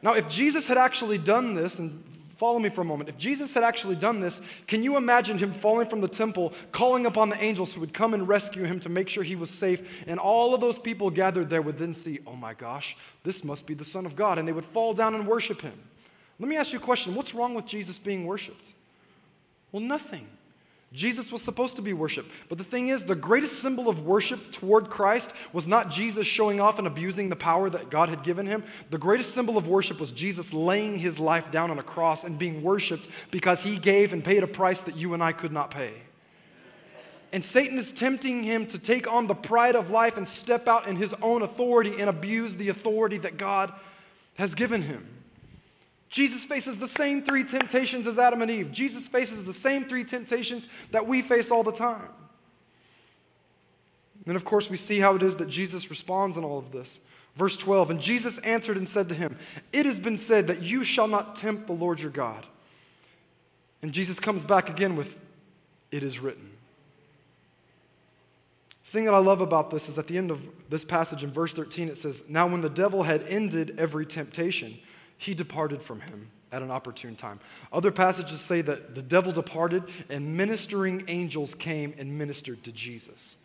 Now, 0.01 0.15
if 0.15 0.31
Jesus 0.31 0.67
had 0.67 0.79
actually 0.79 1.19
done 1.19 1.53
this, 1.53 1.79
and 1.79 2.03
follow 2.37 2.59
me 2.59 2.71
for 2.71 2.81
a 2.81 2.87
moment, 2.87 3.11
if 3.11 3.19
Jesus 3.19 3.53
had 3.53 3.65
actually 3.65 3.97
done 3.97 4.21
this, 4.21 4.41
can 4.67 4.83
you 4.83 4.97
imagine 4.97 5.37
him 5.37 5.53
falling 5.53 5.87
from 5.87 6.01
the 6.01 6.09
temple, 6.09 6.55
calling 6.73 7.05
upon 7.05 7.29
the 7.29 7.45
angels 7.45 7.75
who 7.75 7.81
would 7.81 7.93
come 7.93 8.15
and 8.15 8.27
rescue 8.27 8.65
him 8.65 8.81
to 8.81 8.89
make 8.89 9.11
sure 9.11 9.23
he 9.23 9.37
was 9.37 9.51
safe? 9.51 10.07
And 10.07 10.19
all 10.19 10.55
of 10.55 10.63
those 10.63 10.79
people 10.79 11.11
gathered 11.11 11.51
there 11.51 11.61
would 11.61 11.77
then 11.77 11.93
see, 11.93 12.21
oh 12.27 12.35
my 12.35 12.55
gosh, 12.55 12.97
this 13.25 13.45
must 13.45 13.67
be 13.67 13.75
the 13.75 13.85
Son 13.85 14.07
of 14.07 14.17
God. 14.17 14.39
And 14.39 14.49
they 14.49 14.53
would 14.53 14.65
fall 14.65 14.95
down 14.95 15.15
and 15.15 15.27
worship 15.27 15.61
him. 15.61 15.79
Let 16.43 16.49
me 16.49 16.57
ask 16.57 16.73
you 16.73 16.81
a 16.81 16.83
question 16.83 17.15
what's 17.15 17.37
wrong 17.37 17.55
with 17.55 17.67
Jesus 17.67 18.01
being 18.01 18.27
worshiped? 18.27 18.73
Well, 19.71 19.81
nothing. 19.81 20.27
Jesus 20.93 21.31
was 21.31 21.41
supposed 21.41 21.77
to 21.77 21.83
be 21.83 21.93
worshiped. 21.93 22.29
But 22.49 22.59
the 22.59 22.65
thing 22.65 22.89
is, 22.89 23.05
the 23.05 23.15
greatest 23.15 23.63
symbol 23.63 23.89
of 23.89 24.05
worship 24.05 24.51
toward 24.51 24.91
Christ 24.91 25.33
was 25.53 25.69
not 25.69 25.89
Jesus 25.89 26.27
showing 26.27 26.61
off 26.61 26.81
and 26.81 26.89
abusing 26.89 27.29
the 27.29 27.37
power 27.37 27.71
that 27.71 27.91
God 27.91 28.09
had 28.09 28.25
given 28.25 28.45
him. 28.45 28.65
The 28.91 28.99
greatest 28.99 29.35
symbol 29.35 29.57
of 29.57 29.69
worship 29.69 30.01
was 30.01 30.11
Jesus 30.11 30.53
laying 30.53 30.99
his 30.99 31.21
life 31.21 31.53
down 31.53 31.71
on 31.71 31.79
a 31.79 31.83
cross 31.83 32.25
and 32.25 32.37
being 32.37 32.61
worshiped 32.61 33.07
because 33.31 33.63
he 33.63 33.79
gave 33.79 34.13
and 34.13 34.25
paid 34.25 34.43
a 34.43 34.49
price 34.49 34.83
that 34.83 34.97
you 34.97 35.15
and 35.15 35.23
I 35.23 35.31
could 35.31 35.53
not 35.53 35.71
pay. 35.71 35.93
And 37.33 37.45
Satan 37.45 37.79
is 37.79 37.93
tempting 37.93 38.43
him 38.43 38.67
to 38.67 38.81
take 38.81 39.11
on 39.11 39.29
the 39.29 39.35
pride 39.35 39.77
of 39.77 39.91
life 39.91 40.17
and 40.17 40.27
step 40.27 40.67
out 40.67 40.89
in 40.89 40.97
his 40.97 41.15
own 41.23 41.43
authority 41.43 42.01
and 42.01 42.11
abuse 42.11 42.57
the 42.57 42.69
authority 42.69 43.19
that 43.19 43.37
God 43.37 43.73
has 44.35 44.57
given 44.57 44.83
him. 44.83 45.12
Jesus 46.13 46.45
faces 46.45 46.77
the 46.77 46.87
same 46.87 47.23
three 47.23 47.43
temptations 47.43 48.07
as 48.07 48.19
Adam 48.19 48.43
and 48.43 48.51
Eve. 48.51 48.71
Jesus 48.71 49.09
faces 49.09 49.47
the 49.47 49.53
same 49.53 49.85
three 49.85 50.05
temptations 50.05 50.69
that 50.91 51.07
we 51.07 51.23
face 51.23 51.51
all 51.51 51.63
the 51.63 51.73
time. 51.73 52.11
And 54.27 54.37
of 54.37 54.45
course, 54.45 54.69
we 54.69 54.77
see 54.77 55.01
how 55.01 55.17
it 55.17 55.23
is 55.23 55.37
that 55.37 55.49
Jesus 55.49 55.89
responds 55.89 56.37
in 56.37 56.45
all 56.45 56.59
of 56.59 56.71
this. 56.71 57.01
Verse 57.37 57.57
12 57.57 57.93
And 57.93 58.01
Jesus 58.01 58.39
answered 58.41 58.77
and 58.77 58.87
said 58.87 59.09
to 59.09 59.15
him, 59.15 59.39
It 59.73 59.87
has 59.87 59.99
been 59.99 60.19
said 60.19 60.49
that 60.49 60.61
you 60.61 60.85
shall 60.85 61.09
not 61.09 61.35
tempt 61.35 61.67
the 61.67 61.73
Lord 61.73 61.99
your 61.99 62.11
God. 62.11 62.47
And 63.81 63.91
Jesus 63.91 64.21
comes 64.21 64.45
back 64.45 64.69
again 64.69 64.97
with, 64.97 65.19
It 65.91 66.03
is 66.03 66.21
written. 66.21 66.51
The 68.85 68.91
thing 68.91 69.05
that 69.07 69.15
I 69.15 69.19
love 69.19 69.41
about 69.41 69.71
this 69.71 69.89
is 69.89 69.97
at 69.97 70.09
the 70.09 70.19
end 70.19 70.31
of 70.31 70.47
this 70.69 70.85
passage 70.85 71.25
in 71.25 71.31
verse 71.31 71.55
13, 71.55 71.89
it 71.89 71.97
says, 71.97 72.29
Now 72.29 72.47
when 72.47 72.61
the 72.61 72.69
devil 72.69 73.03
had 73.03 73.23
ended 73.23 73.77
every 73.79 74.05
temptation, 74.05 74.79
he 75.23 75.35
departed 75.35 75.81
from 75.81 76.01
him 76.01 76.29
at 76.51 76.63
an 76.63 76.71
opportune 76.71 77.17
time. 77.17 77.41
Other 77.73 77.91
passages 77.91 78.41
say 78.41 78.61
that 78.63 78.95
the 78.95 79.03
devil 79.03 79.33
departed 79.33 79.85
and 80.11 80.37
ministering 80.37 81.03
angels 81.09 81.55
came 81.55 81.95
and 81.99 82.19
ministered 82.19 82.63
to 82.65 82.73
Jesus. 82.73 83.37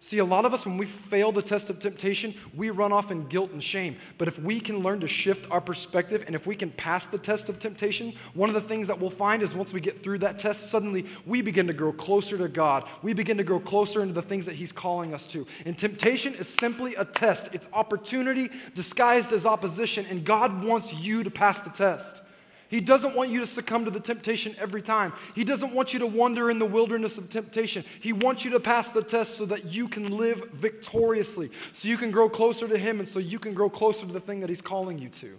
See, 0.00 0.18
a 0.18 0.24
lot 0.24 0.44
of 0.44 0.54
us, 0.54 0.64
when 0.64 0.76
we 0.76 0.86
fail 0.86 1.32
the 1.32 1.42
test 1.42 1.70
of 1.70 1.80
temptation, 1.80 2.32
we 2.54 2.70
run 2.70 2.92
off 2.92 3.10
in 3.10 3.26
guilt 3.26 3.50
and 3.50 3.62
shame. 3.62 3.96
But 4.16 4.28
if 4.28 4.38
we 4.38 4.60
can 4.60 4.78
learn 4.78 5.00
to 5.00 5.08
shift 5.08 5.50
our 5.50 5.60
perspective 5.60 6.22
and 6.26 6.36
if 6.36 6.46
we 6.46 6.54
can 6.54 6.70
pass 6.70 7.06
the 7.06 7.18
test 7.18 7.48
of 7.48 7.58
temptation, 7.58 8.12
one 8.34 8.48
of 8.48 8.54
the 8.54 8.60
things 8.60 8.86
that 8.86 9.00
we'll 9.00 9.10
find 9.10 9.42
is 9.42 9.56
once 9.56 9.72
we 9.72 9.80
get 9.80 10.00
through 10.00 10.18
that 10.18 10.38
test, 10.38 10.70
suddenly 10.70 11.04
we 11.26 11.42
begin 11.42 11.66
to 11.66 11.72
grow 11.72 11.92
closer 11.92 12.38
to 12.38 12.48
God. 12.48 12.88
We 13.02 13.12
begin 13.12 13.36
to 13.38 13.44
grow 13.44 13.58
closer 13.58 14.00
into 14.00 14.14
the 14.14 14.22
things 14.22 14.46
that 14.46 14.54
He's 14.54 14.70
calling 14.70 15.14
us 15.14 15.26
to. 15.28 15.44
And 15.66 15.76
temptation 15.76 16.32
is 16.34 16.48
simply 16.48 16.94
a 16.94 17.04
test, 17.04 17.48
it's 17.52 17.66
opportunity 17.72 18.50
disguised 18.76 19.32
as 19.32 19.46
opposition, 19.46 20.06
and 20.10 20.24
God 20.24 20.62
wants 20.64 20.94
you 20.94 21.24
to 21.24 21.30
pass 21.30 21.58
the 21.58 21.70
test. 21.70 22.22
He 22.68 22.80
doesn't 22.80 23.16
want 23.16 23.30
you 23.30 23.40
to 23.40 23.46
succumb 23.46 23.86
to 23.86 23.90
the 23.90 24.00
temptation 24.00 24.54
every 24.58 24.82
time. 24.82 25.14
He 25.34 25.42
doesn't 25.42 25.72
want 25.72 25.94
you 25.94 25.98
to 26.00 26.06
wander 26.06 26.50
in 26.50 26.58
the 26.58 26.66
wilderness 26.66 27.16
of 27.16 27.30
temptation. 27.30 27.82
He 28.00 28.12
wants 28.12 28.44
you 28.44 28.50
to 28.50 28.60
pass 28.60 28.90
the 28.90 29.02
test 29.02 29.38
so 29.38 29.46
that 29.46 29.64
you 29.64 29.88
can 29.88 30.16
live 30.16 30.50
victoriously, 30.50 31.50
so 31.72 31.88
you 31.88 31.96
can 31.96 32.10
grow 32.10 32.28
closer 32.28 32.68
to 32.68 32.76
Him, 32.76 32.98
and 32.98 33.08
so 33.08 33.20
you 33.20 33.38
can 33.38 33.54
grow 33.54 33.70
closer 33.70 34.06
to 34.06 34.12
the 34.12 34.20
thing 34.20 34.40
that 34.40 34.50
He's 34.50 34.60
calling 34.60 34.98
you 34.98 35.08
to. 35.08 35.38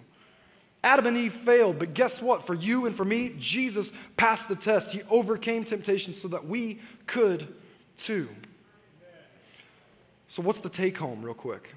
Adam 0.83 1.07
and 1.07 1.17
Eve 1.17 1.33
failed, 1.33 1.77
but 1.77 1.93
guess 1.93 2.21
what? 2.21 2.47
For 2.47 2.55
you 2.55 2.87
and 2.87 2.95
for 2.95 3.05
me, 3.05 3.35
Jesus 3.37 3.91
passed 4.17 4.47
the 4.47 4.55
test. 4.55 4.93
He 4.93 5.01
overcame 5.09 5.63
temptation 5.63 6.13
so 6.13 6.29
that 6.29 6.45
we 6.45 6.79
could 7.05 7.47
too. 7.95 8.29
So, 10.29 10.41
what's 10.41 10.59
the 10.59 10.69
take 10.69 10.97
home, 10.97 11.21
real 11.21 11.33
quick? 11.33 11.75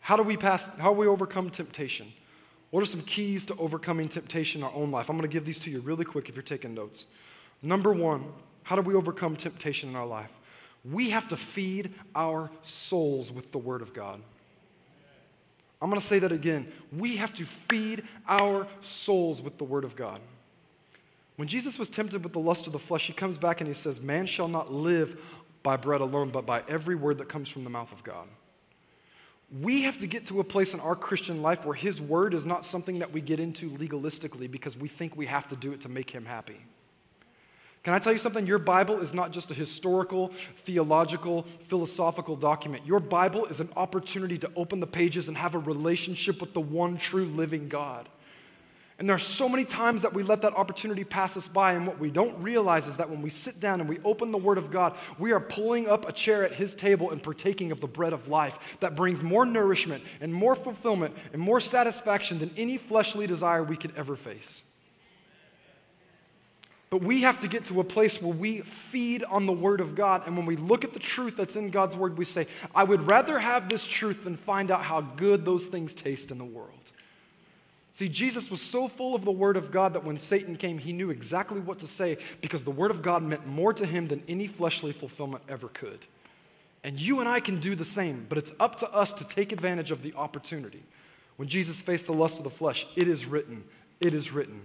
How 0.00 0.16
do 0.16 0.22
we 0.22 0.36
pass, 0.36 0.66
how 0.78 0.92
do 0.92 0.98
we 1.00 1.06
overcome 1.06 1.50
temptation? 1.50 2.12
What 2.70 2.82
are 2.82 2.86
some 2.86 3.00
keys 3.02 3.46
to 3.46 3.56
overcoming 3.56 4.08
temptation 4.08 4.60
in 4.60 4.66
our 4.66 4.74
own 4.74 4.90
life? 4.90 5.08
I'm 5.08 5.16
going 5.16 5.28
to 5.28 5.32
give 5.32 5.44
these 5.44 5.58
to 5.60 5.70
you 5.70 5.80
really 5.80 6.04
quick 6.04 6.28
if 6.28 6.36
you're 6.36 6.42
taking 6.42 6.74
notes. 6.74 7.06
Number 7.62 7.92
one, 7.92 8.24
how 8.62 8.76
do 8.76 8.82
we 8.82 8.94
overcome 8.94 9.36
temptation 9.36 9.88
in 9.88 9.96
our 9.96 10.06
life? 10.06 10.30
We 10.84 11.10
have 11.10 11.28
to 11.28 11.36
feed 11.36 11.94
our 12.14 12.50
souls 12.62 13.32
with 13.32 13.52
the 13.52 13.58
Word 13.58 13.82
of 13.82 13.94
God. 13.94 14.20
I'm 15.80 15.88
going 15.88 16.00
to 16.00 16.06
say 16.06 16.18
that 16.18 16.32
again. 16.32 16.70
We 16.96 17.16
have 17.16 17.32
to 17.34 17.46
feed 17.46 18.04
our 18.28 18.66
souls 18.80 19.42
with 19.42 19.58
the 19.58 19.64
Word 19.64 19.84
of 19.84 19.96
God. 19.96 20.20
When 21.36 21.46
Jesus 21.46 21.78
was 21.78 21.88
tempted 21.88 22.24
with 22.24 22.32
the 22.32 22.40
lust 22.40 22.66
of 22.66 22.72
the 22.72 22.78
flesh, 22.80 23.06
he 23.06 23.12
comes 23.12 23.38
back 23.38 23.60
and 23.60 23.68
he 23.68 23.74
says, 23.74 24.02
Man 24.02 24.26
shall 24.26 24.48
not 24.48 24.72
live 24.72 25.20
by 25.62 25.76
bread 25.76 26.00
alone, 26.00 26.30
but 26.30 26.44
by 26.44 26.62
every 26.68 26.96
word 26.96 27.18
that 27.18 27.28
comes 27.28 27.48
from 27.48 27.64
the 27.64 27.70
mouth 27.70 27.92
of 27.92 28.02
God. 28.02 28.26
We 29.50 29.82
have 29.82 29.98
to 29.98 30.06
get 30.06 30.26
to 30.26 30.40
a 30.40 30.44
place 30.44 30.74
in 30.74 30.80
our 30.80 30.94
Christian 30.94 31.40
life 31.40 31.64
where 31.64 31.74
His 31.74 32.00
Word 32.00 32.34
is 32.34 32.44
not 32.44 32.66
something 32.66 32.98
that 32.98 33.12
we 33.12 33.22
get 33.22 33.40
into 33.40 33.70
legalistically 33.70 34.50
because 34.50 34.76
we 34.76 34.88
think 34.88 35.16
we 35.16 35.26
have 35.26 35.48
to 35.48 35.56
do 35.56 35.72
it 35.72 35.80
to 35.82 35.88
make 35.88 36.10
Him 36.10 36.26
happy. 36.26 36.60
Can 37.82 37.94
I 37.94 37.98
tell 37.98 38.12
you 38.12 38.18
something? 38.18 38.46
Your 38.46 38.58
Bible 38.58 38.98
is 38.98 39.14
not 39.14 39.30
just 39.30 39.50
a 39.50 39.54
historical, 39.54 40.28
theological, 40.56 41.42
philosophical 41.42 42.36
document. 42.36 42.84
Your 42.84 43.00
Bible 43.00 43.46
is 43.46 43.60
an 43.60 43.70
opportunity 43.76 44.36
to 44.38 44.50
open 44.56 44.80
the 44.80 44.86
pages 44.86 45.28
and 45.28 45.36
have 45.36 45.54
a 45.54 45.58
relationship 45.58 46.40
with 46.40 46.52
the 46.52 46.60
one 46.60 46.98
true 46.98 47.24
living 47.24 47.68
God. 47.68 48.08
And 48.98 49.08
there 49.08 49.14
are 49.14 49.20
so 49.20 49.48
many 49.48 49.64
times 49.64 50.02
that 50.02 50.12
we 50.12 50.24
let 50.24 50.42
that 50.42 50.54
opportunity 50.54 51.04
pass 51.04 51.36
us 51.36 51.46
by, 51.46 51.74
and 51.74 51.86
what 51.86 52.00
we 52.00 52.10
don't 52.10 52.36
realize 52.42 52.88
is 52.88 52.96
that 52.96 53.08
when 53.08 53.22
we 53.22 53.30
sit 53.30 53.60
down 53.60 53.78
and 53.78 53.88
we 53.88 54.00
open 54.04 54.32
the 54.32 54.38
Word 54.38 54.58
of 54.58 54.72
God, 54.72 54.96
we 55.20 55.30
are 55.30 55.38
pulling 55.38 55.88
up 55.88 56.08
a 56.08 56.12
chair 56.12 56.42
at 56.42 56.52
His 56.52 56.74
table 56.74 57.12
and 57.12 57.22
partaking 57.22 57.70
of 57.70 57.80
the 57.80 57.86
bread 57.86 58.12
of 58.12 58.26
life 58.26 58.76
that 58.80 58.96
brings 58.96 59.22
more 59.22 59.46
nourishment 59.46 60.02
and 60.20 60.34
more 60.34 60.56
fulfillment 60.56 61.14
and 61.32 61.40
more 61.40 61.60
satisfaction 61.60 62.40
than 62.40 62.50
any 62.56 62.76
fleshly 62.76 63.28
desire 63.28 63.62
we 63.62 63.76
could 63.76 63.92
ever 63.96 64.16
face. 64.16 64.62
But 66.90 67.02
we 67.02 67.20
have 67.20 67.38
to 67.40 67.48
get 67.48 67.66
to 67.66 67.80
a 67.80 67.84
place 67.84 68.20
where 68.20 68.34
we 68.34 68.62
feed 68.62 69.22
on 69.22 69.46
the 69.46 69.52
Word 69.52 69.80
of 69.80 69.94
God. 69.94 70.26
And 70.26 70.36
when 70.36 70.46
we 70.46 70.56
look 70.56 70.82
at 70.82 70.92
the 70.92 70.98
truth 70.98 71.36
that's 71.36 71.54
in 71.54 71.70
God's 71.70 71.96
Word, 71.96 72.18
we 72.18 72.24
say, 72.24 72.46
I 72.74 72.82
would 72.82 73.06
rather 73.08 73.38
have 73.38 73.68
this 73.68 73.86
truth 73.86 74.24
than 74.24 74.36
find 74.36 74.72
out 74.72 74.82
how 74.82 75.02
good 75.02 75.44
those 75.44 75.66
things 75.66 75.94
taste 75.94 76.32
in 76.32 76.38
the 76.38 76.44
world. 76.44 76.90
See, 77.98 78.08
Jesus 78.08 78.48
was 78.48 78.62
so 78.62 78.86
full 78.86 79.16
of 79.16 79.24
the 79.24 79.32
Word 79.32 79.56
of 79.56 79.72
God 79.72 79.94
that 79.94 80.04
when 80.04 80.16
Satan 80.16 80.54
came, 80.54 80.78
he 80.78 80.92
knew 80.92 81.10
exactly 81.10 81.58
what 81.58 81.80
to 81.80 81.88
say 81.88 82.16
because 82.40 82.62
the 82.62 82.70
Word 82.70 82.92
of 82.92 83.02
God 83.02 83.24
meant 83.24 83.44
more 83.44 83.72
to 83.72 83.84
him 83.84 84.06
than 84.06 84.22
any 84.28 84.46
fleshly 84.46 84.92
fulfillment 84.92 85.42
ever 85.48 85.66
could. 85.66 86.06
And 86.84 87.00
you 87.00 87.18
and 87.18 87.28
I 87.28 87.40
can 87.40 87.58
do 87.58 87.74
the 87.74 87.84
same, 87.84 88.24
but 88.28 88.38
it's 88.38 88.54
up 88.60 88.76
to 88.76 88.94
us 88.94 89.12
to 89.14 89.26
take 89.26 89.50
advantage 89.50 89.90
of 89.90 90.04
the 90.04 90.14
opportunity. 90.14 90.80
When 91.38 91.48
Jesus 91.48 91.82
faced 91.82 92.06
the 92.06 92.12
lust 92.12 92.38
of 92.38 92.44
the 92.44 92.50
flesh, 92.50 92.86
it 92.94 93.08
is 93.08 93.26
written, 93.26 93.64
it 94.00 94.14
is 94.14 94.30
written, 94.30 94.60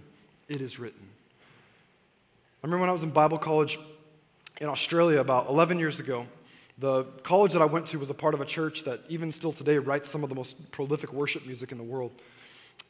it 0.48 0.60
is 0.60 0.78
written. 0.78 1.02
I 2.62 2.68
remember 2.68 2.82
when 2.82 2.88
I 2.88 2.92
was 2.92 3.02
in 3.02 3.10
Bible 3.10 3.38
college 3.38 3.80
in 4.60 4.68
Australia 4.68 5.18
about 5.18 5.48
11 5.48 5.80
years 5.80 5.98
ago. 5.98 6.28
The 6.78 7.02
college 7.24 7.52
that 7.54 7.62
I 7.62 7.66
went 7.66 7.86
to 7.86 7.98
was 7.98 8.10
a 8.10 8.14
part 8.14 8.34
of 8.34 8.40
a 8.40 8.46
church 8.46 8.84
that, 8.84 9.00
even 9.08 9.32
still 9.32 9.50
today, 9.50 9.78
writes 9.78 10.08
some 10.08 10.22
of 10.22 10.28
the 10.28 10.36
most 10.36 10.70
prolific 10.70 11.12
worship 11.12 11.44
music 11.46 11.72
in 11.72 11.78
the 11.78 11.84
world. 11.84 12.12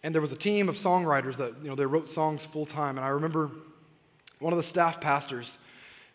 And 0.05 0.15
there 0.15 0.21
was 0.21 0.33
a 0.33 0.37
team 0.37 0.69
of 0.69 0.75
songwriters 0.75 1.39
that, 1.39 1.55
you 1.63 1.69
know, 1.69 1.75
they 1.75 1.87
wrote 1.87 2.11
songs 2.11 2.45
full 2.45 2.67
time. 2.67 2.99
And 2.99 3.07
I 3.07 3.09
remember 3.09 3.51
one 4.39 4.53
of 4.53 4.59
the 4.59 4.63
staff 4.63 5.01
pastors, 5.01 5.57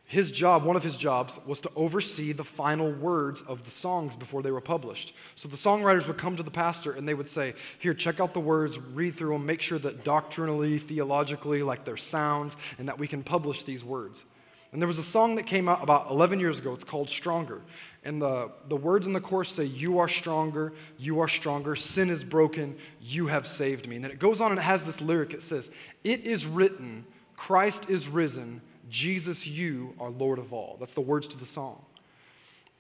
his 0.05 0.29
job, 0.29 0.63
one 0.63 0.75
of 0.75 0.83
his 0.83 0.95
jobs, 0.95 1.39
was 1.47 1.59
to 1.61 1.71
oversee 1.75 2.31
the 2.31 2.43
final 2.43 2.91
words 2.91 3.41
of 3.41 3.65
the 3.65 3.71
songs 3.71 4.15
before 4.15 4.43
they 4.43 4.51
were 4.51 4.61
published. 4.61 5.15
So 5.33 5.49
the 5.49 5.55
songwriters 5.55 6.07
would 6.07 6.19
come 6.19 6.35
to 6.35 6.43
the 6.43 6.51
pastor 6.51 6.91
and 6.91 7.07
they 7.07 7.15
would 7.15 7.27
say, 7.27 7.55
Here, 7.79 7.95
check 7.95 8.19
out 8.19 8.35
the 8.35 8.39
words, 8.39 8.77
read 8.77 9.15
through 9.15 9.33
them, 9.33 9.47
make 9.47 9.61
sure 9.61 9.79
that 9.79 10.03
doctrinally, 10.03 10.77
theologically, 10.77 11.63
like 11.63 11.83
they're 11.83 11.97
sound, 11.97 12.55
and 12.77 12.87
that 12.87 12.99
we 12.99 13.07
can 13.07 13.23
publish 13.23 13.63
these 13.63 13.83
words. 13.83 14.23
And 14.71 14.79
there 14.79 14.87
was 14.87 14.99
a 14.99 15.03
song 15.03 15.33
that 15.35 15.47
came 15.47 15.67
out 15.67 15.81
about 15.81 16.11
11 16.11 16.39
years 16.39 16.59
ago. 16.59 16.75
It's 16.75 16.83
called 16.83 17.09
Stronger. 17.09 17.61
And 18.05 18.21
the, 18.21 18.51
the 18.67 18.77
words 18.77 19.07
in 19.07 19.13
the 19.13 19.21
chorus 19.21 19.49
say, 19.49 19.65
You 19.65 19.99
are 19.99 20.07
stronger, 20.07 20.73
you 20.97 21.19
are 21.19 21.27
stronger, 21.27 21.75
sin 21.75 22.09
is 22.09 22.23
broken, 22.23 22.77
you 23.01 23.27
have 23.27 23.45
saved 23.45 23.87
me. 23.87 23.97
And 23.97 24.05
then 24.05 24.11
it 24.11 24.19
goes 24.19 24.39
on 24.39 24.51
and 24.51 24.59
it 24.59 24.63
has 24.63 24.83
this 24.83 25.01
lyric. 25.01 25.33
It 25.33 25.41
says, 25.41 25.69
It 26.03 26.21
is 26.21 26.45
written, 26.45 27.05
Christ 27.35 27.89
is 27.89 28.07
risen, 28.07 28.61
Jesus, 28.89 29.45
you 29.45 29.93
are 29.99 30.09
Lord 30.09 30.39
of 30.39 30.53
all. 30.53 30.77
That's 30.79 30.93
the 30.93 31.01
words 31.01 31.27
to 31.29 31.37
the 31.37 31.45
song. 31.45 31.83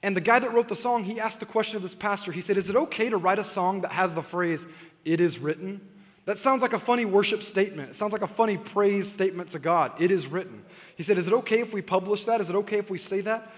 And 0.01 0.15
the 0.15 0.21
guy 0.21 0.39
that 0.39 0.53
wrote 0.53 0.69
the 0.69 0.75
song, 0.75 1.03
he 1.03 1.19
asked 1.19 1.41
the 1.41 1.45
question 1.45 1.75
of 1.75 1.81
this 1.81 1.93
pastor. 1.93 2.31
He 2.31 2.41
said, 2.41 2.57
Is 2.57 2.69
it 2.69 2.75
okay 2.75 3.09
to 3.09 3.17
write 3.17 3.39
a 3.39 3.43
song 3.43 3.81
that 3.81 3.91
has 3.91 4.13
the 4.13 4.23
phrase, 4.23 4.67
It 5.03 5.19
is 5.19 5.39
written? 5.39 5.81
That 6.25 6.37
sounds 6.37 6.61
like 6.61 6.73
a 6.73 6.79
funny 6.79 7.05
worship 7.05 7.43
statement. 7.43 7.89
It 7.89 7.95
sounds 7.95 8.13
like 8.13 8.21
a 8.21 8.27
funny 8.27 8.55
praise 8.55 9.11
statement 9.11 9.49
to 9.51 9.59
God. 9.59 9.91
It 9.99 10.11
is 10.11 10.27
written. 10.27 10.63
He 10.95 11.03
said, 11.03 11.17
Is 11.17 11.27
it 11.27 11.33
okay 11.33 11.59
if 11.59 11.73
we 11.73 11.81
publish 11.81 12.25
that? 12.25 12.39
Is 12.39 12.49
it 12.49 12.55
okay 12.55 12.77
if 12.77 12.89
we 12.89 12.97
say 12.97 13.21
that? 13.21 13.51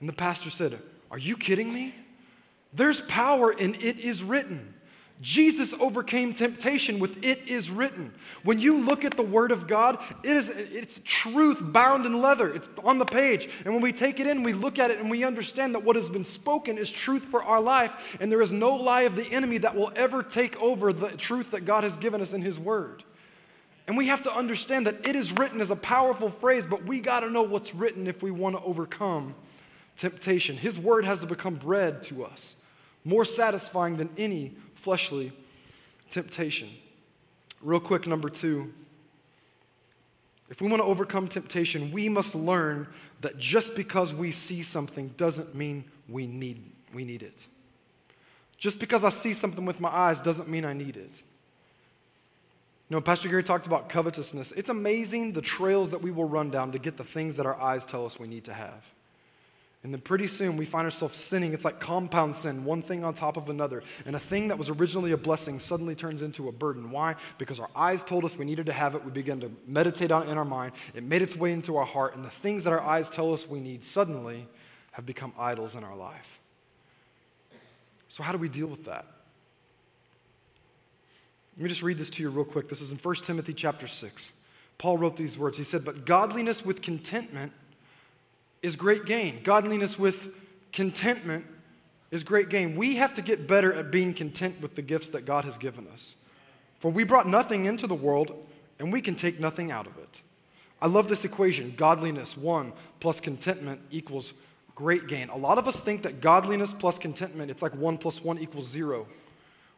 And 0.00 0.08
the 0.08 0.14
pastor 0.14 0.50
said, 0.50 0.78
Are 1.12 1.18
you 1.18 1.36
kidding 1.36 1.72
me? 1.72 1.94
There's 2.72 3.02
power 3.02 3.52
in 3.52 3.74
it 3.76 4.00
is 4.00 4.24
written. 4.24 4.72
Jesus 5.20 5.72
overcame 5.74 6.32
temptation 6.32 6.98
with 6.98 7.22
it 7.22 7.46
is 7.46 7.70
written. 7.70 8.12
When 8.42 8.58
you 8.58 8.78
look 8.78 9.04
at 9.04 9.16
the 9.16 9.22
word 9.22 9.52
of 9.52 9.68
God, 9.68 10.02
it 10.24 10.36
is 10.36 10.48
it's 10.48 11.00
truth 11.04 11.58
bound 11.60 12.06
in 12.06 12.20
leather. 12.20 12.52
It's 12.52 12.68
on 12.82 12.98
the 12.98 13.04
page. 13.04 13.48
And 13.64 13.72
when 13.72 13.82
we 13.82 13.92
take 13.92 14.18
it 14.18 14.26
in, 14.26 14.42
we 14.42 14.52
look 14.52 14.80
at 14.80 14.90
it 14.90 14.98
and 14.98 15.08
we 15.08 15.22
understand 15.22 15.76
that 15.76 15.84
what 15.84 15.94
has 15.94 16.10
been 16.10 16.24
spoken 16.24 16.76
is 16.76 16.90
truth 16.90 17.26
for 17.26 17.44
our 17.44 17.60
life, 17.60 18.16
and 18.20 18.32
there 18.32 18.42
is 18.42 18.52
no 18.52 18.74
lie 18.74 19.02
of 19.02 19.14
the 19.14 19.30
enemy 19.30 19.58
that 19.58 19.76
will 19.76 19.92
ever 19.94 20.24
take 20.24 20.60
over 20.60 20.92
the 20.92 21.10
truth 21.10 21.52
that 21.52 21.66
God 21.66 21.84
has 21.84 21.96
given 21.96 22.20
us 22.20 22.32
in 22.32 22.42
his 22.42 22.58
word. 22.58 23.04
And 23.86 23.96
we 23.96 24.08
have 24.08 24.22
to 24.22 24.34
understand 24.34 24.86
that 24.86 25.06
it 25.06 25.14
is 25.14 25.32
written 25.32 25.60
is 25.60 25.70
a 25.70 25.76
powerful 25.76 26.30
phrase, 26.30 26.66
but 26.66 26.84
we 26.84 27.00
got 27.00 27.20
to 27.20 27.30
know 27.30 27.42
what's 27.42 27.74
written 27.74 28.08
if 28.08 28.24
we 28.24 28.32
want 28.32 28.56
to 28.56 28.62
overcome 28.62 29.36
temptation. 30.02 30.56
His 30.56 30.80
word 30.80 31.04
has 31.04 31.20
to 31.20 31.26
become 31.26 31.54
bread 31.54 32.02
to 32.04 32.24
us, 32.24 32.56
more 33.04 33.24
satisfying 33.24 33.96
than 33.96 34.10
any 34.18 34.52
fleshly 34.74 35.30
temptation. 36.10 36.68
Real 37.62 37.78
quick, 37.78 38.08
number 38.08 38.28
two. 38.28 38.72
If 40.50 40.60
we 40.60 40.68
want 40.68 40.82
to 40.82 40.86
overcome 40.86 41.28
temptation, 41.28 41.92
we 41.92 42.08
must 42.08 42.34
learn 42.34 42.88
that 43.20 43.38
just 43.38 43.76
because 43.76 44.12
we 44.12 44.32
see 44.32 44.62
something 44.62 45.08
doesn't 45.16 45.54
mean 45.54 45.84
we 46.08 46.26
need, 46.26 46.60
we 46.92 47.04
need 47.04 47.22
it. 47.22 47.46
Just 48.58 48.80
because 48.80 49.04
I 49.04 49.08
see 49.08 49.32
something 49.32 49.64
with 49.64 49.78
my 49.78 49.88
eyes 49.88 50.20
doesn't 50.20 50.48
mean 50.48 50.64
I 50.64 50.72
need 50.72 50.96
it. 50.96 51.22
You 52.90 52.96
know, 52.96 53.00
Pastor 53.00 53.28
Gary 53.28 53.44
talked 53.44 53.68
about 53.68 53.88
covetousness. 53.88 54.50
It's 54.52 54.68
amazing 54.68 55.32
the 55.32 55.42
trails 55.42 55.92
that 55.92 56.02
we 56.02 56.10
will 56.10 56.28
run 56.28 56.50
down 56.50 56.72
to 56.72 56.78
get 56.80 56.96
the 56.96 57.04
things 57.04 57.36
that 57.36 57.46
our 57.46 57.58
eyes 57.60 57.86
tell 57.86 58.04
us 58.04 58.18
we 58.18 58.26
need 58.26 58.44
to 58.44 58.52
have. 58.52 58.84
And 59.84 59.92
then 59.92 60.00
pretty 60.00 60.28
soon 60.28 60.56
we 60.56 60.64
find 60.64 60.84
ourselves 60.84 61.18
sinning. 61.18 61.52
It's 61.52 61.64
like 61.64 61.80
compound 61.80 62.36
sin, 62.36 62.64
one 62.64 62.82
thing 62.82 63.04
on 63.04 63.14
top 63.14 63.36
of 63.36 63.48
another. 63.48 63.82
And 64.06 64.14
a 64.14 64.20
thing 64.20 64.48
that 64.48 64.58
was 64.58 64.68
originally 64.68 65.10
a 65.10 65.16
blessing 65.16 65.58
suddenly 65.58 65.96
turns 65.96 66.22
into 66.22 66.48
a 66.48 66.52
burden. 66.52 66.92
Why? 66.92 67.16
Because 67.36 67.58
our 67.58 67.70
eyes 67.74 68.04
told 68.04 68.24
us 68.24 68.38
we 68.38 68.44
needed 68.44 68.66
to 68.66 68.72
have 68.72 68.94
it. 68.94 69.04
We 69.04 69.10
began 69.10 69.40
to 69.40 69.50
meditate 69.66 70.12
on 70.12 70.28
it 70.28 70.30
in 70.30 70.38
our 70.38 70.44
mind. 70.44 70.72
It 70.94 71.02
made 71.02 71.20
its 71.20 71.36
way 71.36 71.52
into 71.52 71.76
our 71.76 71.84
heart. 71.84 72.14
And 72.14 72.24
the 72.24 72.30
things 72.30 72.62
that 72.62 72.72
our 72.72 72.80
eyes 72.80 73.10
tell 73.10 73.32
us 73.34 73.48
we 73.48 73.60
need 73.60 73.82
suddenly 73.82 74.46
have 74.92 75.04
become 75.04 75.32
idols 75.36 75.74
in 75.74 75.82
our 75.82 75.96
life. 75.96 76.38
So, 78.06 78.22
how 78.22 78.30
do 78.30 78.38
we 78.38 78.48
deal 78.48 78.68
with 78.68 78.84
that? 78.84 79.06
Let 81.56 81.64
me 81.64 81.68
just 81.68 81.82
read 81.82 81.98
this 81.98 82.10
to 82.10 82.22
you 82.22 82.30
real 82.30 82.44
quick. 82.44 82.68
This 82.68 82.80
is 82.80 82.92
in 82.92 82.98
1 82.98 83.14
Timothy 83.16 83.52
chapter 83.52 83.86
6. 83.86 84.32
Paul 84.78 84.98
wrote 84.98 85.16
these 85.16 85.36
words. 85.38 85.58
He 85.58 85.64
said, 85.64 85.84
But 85.84 86.06
godliness 86.06 86.64
with 86.64 86.82
contentment 86.82 87.52
is 88.62 88.76
great 88.76 89.04
gain. 89.04 89.40
Godliness 89.42 89.98
with 89.98 90.34
contentment 90.72 91.44
is 92.10 92.22
great 92.22 92.48
gain. 92.48 92.76
We 92.76 92.96
have 92.96 93.14
to 93.14 93.22
get 93.22 93.46
better 93.46 93.72
at 93.72 93.90
being 93.90 94.14
content 94.14 94.60
with 94.60 94.74
the 94.74 94.82
gifts 94.82 95.08
that 95.10 95.24
God 95.24 95.44
has 95.44 95.58
given 95.58 95.86
us. 95.88 96.14
For 96.78 96.90
we 96.90 97.04
brought 97.04 97.28
nothing 97.28 97.64
into 97.64 97.86
the 97.86 97.94
world, 97.94 98.34
and 98.78 98.92
we 98.92 99.00
can 99.00 99.14
take 99.14 99.38
nothing 99.38 99.70
out 99.70 99.86
of 99.86 99.96
it. 99.98 100.22
I 100.80 100.88
love 100.88 101.08
this 101.08 101.24
equation 101.24 101.74
godliness, 101.76 102.36
one, 102.36 102.72
plus 103.00 103.20
contentment 103.20 103.80
equals 103.90 104.32
great 104.74 105.06
gain. 105.06 105.28
A 105.28 105.36
lot 105.36 105.58
of 105.58 105.68
us 105.68 105.80
think 105.80 106.02
that 106.02 106.20
godliness 106.20 106.72
plus 106.72 106.98
contentment, 106.98 107.50
it's 107.50 107.62
like 107.62 107.74
one 107.74 107.98
plus 107.98 108.22
one 108.22 108.38
equals 108.38 108.68
zero. 108.68 109.06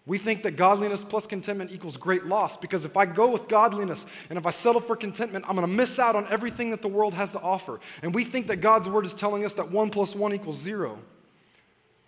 We 0.07 0.19
think 0.19 0.43
that 0.43 0.53
godliness 0.53 1.03
plus 1.03 1.27
contentment 1.27 1.73
equals 1.73 1.97
great 1.97 2.27
loss 2.27 2.59
because 2.59 2.85
if 2.85 2.95
I 2.95 3.07
go 3.07 3.31
with 3.31 3.49
godliness 3.49 4.05
and 4.29 4.39
if 4.39 4.45
I 4.45 4.51
settle 4.51 4.83
for 4.83 4.97
contentment, 4.97 5.47
I'm 5.49 5.57
going 5.57 5.67
to 5.67 5.75
miss 5.75 5.99
out 5.99 6.15
on 6.15 6.27
everything 6.29 6.71
that 6.71 6.83
the 6.83 6.89
world 6.89 7.15
has 7.15 7.33
to 7.33 7.41
offer. 7.41 7.81
And 8.03 8.15
we 8.15 8.25
think 8.25 8.49
that 8.49 8.57
God's 8.57 8.87
word 8.87 9.07
is 9.07 9.15
telling 9.15 9.47
us 9.47 9.55
that 9.55 9.71
one 9.71 9.89
plus 9.89 10.15
one 10.15 10.35
equals 10.35 10.61
zero. 10.61 10.99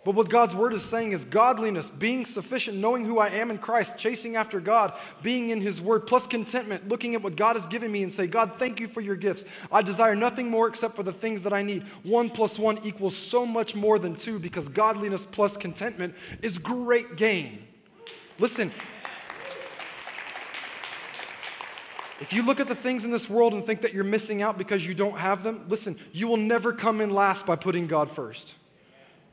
But 0.05 0.15
what 0.15 0.29
God's 0.29 0.55
word 0.55 0.71
is 0.71 0.83
saying 0.83 1.11
is 1.11 1.25
godliness, 1.25 1.89
being 1.89 2.23
sufficient, 2.23 2.77
knowing 2.77 3.03
who 3.03 3.19
I 3.19 3.27
am 3.27 3.51
in 3.51 3.57
Christ, 3.57 3.97
chasing 3.97 4.37
after 4.37 4.61
God, 4.61 4.93
being 5.21 5.49
in 5.49 5.59
his 5.59 5.81
word, 5.81 6.07
plus 6.07 6.25
contentment, 6.25 6.87
looking 6.87 7.13
at 7.13 7.21
what 7.21 7.35
God 7.35 7.57
has 7.57 7.67
given 7.67 7.91
me 7.91 8.03
and 8.03 8.11
say, 8.11 8.25
God, 8.25 8.53
thank 8.53 8.79
you 8.79 8.87
for 8.87 9.01
your 9.01 9.17
gifts. 9.17 9.43
I 9.69 9.81
desire 9.81 10.15
nothing 10.15 10.49
more 10.49 10.69
except 10.69 10.95
for 10.95 11.03
the 11.03 11.11
things 11.11 11.43
that 11.43 11.51
I 11.51 11.61
need. 11.61 11.83
One 12.03 12.29
plus 12.29 12.57
one 12.57 12.79
equals 12.85 13.17
so 13.17 13.45
much 13.45 13.75
more 13.75 13.99
than 13.99 14.15
two 14.15 14.39
because 14.39 14.69
godliness 14.69 15.25
plus 15.25 15.57
contentment 15.57 16.15
is 16.41 16.57
great 16.57 17.17
gain. 17.17 17.67
Listen, 18.39 18.71
if 22.19 22.33
you 22.33 22.43
look 22.43 22.59
at 22.59 22.67
the 22.67 22.75
things 22.75 23.05
in 23.05 23.11
this 23.11 23.29
world 23.29 23.53
and 23.53 23.65
think 23.65 23.81
that 23.81 23.93
you're 23.93 24.03
missing 24.03 24.41
out 24.41 24.57
because 24.57 24.85
you 24.85 24.93
don't 24.93 25.17
have 25.17 25.43
them, 25.43 25.65
listen, 25.69 25.95
you 26.13 26.27
will 26.27 26.37
never 26.37 26.73
come 26.73 27.01
in 27.01 27.09
last 27.09 27.45
by 27.45 27.55
putting 27.55 27.87
God 27.87 28.09
first. 28.11 28.55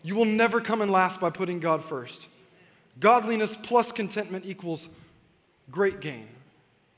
You 0.02 0.14
will 0.14 0.26
never 0.26 0.60
come 0.60 0.82
in 0.82 0.90
last 0.90 1.20
by 1.20 1.30
putting 1.30 1.60
God 1.60 1.82
first. 1.82 2.28
Godliness 3.00 3.56
plus 3.56 3.90
contentment 3.90 4.46
equals 4.46 4.88
great 5.70 6.00
gain. 6.00 6.28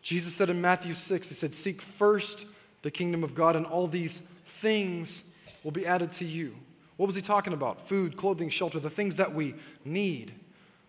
Jesus 0.02 0.34
said 0.34 0.50
in 0.50 0.60
Matthew 0.60 0.94
6, 0.94 1.28
He 1.28 1.34
said, 1.34 1.54
Seek 1.54 1.80
first 1.80 2.46
the 2.82 2.90
kingdom 2.90 3.24
of 3.24 3.34
God, 3.34 3.56
and 3.56 3.66
all 3.66 3.86
these 3.86 4.18
things 4.18 5.34
will 5.64 5.72
be 5.72 5.86
added 5.86 6.12
to 6.12 6.24
you. 6.24 6.54
What 6.96 7.06
was 7.06 7.14
He 7.14 7.22
talking 7.22 7.52
about? 7.52 7.88
Food, 7.88 8.16
clothing, 8.16 8.48
shelter, 8.48 8.78
the 8.78 8.90
things 8.90 9.16
that 9.16 9.34
we 9.34 9.54
need. 9.84 10.32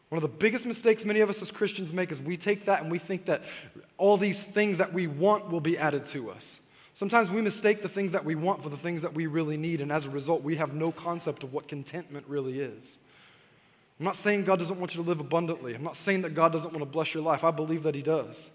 One 0.10 0.18
of 0.18 0.22
the 0.22 0.38
biggest 0.38 0.66
mistakes 0.66 1.04
many 1.04 1.20
of 1.20 1.30
us 1.30 1.42
as 1.42 1.52
Christians 1.52 1.94
make 1.94 2.12
is 2.12 2.22
we 2.22 2.38
take 2.38 2.66
that 2.66 2.82
and 2.82 2.90
we 2.90 2.98
think 2.98 3.26
that 3.26 3.42
all 3.98 4.18
these 4.18 4.42
things 4.42 4.78
that 4.78 4.94
we 4.94 5.08
want 5.08 5.50
will 5.52 5.60
be 5.60 5.78
added 5.78 6.06
to 6.08 6.32
us. 6.32 6.62
Sometimes 6.94 7.30
we 7.30 7.42
mistake 7.42 7.82
the 7.82 7.90
things 7.90 8.12
that 8.14 8.26
we 8.26 8.36
want 8.36 8.64
for 8.64 8.70
the 8.70 8.78
things 8.78 9.04
that 9.04 9.14
we 9.14 9.28
really 9.28 9.58
need, 9.58 9.82
and 9.82 9.92
as 9.92 10.06
a 10.06 10.10
result, 10.10 10.44
we 10.44 10.56
have 10.56 10.74
no 10.74 10.92
concept 10.92 11.44
of 11.44 11.54
what 11.54 11.68
contentment 11.68 12.26
really 12.28 12.60
is. 12.60 12.98
I'm 14.00 14.06
not 14.06 14.16
saying 14.16 14.46
God 14.46 14.60
doesn't 14.60 14.80
want 14.80 14.96
you 14.96 15.04
to 15.04 15.08
live 15.08 15.20
abundantly. 15.20 15.76
I'm 15.76 15.84
not 15.84 15.98
saying 15.98 16.22
that 16.24 16.34
God 16.34 16.52
doesn't 16.52 16.72
want 16.72 16.82
to 16.82 16.90
bless 16.90 17.14
your 17.14 17.22
life. 17.22 17.44
I 17.44 17.52
believe 17.52 17.84
that 17.84 17.96
He 17.96 18.02
does. 18.02 18.50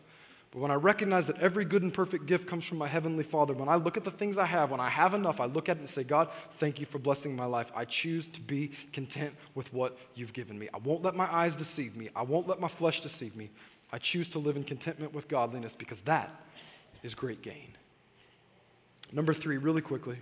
But 0.53 0.61
when 0.61 0.71
I 0.71 0.75
recognize 0.75 1.27
that 1.29 1.39
every 1.39 1.65
good 1.65 1.83
and 1.83 1.93
perfect 1.93 2.27
gift 2.27 2.47
comes 2.47 2.67
from 2.67 2.77
my 2.77 2.87
Heavenly 2.87 3.25
Father, 3.25 3.55
when 3.55 3.71
I 3.71 3.77
look 3.77 3.97
at 3.97 4.05
the 4.05 4.11
things 4.11 4.37
I 4.37 4.45
have, 4.45 4.71
when 4.71 4.81
I 4.81 4.91
have 4.91 5.15
enough, 5.15 5.41
I 5.41 5.47
look 5.47 5.71
at 5.71 5.79
it 5.79 5.81
and 5.81 5.89
say, 5.89 6.05
God, 6.05 6.29
thank 6.59 6.79
you 6.79 6.85
for 6.85 6.99
blessing 6.99 7.35
my 7.35 7.47
life. 7.47 7.73
I 7.75 7.87
choose 7.87 8.29
to 8.29 8.41
be 8.41 8.71
content 8.93 9.35
with 9.55 9.73
what 9.73 9.99
you've 10.15 10.35
given 10.35 10.59
me. 10.59 10.69
I 10.75 10.77
won't 10.79 11.03
let 11.03 11.17
my 11.17 11.33
eyes 11.35 11.57
deceive 11.57 11.97
me, 11.97 12.11
I 12.15 12.23
won't 12.23 12.47
let 12.47 12.61
my 12.61 12.69
flesh 12.69 13.01
deceive 13.01 13.35
me. 13.35 13.51
I 13.95 13.99
choose 13.99 14.29
to 14.31 14.39
live 14.39 14.57
in 14.57 14.65
contentment 14.65 15.15
with 15.15 15.27
godliness 15.27 15.75
because 15.75 16.03
that 16.03 16.31
is 17.03 17.15
great 17.15 17.43
gain. 17.43 17.75
Number 19.11 19.35
three, 19.35 19.57
really 19.57 19.83
quickly, 19.83 20.17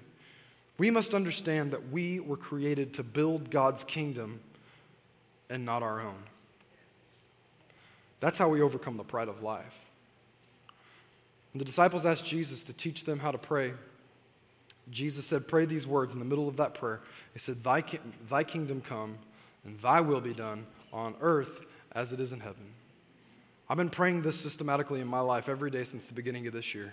we 0.78 0.91
must 0.91 1.12
understand 1.12 1.72
that 1.72 1.91
we 1.91 2.20
were 2.20 2.37
created 2.37 2.95
to 2.95 3.03
build 3.03 3.51
God's 3.51 3.85
kingdom 3.85 4.41
and 5.49 5.64
not 5.64 5.83
our 5.83 6.01
own. 6.01 6.22
That's 8.20 8.39
how 8.39 8.49
we 8.49 8.62
overcome 8.62 8.97
the 8.97 9.05
pride 9.05 9.28
of 9.28 9.43
life. 9.43 9.89
When 11.53 11.59
the 11.59 11.64
disciples 11.64 12.07
asked 12.07 12.24
Jesus 12.24 12.64
to 12.64 12.72
teach 12.72 13.05
them 13.05 13.18
how 13.18 13.30
to 13.30 13.38
pray, 13.38 13.72
Jesus 14.90 15.26
said, 15.26 15.48
Pray 15.48 15.64
these 15.64 15.86
words 15.86 16.12
in 16.12 16.18
the 16.18 16.24
middle 16.24 16.48
of 16.48 16.57
that 16.57 16.74
prayer. 16.74 17.01
He 17.32 17.38
said, 17.38 17.62
Thy, 17.62 17.82
ki- 17.82 18.01
thy 18.28 18.44
kingdom 18.44 18.80
come 18.80 19.18
and 19.64 19.78
thy 19.80 20.01
will 20.01 20.20
be 20.20 20.32
done 20.32 20.66
on 20.92 21.14
earth 21.20 21.62
as 21.92 22.12
it 22.12 22.20
is 22.20 22.32
in 22.32 22.40
heaven. 22.40 22.74
I've 23.68 23.76
been 23.76 23.90
praying 23.90 24.22
this 24.22 24.38
systematically 24.38 25.01
in 25.01 25.07
my 25.07 25.20
life 25.20 25.48
every 25.48 25.70
day 25.70 25.84
since 25.84 26.07
the 26.07 26.14
beginning 26.14 26.46
of 26.46 26.53
this 26.53 26.74
year. 26.74 26.92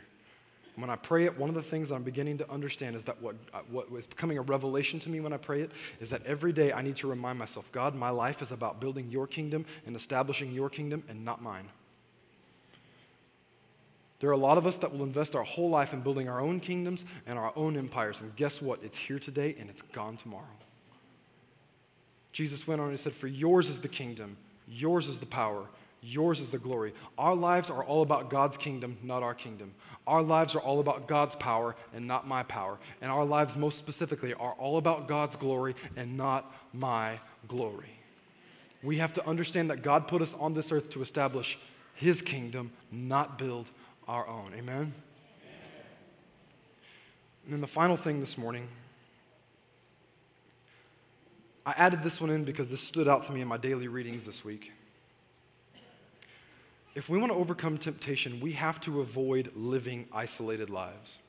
And 0.75 0.83
when 0.83 0.91
I 0.91 0.95
pray 0.95 1.25
it, 1.25 1.35
one 1.35 1.49
of 1.49 1.55
the 1.55 1.63
things 1.63 1.89
that 1.89 1.95
I'm 1.95 2.03
beginning 2.03 2.37
to 2.37 2.51
understand 2.51 2.95
is 2.95 3.03
that 3.05 3.19
what, 3.19 3.35
uh, 3.51 3.61
what 3.71 3.87
is 3.93 4.05
becoming 4.05 4.37
a 4.37 4.43
revelation 4.43 4.99
to 4.99 5.09
me 5.09 5.19
when 5.19 5.33
I 5.33 5.37
pray 5.37 5.61
it 5.61 5.71
is 5.99 6.11
that 6.11 6.23
every 6.23 6.53
day 6.53 6.71
I 6.71 6.83
need 6.83 6.95
to 6.97 7.07
remind 7.07 7.39
myself 7.39 7.71
God, 7.71 7.95
my 7.95 8.11
life 8.11 8.43
is 8.43 8.51
about 8.51 8.79
building 8.79 9.09
your 9.09 9.25
kingdom 9.25 9.65
and 9.87 9.95
establishing 9.95 10.51
your 10.51 10.69
kingdom 10.69 11.03
and 11.09 11.25
not 11.25 11.41
mine. 11.41 11.67
There 14.19 14.29
are 14.29 14.33
a 14.33 14.37
lot 14.37 14.57
of 14.57 14.65
us 14.65 14.77
that 14.77 14.91
will 14.91 15.03
invest 15.03 15.35
our 15.35 15.43
whole 15.43 15.69
life 15.69 15.93
in 15.93 16.01
building 16.01 16.27
our 16.27 16.39
own 16.39 16.59
kingdoms 16.59 17.05
and 17.27 17.37
our 17.37 17.53
own 17.55 17.77
empires. 17.77 18.21
And 18.21 18.35
guess 18.35 18.61
what? 18.61 18.83
It's 18.83 18.97
here 18.97 19.19
today 19.19 19.55
and 19.59 19.69
it's 19.69 19.81
gone 19.81 20.17
tomorrow. 20.17 20.43
Jesus 22.31 22.67
went 22.67 22.81
on 22.81 22.89
and 22.89 22.99
said, 22.99 23.13
For 23.13 23.27
yours 23.27 23.69
is 23.69 23.79
the 23.79 23.87
kingdom, 23.87 24.37
yours 24.67 25.07
is 25.07 25.19
the 25.19 25.25
power, 25.25 25.67
Yours 26.01 26.39
is 26.39 26.51
the 26.51 26.59
glory. 26.59 26.93
Our 27.17 27.35
lives 27.35 27.69
are 27.69 27.83
all 27.83 28.01
about 28.01 28.29
God's 28.29 28.55
kingdom, 28.55 28.97
not 29.01 29.23
our 29.23 29.33
kingdom. 29.33 29.73
Our 30.05 30.21
lives 30.21 30.55
are 30.55 30.59
all 30.59 30.79
about 30.79 31.07
God's 31.07 31.35
power 31.35 31.75
and 31.93 32.07
not 32.07 32.27
my 32.27 32.43
power. 32.43 32.77
And 33.01 33.11
our 33.11 33.25
lives, 33.25 33.57
most 33.57 33.79
specifically, 33.79 34.33
are 34.35 34.53
all 34.53 34.77
about 34.77 35.07
God's 35.07 35.35
glory 35.35 35.75
and 35.95 36.15
not 36.15 36.53
my 36.71 37.19
glory. 37.47 37.89
We 38.83 38.97
have 38.97 39.11
to 39.13 39.27
understand 39.27 39.71
that 39.71 39.81
God 39.81 40.07
put 40.07 40.21
us 40.21 40.35
on 40.35 40.53
this 40.53 40.71
earth 40.71 40.89
to 40.91 41.01
establish 41.01 41.57
His 41.95 42.21
kingdom, 42.21 42.71
not 42.91 43.39
build 43.39 43.71
our 44.07 44.27
own. 44.27 44.53
Amen? 44.53 44.75
Amen. 44.75 44.93
And 47.45 47.53
then 47.53 47.61
the 47.61 47.67
final 47.67 47.97
thing 47.97 48.19
this 48.19 48.37
morning, 48.37 48.67
I 51.65 51.73
added 51.77 52.03
this 52.03 52.21
one 52.21 52.29
in 52.29 52.43
because 52.43 52.69
this 52.69 52.81
stood 52.81 53.07
out 53.07 53.23
to 53.23 53.31
me 53.31 53.41
in 53.41 53.47
my 53.47 53.57
daily 53.57 53.87
readings 53.87 54.23
this 54.23 54.45
week 54.45 54.71
if 56.97 57.09
we 57.09 57.19
want 57.19 57.31
to 57.31 57.37
overcome 57.37 57.77
temptation, 57.77 58.39
we 58.39 58.53
have 58.53 58.79
to 58.81 59.01
avoid 59.01 59.51
living 59.55 60.07
isolated 60.11 60.71
lives. 60.71 61.19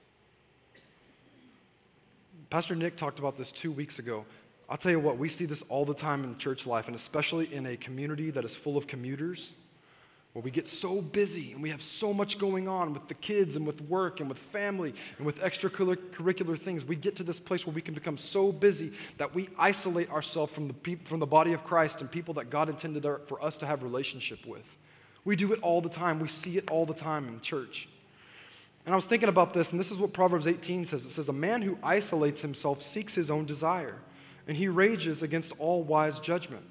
Pastor 2.48 2.74
Nick 2.74 2.96
talked 2.96 3.18
about 3.18 3.36
this 3.36 3.52
two 3.52 3.70
weeks 3.70 3.98
ago. 3.98 4.24
I'll 4.70 4.78
tell 4.78 4.92
you 4.92 4.98
what, 4.98 5.18
we 5.18 5.28
see 5.28 5.44
this 5.44 5.60
all 5.68 5.84
the 5.84 5.92
time 5.92 6.24
in 6.24 6.38
church 6.38 6.66
life, 6.66 6.86
and 6.86 6.96
especially 6.96 7.52
in 7.52 7.66
a 7.66 7.76
community 7.76 8.30
that 8.30 8.46
is 8.46 8.56
full 8.56 8.78
of 8.78 8.86
commuters, 8.86 9.52
where 10.32 10.42
we 10.42 10.50
get 10.50 10.68
so 10.68 11.00
busy 11.00 11.52
and 11.52 11.62
we 11.62 11.70
have 11.70 11.82
so 11.82 12.12
much 12.12 12.38
going 12.38 12.68
on 12.68 12.92
with 12.92 13.08
the 13.08 13.14
kids 13.14 13.56
and 13.56 13.66
with 13.66 13.80
work 13.82 14.20
and 14.20 14.28
with 14.28 14.38
family 14.38 14.94
and 15.16 15.26
with 15.26 15.40
extracurricular 15.40 16.58
things. 16.58 16.84
We 16.84 16.96
get 16.96 17.16
to 17.16 17.22
this 17.22 17.40
place 17.40 17.66
where 17.66 17.74
we 17.74 17.80
can 17.80 17.94
become 17.94 18.18
so 18.18 18.52
busy 18.52 18.92
that 19.16 19.34
we 19.34 19.48
isolate 19.58 20.10
ourselves 20.10 20.52
from 20.52 20.68
the, 20.68 20.96
from 21.04 21.18
the 21.18 21.26
body 21.26 21.54
of 21.54 21.64
Christ 21.64 22.00
and 22.00 22.10
people 22.10 22.34
that 22.34 22.50
God 22.50 22.68
intended 22.68 23.04
for 23.26 23.42
us 23.42 23.56
to 23.58 23.66
have 23.66 23.82
relationship 23.82 24.46
with. 24.46 24.76
We 25.24 25.34
do 25.34 25.52
it 25.52 25.60
all 25.62 25.80
the 25.80 25.88
time. 25.88 26.20
We 26.20 26.28
see 26.28 26.56
it 26.56 26.70
all 26.70 26.86
the 26.86 26.94
time 26.94 27.26
in 27.28 27.40
church. 27.40 27.88
And 28.86 28.94
I 28.94 28.96
was 28.96 29.06
thinking 29.06 29.28
about 29.28 29.52
this, 29.52 29.72
and 29.72 29.78
this 29.78 29.90
is 29.90 29.98
what 29.98 30.14
Proverbs 30.14 30.46
18 30.46 30.86
says 30.86 31.04
it 31.04 31.10
says, 31.10 31.28
A 31.28 31.32
man 31.32 31.60
who 31.60 31.78
isolates 31.82 32.40
himself 32.40 32.80
seeks 32.80 33.14
his 33.14 33.30
own 33.30 33.44
desire, 33.44 33.96
and 34.46 34.56
he 34.56 34.68
rages 34.68 35.20
against 35.20 35.52
all 35.58 35.82
wise 35.82 36.18
judgment. 36.18 36.64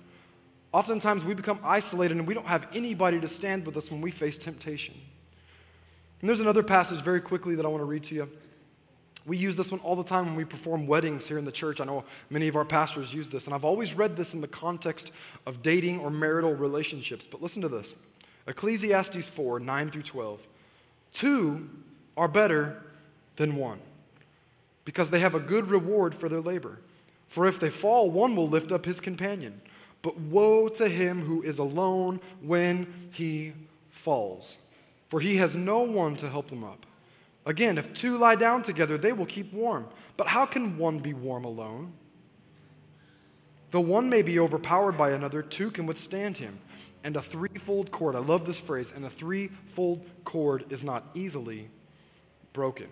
Oftentimes 0.74 1.24
we 1.24 1.34
become 1.34 1.60
isolated 1.64 2.18
and 2.18 2.28
we 2.28 2.34
don't 2.34 2.46
have 2.46 2.68
anybody 2.74 3.20
to 3.22 3.28
stand 3.28 3.66
with 3.66 3.78
us 3.78 3.90
when 3.90 4.02
we 4.02 4.12
face 4.12 4.38
temptation. 4.38 4.94
And 6.22 6.30
there's 6.30 6.40
another 6.40 6.64
passage 6.64 7.02
very 7.02 7.22
quickly 7.22 7.56
that 7.56 7.66
I 7.66 7.70
want 7.70 7.82
to 7.82 7.86
read 7.86 8.04
to 8.04 8.16
you. 8.16 8.30
We 9.26 9.38
use 9.38 9.56
this 9.58 9.72
one 9.72 9.82
all 9.82 9.96
the 9.96 10.04
time 10.04 10.26
when 10.26 10.36
we 10.36 10.46
perform 10.46 10.88
weddings 10.88 11.28
here 11.28 11.38
in 11.38 11.46
the 11.46 11.52
church. 11.52 11.82
I 11.82 11.86
know 11.86 12.06
many 12.30 12.48
of 12.48 12.56
our 12.56 12.64
pastors 12.64 13.14
use 13.14 13.30
this, 13.30 13.46
and 13.46 13.54
I've 13.54 13.66
always 13.66 13.94
read 13.94 14.16
this 14.16 14.34
in 14.34 14.40
the 14.40 14.48
context 14.48 15.12
of 15.46 15.62
dating 15.62 16.00
or 16.00 16.10
marital 16.10 16.56
relationships. 16.56 17.28
But 17.28 17.42
listen 17.42 17.62
to 17.62 17.68
this 17.68 17.96
Ecclesiastes 18.48 19.28
4 19.28 19.60
9 19.60 19.90
through 19.92 20.04
12. 20.04 20.48
Two 21.12 21.70
are 22.16 22.30
better 22.30 22.82
than 23.36 23.58
one 23.58 23.80
because 24.86 25.12
they 25.12 25.20
have 25.20 25.36
a 25.36 25.40
good 25.40 25.70
reward 25.70 26.16
for 26.16 26.30
their 26.30 26.40
labor. 26.40 26.80
For 27.28 27.46
if 27.46 27.60
they 27.60 27.70
fall, 27.70 28.10
one 28.10 28.36
will 28.36 28.48
lift 28.48 28.72
up 28.72 28.86
his 28.86 29.02
companion. 29.02 29.62
But 30.08 30.18
woe 30.20 30.70
to 30.70 30.88
him 30.88 31.22
who 31.22 31.42
is 31.42 31.60
alone 31.60 32.22
when 32.42 32.94
he 33.12 33.52
falls, 33.90 34.58
for 35.10 35.20
he 35.20 35.36
has 35.36 35.54
no 35.54 35.80
one 35.80 36.16
to 36.16 36.30
help 36.30 36.50
him 36.50 36.64
up. 36.64 36.86
Again, 37.46 37.78
if 37.78 37.94
two 37.94 38.16
lie 38.18 38.36
down 38.36 38.64
together, 38.64 38.98
they 38.98 39.12
will 39.12 39.26
keep 39.26 39.52
warm. 39.52 39.86
But 40.16 40.28
how 40.28 40.46
can 40.46 40.78
one 40.78 41.00
be 41.00 41.14
warm 41.14 41.44
alone? 41.44 41.92
Though 43.72 43.82
one 43.82 44.10
may 44.10 44.22
be 44.22 44.40
overpowered 44.40 44.94
by 44.94 45.12
another, 45.12 45.42
two 45.42 45.72
can 45.72 45.86
withstand 45.86 46.38
him. 46.38 46.58
And 47.04 47.18
a 47.18 47.22
threefold 47.22 47.92
cord, 47.92 48.16
I 48.16 48.20
love 48.20 48.46
this 48.46 48.62
phrase, 48.62 48.94
and 48.96 49.04
a 49.04 49.10
threefold 49.10 50.06
cord 50.24 50.72
is 50.72 50.86
not 50.86 51.04
easily 51.16 51.70
broken. 52.54 52.88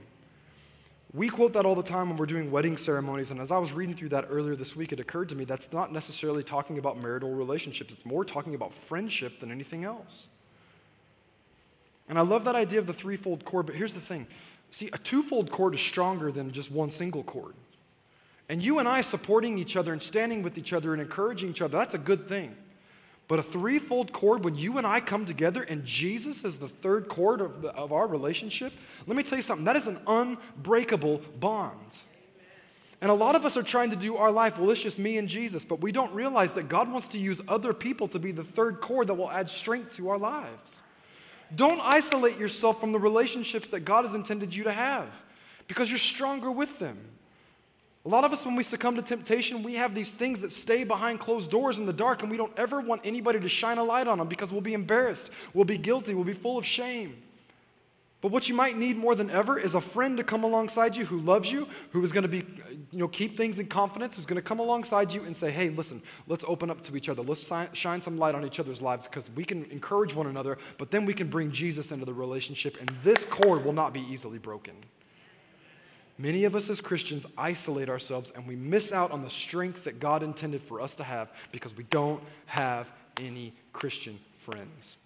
We 1.16 1.30
quote 1.30 1.54
that 1.54 1.66
all 1.66 1.76
the 1.76 1.84
time 1.84 2.10
when 2.10 2.18
we're 2.18 2.26
doing 2.26 2.52
wedding 2.52 2.76
ceremonies, 2.76 3.32
and 3.32 3.40
as 3.40 3.50
I 3.50 3.58
was 3.58 3.72
reading 3.72 3.96
through 3.96 4.10
that 4.10 4.26
earlier 4.30 4.58
this 4.58 4.76
week, 4.76 4.92
it 4.92 5.00
occurred 5.00 5.30
to 5.30 5.36
me 5.36 5.46
that's 5.46 5.72
not 5.72 5.94
necessarily 5.94 6.44
talking 6.44 6.78
about 6.78 6.98
marital 6.98 7.32
relationships. 7.34 7.94
It's 7.94 8.06
more 8.06 8.26
talking 8.26 8.54
about 8.54 8.74
friendship 8.74 9.40
than 9.40 9.50
anything 9.50 9.86
else. 9.86 10.28
And 12.10 12.20
I 12.20 12.22
love 12.22 12.44
that 12.44 12.56
idea 12.56 12.80
of 12.80 12.86
the 12.86 12.94
threefold 12.94 13.46
cord, 13.46 13.66
but 13.66 13.76
here's 13.76 13.94
the 13.94 14.02
thing 14.02 14.28
see, 14.72 14.90
a 14.92 14.98
twofold 14.98 15.52
cord 15.52 15.74
is 15.74 15.80
stronger 15.80 16.34
than 16.34 16.52
just 16.52 16.70
one 16.70 16.90
single 16.90 17.24
cord. 17.24 17.54
And 18.50 18.62
you 18.62 18.80
and 18.80 18.88
I 18.88 19.00
supporting 19.00 19.58
each 19.58 19.78
other 19.78 19.94
and 19.94 20.04
standing 20.04 20.44
with 20.44 20.58
each 20.58 20.74
other 20.74 20.92
and 20.92 21.02
encouraging 21.02 21.50
each 21.50 21.62
other, 21.62 21.78
that's 21.78 21.94
a 21.94 22.00
good 22.00 22.28
thing. 22.28 22.54
But 23.28 23.40
a 23.40 23.44
threefold 23.44 24.14
cord, 24.14 24.44
when 24.44 24.56
you 24.56 24.78
and 24.78 24.86
I 24.86 25.00
come 25.00 25.26
together 25.26 25.64
and 25.64 25.84
Jesus 25.84 26.44
is 26.44 26.58
the 26.58 26.68
third 26.68 27.08
cord 27.08 27.42
of, 27.42 27.62
the, 27.62 27.74
of 27.74 27.92
our 27.92 28.08
relationship, 28.08 28.72
let 29.08 29.18
me 29.18 29.24
tell 29.24 29.38
you 29.38 29.44
something, 29.44 29.66
that 29.66 29.76
is 29.76 29.88
an 29.88 29.98
unbreakable 30.08 31.22
bond. 31.40 32.04
And 33.02 33.12
a 33.12 33.14
lot 33.14 33.36
of 33.36 33.44
us 33.44 33.58
are 33.58 33.64
trying 33.64 33.90
to 33.90 33.96
do 33.96 34.16
our 34.16 34.32
life, 34.32 34.58
well, 34.58 34.70
it's 34.70 34.82
just 34.82 35.00
me 35.00 35.18
and 35.18 35.28
Jesus, 35.28 35.66
but 35.66 35.82
we 35.82 35.92
don't 35.92 36.14
realize 36.14 36.54
that 36.54 36.70
God 36.70 36.92
wants 36.92 37.08
to 37.10 37.20
use 37.20 37.42
other 37.48 37.74
people 37.74 38.08
to 38.10 38.20
be 38.20 38.32
the 38.32 38.44
third 38.44 38.80
cord 38.80 39.08
that 39.08 39.16
will 39.16 39.30
add 39.32 39.50
strength 39.50 39.96
to 39.98 40.10
our 40.10 40.18
lives. 40.18 40.82
Don't 41.56 41.82
isolate 41.82 42.38
yourself 42.38 42.80
from 42.80 42.92
the 42.92 43.00
relationships 43.00 43.68
that 43.70 43.82
God 43.82 44.06
has 44.06 44.16
intended 44.16 44.56
you 44.56 44.64
to 44.64 44.72
have 44.72 45.24
because 45.68 45.90
you're 45.90 46.00
stronger 46.00 46.52
with 46.52 46.80
them. 46.80 46.98
A 48.06 48.10
lot 48.10 48.24
of 48.24 48.32
us, 48.32 48.46
when 48.46 48.56
we 48.56 48.62
succumb 48.62 48.96
to 48.96 49.02
temptation, 49.02 49.64
we 49.64 49.74
have 49.74 49.96
these 49.96 50.12
things 50.12 50.40
that 50.42 50.52
stay 50.52 50.84
behind 50.84 51.20
closed 51.20 51.50
doors 51.50 51.80
in 51.80 51.88
the 51.88 51.94
dark, 51.94 52.22
and 52.22 52.30
we 52.30 52.38
don't 52.38 52.54
ever 52.56 52.80
want 52.80 53.02
anybody 53.04 53.40
to 53.40 53.50
shine 53.50 53.80
a 53.80 53.84
light 53.84 54.08
on 54.08 54.20
them 54.20 54.28
because 54.28 54.52
we'll 54.52 54.62
be 54.62 54.76
embarrassed, 54.76 55.32
we'll 55.56 55.66
be 55.66 55.80
guilty, 55.80 56.14
we'll 56.14 56.24
be 56.24 56.34
full 56.34 56.60
of 56.60 56.66
shame. 56.66 57.16
But 58.22 58.32
what 58.32 58.48
you 58.48 58.56
might 58.56 58.78
need 58.78 58.98
more 58.98 59.14
than 59.14 59.30
ever 59.30 59.60
is 59.60 59.76
a 59.76 59.82
friend 59.82 60.18
to 60.18 60.24
come 60.24 60.44
alongside 60.44 60.96
you 60.96 61.06
who 61.06 61.20
loves 61.20 61.52
you, 61.52 61.68
who 61.92 62.04
is 62.04 62.12
going 62.12 62.24
to 62.24 62.28
be, 62.28 62.44
you 62.92 63.00
know, 63.00 63.08
keep 63.08 63.38
things 63.38 63.60
in 63.60 63.68
confidence, 63.68 64.16
who's 64.16 64.26
going 64.26 64.42
to 64.42 64.48
come 64.48 64.60
alongside 64.60 65.12
you 65.12 65.24
and 65.24 65.36
say, 65.36 65.52
hey, 65.52 65.70
listen, 65.70 66.02
let's 66.28 66.44
open 66.48 66.70
up 66.70 66.82
to 66.82 66.96
each 66.96 67.10
other. 67.10 67.22
Let's 67.22 67.52
shine 67.74 68.02
some 68.02 68.18
light 68.18 68.34
on 68.34 68.46
each 68.46 68.60
other's 68.60 68.82
lives 68.82 69.08
because 69.08 69.30
we 69.32 69.46
can 69.46 69.66
encourage 69.66 70.16
one 70.16 70.28
another, 70.28 70.58
but 70.78 70.90
then 70.92 71.06
we 71.06 71.14
can 71.14 71.28
bring 71.28 71.52
Jesus 71.52 71.92
into 71.92 72.06
the 72.06 72.14
relationship, 72.14 72.80
and 72.80 72.90
this 73.04 73.26
cord 73.26 73.64
will 73.66 73.74
not 73.74 73.94
be 73.94 74.02
easily 74.02 74.40
broken. 74.40 74.74
Many 76.18 76.46
of 76.46 76.56
us 76.56 76.70
as 76.70 76.80
Christians 76.80 77.26
isolate 77.38 77.90
ourselves 77.90 78.32
and 78.32 78.48
we 78.48 78.56
miss 78.56 78.94
out 78.94 79.12
on 79.12 79.22
the 79.22 79.30
strength 79.30 79.84
that 79.84 80.00
God 80.00 80.24
intended 80.24 80.62
for 80.62 80.80
us 80.80 80.96
to 80.96 81.04
have 81.04 81.30
because 81.52 81.76
we 81.76 81.84
don't 81.86 82.24
have 82.46 82.92
any 83.20 83.54
Christian 83.74 84.18
friends. 84.40 84.98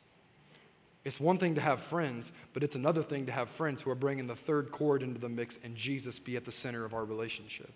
It's 1.06 1.20
one 1.20 1.38
thing 1.38 1.56
to 1.56 1.62
have 1.62 1.80
friends, 1.80 2.32
but 2.54 2.62
it's 2.62 2.76
another 2.76 3.02
thing 3.02 3.26
to 3.26 3.32
have 3.32 3.50
friends 3.50 3.82
who 3.82 3.90
are 3.90 3.96
bringing 3.96 4.28
the 4.28 4.36
third 4.36 4.72
cord 4.72 5.02
into 5.02 5.20
the 5.20 5.30
mix 5.30 5.58
and 5.64 5.76
Jesus 5.76 6.20
be 6.20 6.36
at 6.36 6.46
the 6.46 6.52
center 6.52 6.86
of 6.86 6.94
our 6.94 7.06
relationship. 7.06 7.72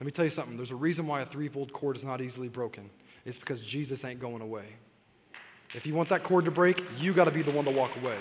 Let 0.00 0.06
me 0.06 0.12
tell 0.12 0.24
you 0.24 0.30
something 0.30 0.56
there's 0.56 0.70
a 0.70 0.76
reason 0.76 1.06
why 1.06 1.20
a 1.20 1.26
threefold 1.26 1.72
cord 1.72 1.96
is 1.96 2.04
not 2.04 2.20
easily 2.20 2.48
broken. 2.48 2.88
It's 3.26 3.38
because 3.38 3.60
Jesus 3.60 4.04
ain't 4.04 4.20
going 4.20 4.40
away. 4.40 4.64
If 5.74 5.86
you 5.86 5.94
want 5.94 6.08
that 6.08 6.22
cord 6.22 6.44
to 6.46 6.50
break, 6.50 6.82
you 6.98 7.12
got 7.12 7.24
to 7.24 7.30
be 7.30 7.42
the 7.42 7.50
one 7.50 7.64
to 7.66 7.70
walk 7.70 7.94
away. 8.02 8.16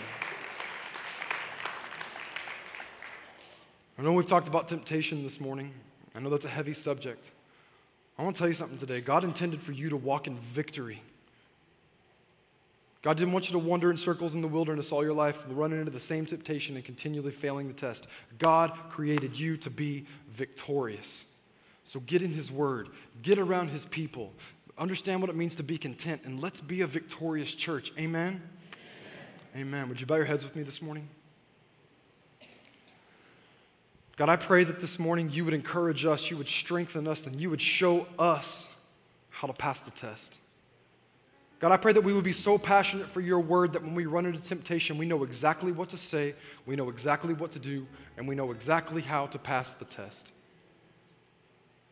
I 3.97 4.01
know 4.03 4.13
we've 4.13 4.25
talked 4.25 4.47
about 4.47 4.67
temptation 4.67 5.23
this 5.23 5.39
morning. 5.39 5.73
I 6.15 6.19
know 6.19 6.29
that's 6.29 6.45
a 6.45 6.49
heavy 6.49 6.73
subject. 6.73 7.31
I 8.17 8.23
want 8.23 8.35
to 8.35 8.39
tell 8.39 8.47
you 8.47 8.53
something 8.53 8.77
today. 8.77 9.01
God 9.01 9.23
intended 9.23 9.61
for 9.61 9.71
you 9.71 9.89
to 9.89 9.97
walk 9.97 10.27
in 10.27 10.37
victory. 10.37 11.01
God 13.01 13.17
didn't 13.17 13.33
want 13.33 13.49
you 13.49 13.53
to 13.53 13.59
wander 13.59 13.89
in 13.89 13.97
circles 13.97 14.35
in 14.35 14.41
the 14.41 14.47
wilderness 14.47 14.91
all 14.91 15.03
your 15.03 15.13
life, 15.13 15.45
running 15.49 15.79
into 15.79 15.91
the 15.91 15.99
same 15.99 16.25
temptation 16.25 16.75
and 16.75 16.85
continually 16.85 17.31
failing 17.31 17.67
the 17.67 17.73
test. 17.73 18.07
God 18.37 18.77
created 18.89 19.37
you 19.37 19.57
to 19.57 19.71
be 19.71 20.05
victorious. 20.29 21.35
So 21.83 21.99
get 22.01 22.21
in 22.21 22.31
His 22.31 22.51
Word, 22.51 22.89
get 23.23 23.39
around 23.39 23.69
His 23.69 23.85
people, 23.85 24.31
understand 24.77 25.19
what 25.19 25.31
it 25.31 25.35
means 25.35 25.55
to 25.55 25.63
be 25.63 25.79
content, 25.79 26.21
and 26.25 26.39
let's 26.39 26.61
be 26.61 26.81
a 26.81 26.87
victorious 26.87 27.55
church. 27.55 27.91
Amen? 27.97 28.39
Amen. 29.55 29.67
Amen. 29.67 29.89
Would 29.89 29.99
you 29.99 30.05
bow 30.05 30.17
your 30.17 30.25
heads 30.25 30.43
with 30.43 30.55
me 30.55 30.61
this 30.61 30.81
morning? 30.81 31.09
God, 34.21 34.29
I 34.29 34.35
pray 34.35 34.63
that 34.63 34.79
this 34.79 34.99
morning 34.99 35.31
you 35.31 35.43
would 35.45 35.53
encourage 35.55 36.05
us, 36.05 36.29
you 36.29 36.37
would 36.37 36.47
strengthen 36.47 37.07
us, 37.07 37.25
and 37.25 37.41
you 37.41 37.49
would 37.49 37.59
show 37.59 38.05
us 38.19 38.69
how 39.31 39.47
to 39.47 39.53
pass 39.53 39.79
the 39.79 39.89
test. 39.89 40.37
God, 41.57 41.71
I 41.71 41.77
pray 41.77 41.91
that 41.91 42.03
we 42.03 42.13
would 42.13 42.23
be 42.23 42.31
so 42.31 42.59
passionate 42.59 43.07
for 43.07 43.19
your 43.19 43.39
word 43.39 43.73
that 43.73 43.81
when 43.81 43.95
we 43.95 44.05
run 44.05 44.27
into 44.27 44.39
temptation, 44.39 44.99
we 44.99 45.07
know 45.07 45.23
exactly 45.23 45.71
what 45.71 45.89
to 45.89 45.97
say, 45.97 46.35
we 46.67 46.75
know 46.75 46.87
exactly 46.87 47.33
what 47.33 47.49
to 47.49 47.59
do, 47.59 47.87
and 48.15 48.27
we 48.27 48.35
know 48.35 48.51
exactly 48.51 49.01
how 49.01 49.25
to 49.25 49.39
pass 49.39 49.73
the 49.73 49.85
test. 49.85 50.29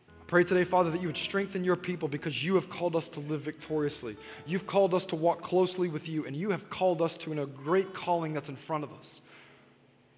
I 0.07 0.23
pray 0.27 0.43
today, 0.43 0.65
Father, 0.65 0.91
that 0.91 1.01
you 1.01 1.07
would 1.07 1.17
strengthen 1.17 1.63
your 1.63 1.77
people 1.77 2.07
because 2.07 2.45
you 2.45 2.53
have 2.53 2.69
called 2.69 2.95
us 2.95 3.09
to 3.09 3.21
live 3.21 3.41
victoriously. 3.41 4.15
You've 4.45 4.67
called 4.67 4.93
us 4.93 5.07
to 5.07 5.15
walk 5.15 5.41
closely 5.41 5.89
with 5.89 6.07
you, 6.07 6.27
and 6.27 6.36
you 6.36 6.51
have 6.51 6.69
called 6.69 7.01
us 7.01 7.17
to 7.17 7.41
a 7.41 7.47
great 7.47 7.91
calling 7.95 8.36
that's 8.36 8.49
in 8.49 8.55
front 8.55 8.84
of 8.84 8.93
us. 8.93 9.21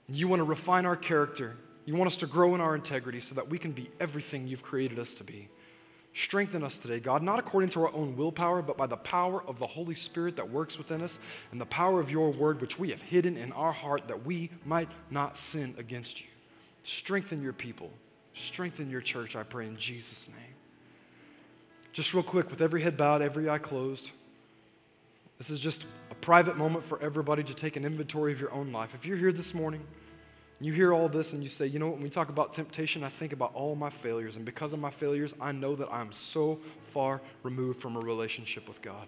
You 0.10 0.28
want 0.28 0.42
to 0.42 0.44
refine 0.44 0.86
our 0.86 0.98
character 0.98 1.56
you 1.86 1.96
want 1.96 2.08
us 2.08 2.18
to 2.18 2.28
grow 2.28 2.56
in 2.56 2.62
our 2.62 2.76
integrity 2.76 3.20
so 3.20 3.36
that 3.36 3.50
we 3.50 3.58
can 3.58 3.72
be 3.72 3.90
everything 4.00 4.48
you've 4.48 4.64
created 4.64 5.00
us 5.00 5.14
to 5.16 5.24
be. 5.24 5.50
Strengthen 6.14 6.62
us 6.64 6.78
today, 6.78 7.00
God, 7.00 7.24
not 7.24 7.40
according 7.40 7.70
to 7.70 7.82
our 7.84 7.94
own 7.94 8.18
willpower, 8.18 8.62
but 8.62 8.78
by 8.78 8.86
the 8.86 8.98
power 8.98 9.44
of 9.48 9.60
the 9.60 9.68
Holy 9.68 9.96
Spirit 9.96 10.36
that 10.36 10.50
works 10.50 10.78
within 10.78 11.02
us 11.02 11.20
and 11.52 11.62
the 11.62 11.66
power 11.66 12.02
of 12.02 12.12
your 12.12 12.32
word, 12.32 12.60
which 12.60 12.78
we 12.78 12.90
have 12.90 13.02
hidden 13.02 13.38
in 13.38 13.54
our 13.54 13.72
heart 13.72 14.08
that 14.10 14.26
we 14.26 14.50
might 14.66 14.90
not 15.10 15.38
sin 15.38 15.74
against 15.78 16.20
you. 16.20 16.28
Strengthen 16.84 17.42
your 17.42 17.54
people. 17.54 17.90
Strengthen 18.34 18.90
your 18.90 19.02
church, 19.02 19.36
I 19.36 19.44
pray, 19.44 19.68
in 19.68 19.78
Jesus' 19.78 20.30
name. 20.30 20.56
Just 21.94 22.14
real 22.14 22.24
quick, 22.24 22.50
with 22.50 22.62
every 22.62 22.82
head 22.82 22.98
bowed, 22.98 23.22
every 23.22 23.50
eye 23.50 23.58
closed, 23.58 24.12
this 25.38 25.50
is 25.50 25.60
just 25.60 25.86
a 26.12 26.16
private 26.16 26.58
moment 26.58 26.86
for 26.86 27.02
everybody 27.02 27.44
to 27.44 27.54
take 27.54 27.76
an 27.76 27.84
inventory 27.84 28.32
of 28.32 28.40
your 28.40 28.52
own 28.52 28.72
life. 28.72 28.94
If 28.94 29.06
you're 29.06 29.18
here 29.18 29.32
this 29.32 29.54
morning, 29.54 29.82
you 30.66 30.74
hear 30.74 30.94
all 30.94 31.10
this 31.10 31.34
and 31.34 31.42
you 31.42 31.50
say, 31.50 31.66
you 31.66 31.80
know 31.80 31.90
when 31.90 32.02
we 32.02 32.10
talk 32.10 32.30
about 32.30 32.54
temptation, 32.54 33.04
I 33.04 33.10
think 33.10 33.34
about 33.34 33.54
all 33.54 33.76
my 33.76 33.90
failures. 33.90 34.36
And 34.36 34.46
because 34.46 34.74
of 34.74 34.80
my 34.80 34.90
failures, 34.90 35.34
I 35.42 35.52
know 35.52 35.76
that 35.76 35.92
I'm 35.92 36.12
so 36.12 36.60
far 36.90 37.22
removed 37.44 37.80
from 37.80 37.96
a 37.96 38.00
relationship 38.00 38.68
with 38.68 38.82
God. 38.82 39.08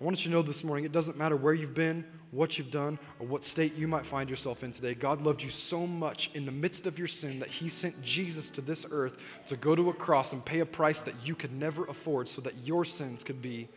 I 0.00 0.04
want 0.04 0.24
you 0.24 0.30
to 0.30 0.36
know 0.36 0.42
this 0.42 0.64
morning 0.64 0.86
it 0.86 0.92
doesn't 0.92 1.18
matter 1.18 1.36
where 1.36 1.52
you've 1.52 1.74
been, 1.74 2.06
what 2.30 2.56
you've 2.56 2.70
done, 2.70 2.98
or 3.18 3.26
what 3.26 3.44
state 3.44 3.76
you 3.76 3.86
might 3.86 4.06
find 4.06 4.30
yourself 4.30 4.64
in 4.64 4.72
today. 4.72 4.94
God 4.94 5.20
loved 5.20 5.42
you 5.42 5.50
so 5.50 5.86
much 5.86 6.30
in 6.34 6.46
the 6.46 6.52
midst 6.52 6.86
of 6.86 6.98
your 6.98 7.08
sin 7.08 7.38
that 7.40 7.48
He 7.48 7.68
sent 7.68 8.00
Jesus 8.02 8.48
to 8.50 8.62
this 8.62 8.86
earth 8.90 9.22
to 9.46 9.56
go 9.56 9.76
to 9.76 9.90
a 9.90 9.92
cross 9.92 10.32
and 10.32 10.42
pay 10.42 10.60
a 10.60 10.66
price 10.66 11.02
that 11.02 11.14
you 11.22 11.34
could 11.34 11.52
never 11.52 11.84
afford 11.84 12.28
so 12.28 12.40
that 12.40 12.54
your 12.64 12.84
sins 12.84 13.24
could 13.24 13.42
be 13.42 13.68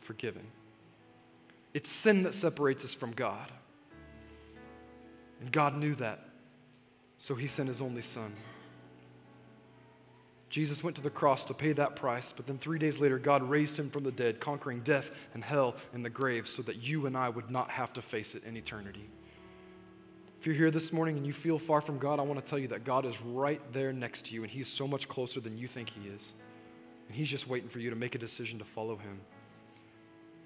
forgiven. 0.00 0.42
It's 1.72 1.88
sin 1.88 2.24
that 2.24 2.34
separates 2.34 2.84
us 2.84 2.92
from 2.92 3.12
God. 3.12 3.50
And 5.40 5.50
God 5.50 5.76
knew 5.76 5.94
that. 5.96 6.20
So 7.18 7.34
he 7.34 7.46
sent 7.46 7.68
his 7.68 7.80
only 7.80 8.02
son. 8.02 8.32
Jesus 10.48 10.82
went 10.82 10.96
to 10.96 11.02
the 11.02 11.10
cross 11.10 11.44
to 11.44 11.54
pay 11.54 11.72
that 11.74 11.94
price, 11.94 12.32
but 12.32 12.46
then 12.46 12.58
three 12.58 12.78
days 12.78 12.98
later, 12.98 13.18
God 13.18 13.42
raised 13.42 13.78
him 13.78 13.88
from 13.88 14.02
the 14.02 14.10
dead, 14.10 14.40
conquering 14.40 14.80
death 14.80 15.12
and 15.32 15.44
hell 15.44 15.76
and 15.94 16.04
the 16.04 16.10
grave 16.10 16.48
so 16.48 16.60
that 16.62 16.82
you 16.82 17.06
and 17.06 17.16
I 17.16 17.28
would 17.28 17.50
not 17.50 17.70
have 17.70 17.92
to 17.92 18.02
face 18.02 18.34
it 18.34 18.44
in 18.44 18.56
eternity. 18.56 19.08
If 20.40 20.46
you're 20.46 20.56
here 20.56 20.72
this 20.72 20.92
morning 20.92 21.16
and 21.18 21.26
you 21.26 21.32
feel 21.32 21.58
far 21.58 21.80
from 21.80 21.98
God, 21.98 22.18
I 22.18 22.22
want 22.22 22.42
to 22.42 22.44
tell 22.44 22.58
you 22.58 22.68
that 22.68 22.82
God 22.82 23.04
is 23.04 23.20
right 23.22 23.60
there 23.72 23.92
next 23.92 24.26
to 24.26 24.34
you, 24.34 24.42
and 24.42 24.50
He's 24.50 24.68
so 24.68 24.88
much 24.88 25.06
closer 25.06 25.38
than 25.38 25.56
you 25.56 25.68
think 25.68 25.90
He 25.90 26.08
is. 26.08 26.34
And 27.06 27.16
He's 27.16 27.28
just 27.28 27.46
waiting 27.46 27.68
for 27.68 27.78
you 27.78 27.90
to 27.90 27.96
make 27.96 28.14
a 28.14 28.18
decision 28.18 28.58
to 28.58 28.64
follow 28.64 28.96
Him. 28.96 29.20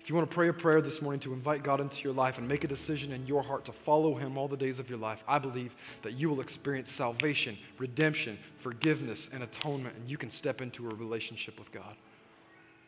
If 0.05 0.11
you 0.11 0.17
want 0.17 0.29
to 0.31 0.35
pray 0.35 0.49
a 0.49 0.53
prayer 0.53 0.83
this 0.83 1.01
morning 1.01 1.19
to 1.21 1.33
invite 1.33 1.63
God 1.63 1.81
into 1.81 2.05
your 2.05 2.13
life 2.13 2.37
and 2.37 2.47
make 2.47 2.63
a 2.63 2.69
decision 2.69 3.11
in 3.11 3.27
your 3.27 3.43
heart 3.43 3.65
to 3.65 3.73
follow 3.73 4.15
Him 4.15 4.37
all 4.37 4.49
the 4.49 4.55
days 4.55 4.79
of 4.79 4.91
your 4.91 4.99
life, 4.99 5.25
I 5.27 5.39
believe 5.39 5.75
that 6.03 6.13
you 6.13 6.29
will 6.29 6.43
experience 6.43 6.91
salvation, 6.91 7.57
redemption, 7.79 8.39
forgiveness, 8.59 9.31
and 9.33 9.43
atonement, 9.43 9.97
and 9.97 10.07
you 10.07 10.19
can 10.19 10.29
step 10.29 10.61
into 10.61 10.91
a 10.91 10.95
relationship 10.95 11.59
with 11.59 11.73
God. 11.73 11.97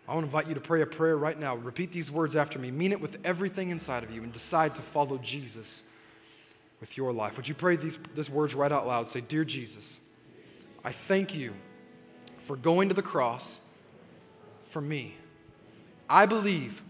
I 0.07 0.13
want 0.13 0.25
to 0.25 0.27
invite 0.27 0.47
you 0.47 0.53
to 0.57 0.61
pray 0.61 0.83
a 0.83 0.87
prayer 0.87 1.17
right 1.17 1.39
now. 1.39 1.57
Repeat 1.57 1.91
these 1.91 2.13
words 2.13 2.37
after 2.37 2.59
me. 2.59 2.71
Mean 2.71 2.93
it 2.93 3.01
with 3.01 3.17
everything 3.25 3.71
inside 3.71 4.03
of 4.03 4.11
you 4.11 4.23
and 4.23 4.31
decide 4.31 4.75
to 4.75 4.83
follow 4.83 5.17
Jesus 5.17 5.85
with 6.81 6.99
your 6.99 7.15
life. 7.15 7.39
Would 7.39 7.49
you 7.49 7.55
pray 7.55 7.77
these, 7.77 7.99
these 8.15 8.29
words 8.29 8.55
right 8.55 8.71
out 8.71 8.87
loud? 8.87 9.09
Say, 9.09 9.23
Dear 9.23 9.47
Jesus, 9.47 10.01
I 10.85 10.93
thank 10.93 11.35
you 11.35 11.55
for 12.41 12.57
going 12.57 12.91
to 12.91 12.95
the 12.95 13.01
cross 13.01 13.61
for 14.67 14.83
me. 14.83 15.17
I 16.11 16.27
believe 16.27 16.83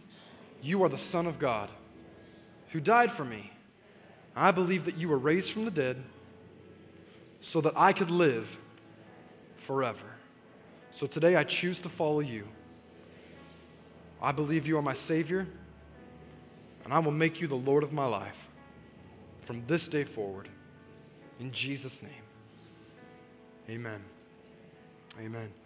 you 0.63 0.83
are 0.83 0.89
the 0.89 0.99
Son 0.99 1.27
of 1.27 1.39
God 1.39 1.71
who 2.71 2.81
died 2.81 3.11
for 3.11 3.25
me. 3.25 3.53
I 4.35 4.51
believe 4.51 4.85
that 4.85 4.97
you 4.97 5.09
were 5.09 5.19
raised 5.19 5.53
from 5.53 5.65
the 5.65 5.71
dead 5.71 6.03
so 7.41 7.61
that 7.61 7.73
I 7.77 7.93
could 7.93 8.11
live 8.11 8.59
forever. 9.57 10.07
So 10.91 11.07
today 11.07 11.37
I 11.37 11.45
choose 11.45 11.81
to 11.83 11.89
follow 11.89 12.21
you. 12.21 12.47
I 14.21 14.33
believe 14.33 14.67
you 14.67 14.79
are 14.79 14.83
my 14.83 14.95
Savior, 14.95 15.47
and 16.85 16.93
I 16.93 16.99
will 16.99 17.13
make 17.13 17.41
you 17.41 17.47
the 17.47 17.55
Lord 17.55 17.83
of 17.83 17.93
my 17.93 18.07
life 18.07 18.49
from 19.43 19.63
this 19.67 19.89
day 19.89 20.05
forward. 20.05 20.49
In 21.39 21.53
Jesus' 21.53 22.03
name. 22.03 22.13
Amen. 23.69 24.03
Amen. 25.21 25.66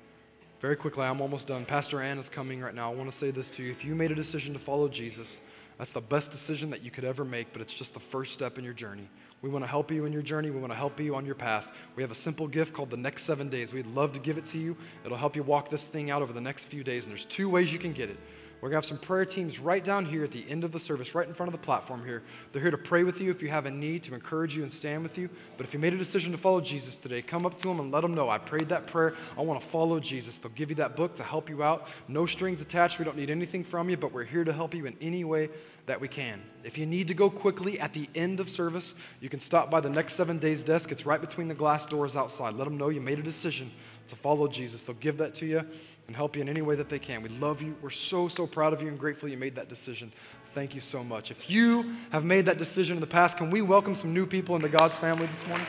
Very 0.61 0.77
quickly, 0.77 1.05
I'm 1.05 1.23
almost 1.23 1.47
done. 1.47 1.65
Pastor 1.65 2.03
Ann 2.03 2.19
is 2.19 2.29
coming 2.29 2.61
right 2.61 2.75
now. 2.75 2.93
I 2.93 2.95
want 2.95 3.11
to 3.11 3.17
say 3.17 3.31
this 3.31 3.49
to 3.51 3.63
you. 3.63 3.71
If 3.71 3.83
you 3.83 3.95
made 3.95 4.13
a 4.13 4.15
decision 4.15 4.53
to 4.53 4.59
follow 4.59 4.89
Jesus, 4.89 5.41
that's 5.79 5.93
the 5.93 6.03
best 6.03 6.31
decision 6.31 6.69
that 6.69 6.85
you 6.85 6.91
could 6.91 7.05
ever 7.05 7.25
make, 7.25 7.51
but 7.55 7.63
it's 7.63 7.73
just 7.73 7.95
the 7.95 8.01
first 8.01 8.35
step 8.35 8.59
in 8.59 8.65
your 8.65 8.75
journey. 8.75 9.09
We 9.41 9.49
want 9.49 9.65
to 9.65 9.71
help 9.71 9.91
you 9.91 10.05
in 10.05 10.13
your 10.13 10.21
journey. 10.21 10.51
We 10.51 10.61
want 10.61 10.71
to 10.71 10.79
help 10.79 11.01
you 11.01 11.15
on 11.15 11.25
your 11.25 11.35
path. 11.35 11.73
We 11.97 12.03
have 12.03 12.11
a 12.11 12.15
simple 12.15 12.47
gift 12.47 12.75
called 12.75 12.91
the 12.91 12.99
next 12.99 13.23
seven 13.23 13.49
days. 13.49 13.73
We'd 13.73 13.87
love 13.87 14.13
to 14.13 14.21
give 14.21 14.37
it 14.37 14.45
to 14.47 14.59
you. 14.59 14.77
It'll 15.03 15.17
help 15.17 15.35
you 15.35 15.43
walk 15.43 15.71
this 15.71 15.87
thing 15.87 16.11
out 16.11 16.21
over 16.21 16.35
the 16.35 16.43
next 16.43 16.67
few 16.67 16.85
days. 16.85 17.07
And 17.07 17.13
there's 17.13 17.25
two 17.25 17.49
ways 17.49 17.73
you 17.73 17.79
can 17.79 17.95
get 17.95 18.11
it. 18.11 18.19
We're 18.61 18.69
going 18.69 18.83
to 18.83 18.87
have 18.89 18.99
some 18.99 18.99
prayer 18.99 19.25
teams 19.25 19.59
right 19.59 19.83
down 19.83 20.05
here 20.05 20.23
at 20.23 20.33
the 20.33 20.45
end 20.49 20.65
of 20.65 20.73
the 20.73 20.79
service, 20.79 21.15
right 21.15 21.27
in 21.27 21.33
front 21.33 21.49
of 21.49 21.59
the 21.59 21.65
platform 21.65 22.05
here. 22.05 22.23
They're 22.53 22.61
here 22.61 22.71
to 22.71 22.77
pray 22.77 23.05
with 23.05 23.19
you 23.19 23.31
if 23.31 23.41
you 23.41 23.49
have 23.49 23.65
a 23.65 23.71
need, 23.71 24.03
to 24.03 24.15
encourage 24.15 24.55
you 24.55 24.63
and 24.63 24.71
stand 24.71 25.03
with 25.03 25.17
you. 25.17 25.31
But 25.57 25.65
if 25.65 25.73
you 25.73 25.81
made 25.81 25.95
a 25.95 25.99
decision 25.99 26.31
to 26.33 26.39
follow 26.39 26.61
Jesus 26.61 26.99
today, 26.99 27.23
come 27.23 27.47
up 27.47 27.57
to 27.57 27.69
them 27.69 27.81
and 27.81 27.91
let 27.91 28.03
them 28.03 28.13
know 28.13 28.29
I 28.29 28.37
prayed 28.37 28.69
that 28.69 28.87
prayer. 28.87 29.15
I 29.39 29.41
want 29.41 29.61
to 29.61 29.67
follow 29.67 29.99
Jesus. 29.99 30.37
They'll 30.37 30.53
give 30.53 30.69
you 30.69 30.77
that 30.77 30.95
book 30.95 31.15
to 31.17 31.23
help 31.23 31.49
you 31.49 31.63
out. 31.63 31.89
No 32.07 32.27
strings 32.27 32.61
attached. 32.61 32.99
We 32.99 33.07
don't 33.07 33.17
need 33.17 33.31
anything 33.31 33.65
from 33.65 33.89
you, 33.89 33.97
but 33.97 34.13
we're 34.13 34.25
here 34.25 34.45
to 34.45 34.53
help 34.53 34.75
you 34.75 34.85
in 34.85 34.95
any 35.01 35.25
way 35.25 35.49
that 35.87 35.99
we 35.99 36.09
can. 36.09 36.43
If 36.63 36.77
you 36.77 36.85
need 36.85 37.09
to 37.09 37.15
go 37.15 37.31
quickly 37.31 37.81
at 37.81 37.95
the 37.95 38.09
end 38.15 38.41
of 38.41 38.51
service, 38.51 38.95
you 39.21 39.31
can 39.31 39.41
stop 39.41 39.71
by 39.71 39.81
the 39.81 39.89
next 39.89 40.13
seven 40.13 40.39
days 40.39 40.63
desk. 40.63 40.93
It's 40.93 41.07
right 41.07 41.21
between 41.21 41.49
the 41.49 41.55
glass 41.55 41.87
doors 41.87 42.15
outside. 42.15 42.55
Let 42.55 42.65
them 42.65 42.77
know 42.77 42.91
you 42.91 43.01
made 43.01 43.19
a 43.19 43.23
decision 43.23 43.71
to 44.11 44.17
follow 44.17 44.47
Jesus. 44.47 44.83
They'll 44.85 44.97
give 44.97 45.17
that 45.19 45.35
to 45.37 45.47
you 45.47 45.63
and 46.07 46.15
help 46.15 46.37
you 46.37 46.43
in 46.43 46.49
any 46.49 46.63
way 46.63 46.75
that 46.77 46.89
they 46.89 46.99
can. 46.99 47.23
We 47.23 47.31
love 47.31 47.63
you. 47.63 47.75
We're 47.81 47.91
so, 47.91 48.29
so 48.29 48.47
proud 48.47 48.73
of 48.73 48.83
you 48.83 48.89
and 48.89 48.99
grateful 48.99 49.29
you 49.29 49.37
made 49.37 49.55
that 49.55 49.69
decision. 49.69 50.13
Thank 50.53 50.75
you 50.75 50.81
so 50.81 51.03
much. 51.03 51.31
If 51.31 51.49
you 51.49 51.95
have 52.11 52.25
made 52.25 52.45
that 52.47 52.59
decision 52.59 52.97
in 52.97 53.01
the 53.01 53.07
past, 53.07 53.39
can 53.39 53.51
we 53.51 53.63
welcome 53.63 53.95
some 53.95 54.13
new 54.13 54.27
people 54.27 54.57
into 54.57 54.69
God's 54.69 54.97
family 54.97 55.27
this 55.27 55.47
morning? 55.47 55.67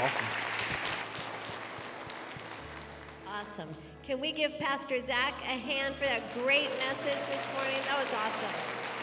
Awesome. 0.00 0.26
Awesome. 3.26 3.74
Can 4.02 4.20
we 4.20 4.32
give 4.32 4.58
Pastor 4.58 5.00
Zach 5.00 5.34
a 5.42 5.56
hand 5.56 5.94
for 5.96 6.04
that 6.04 6.22
great 6.34 6.68
message 6.80 7.26
this 7.26 7.46
morning? 7.56 7.80
That 7.88 8.02
was 8.02 8.12
awesome. 8.12 8.93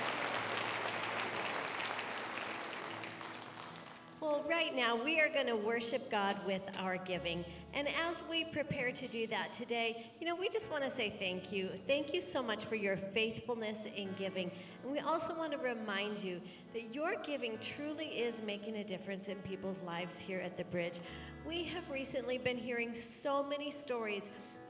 Well, 4.21 4.45
right 4.47 4.75
now 4.75 5.03
we 5.03 5.19
are 5.19 5.29
going 5.29 5.47
to 5.47 5.55
worship 5.55 6.11
God 6.11 6.37
with 6.45 6.61
our 6.77 6.97
giving. 6.97 7.43
And 7.73 7.87
as 8.07 8.21
we 8.29 8.43
prepare 8.43 8.91
to 8.91 9.07
do 9.07 9.25
that 9.25 9.51
today, 9.51 10.05
you 10.19 10.27
know, 10.27 10.35
we 10.35 10.47
just 10.47 10.69
want 10.69 10.83
to 10.83 10.91
say 10.91 11.11
thank 11.17 11.51
you. 11.51 11.69
Thank 11.87 12.13
you 12.13 12.21
so 12.21 12.43
much 12.43 12.65
for 12.65 12.75
your 12.75 12.97
faithfulness 12.97 13.79
in 13.95 14.13
giving. 14.19 14.51
And 14.83 14.91
we 14.91 14.99
also 14.99 15.35
want 15.35 15.53
to 15.53 15.57
remind 15.57 16.19
you 16.19 16.39
that 16.73 16.93
your 16.93 17.15
giving 17.23 17.57
truly 17.57 18.05
is 18.05 18.43
making 18.43 18.75
a 18.75 18.83
difference 18.83 19.27
in 19.27 19.37
people's 19.37 19.81
lives 19.81 20.19
here 20.19 20.39
at 20.39 20.55
the 20.55 20.65
bridge. 20.65 20.99
We 21.43 21.63
have 21.63 21.89
recently 21.89 22.37
been 22.37 22.57
hearing 22.57 22.93
so 22.93 23.41
many 23.41 23.71
stories 23.71 24.29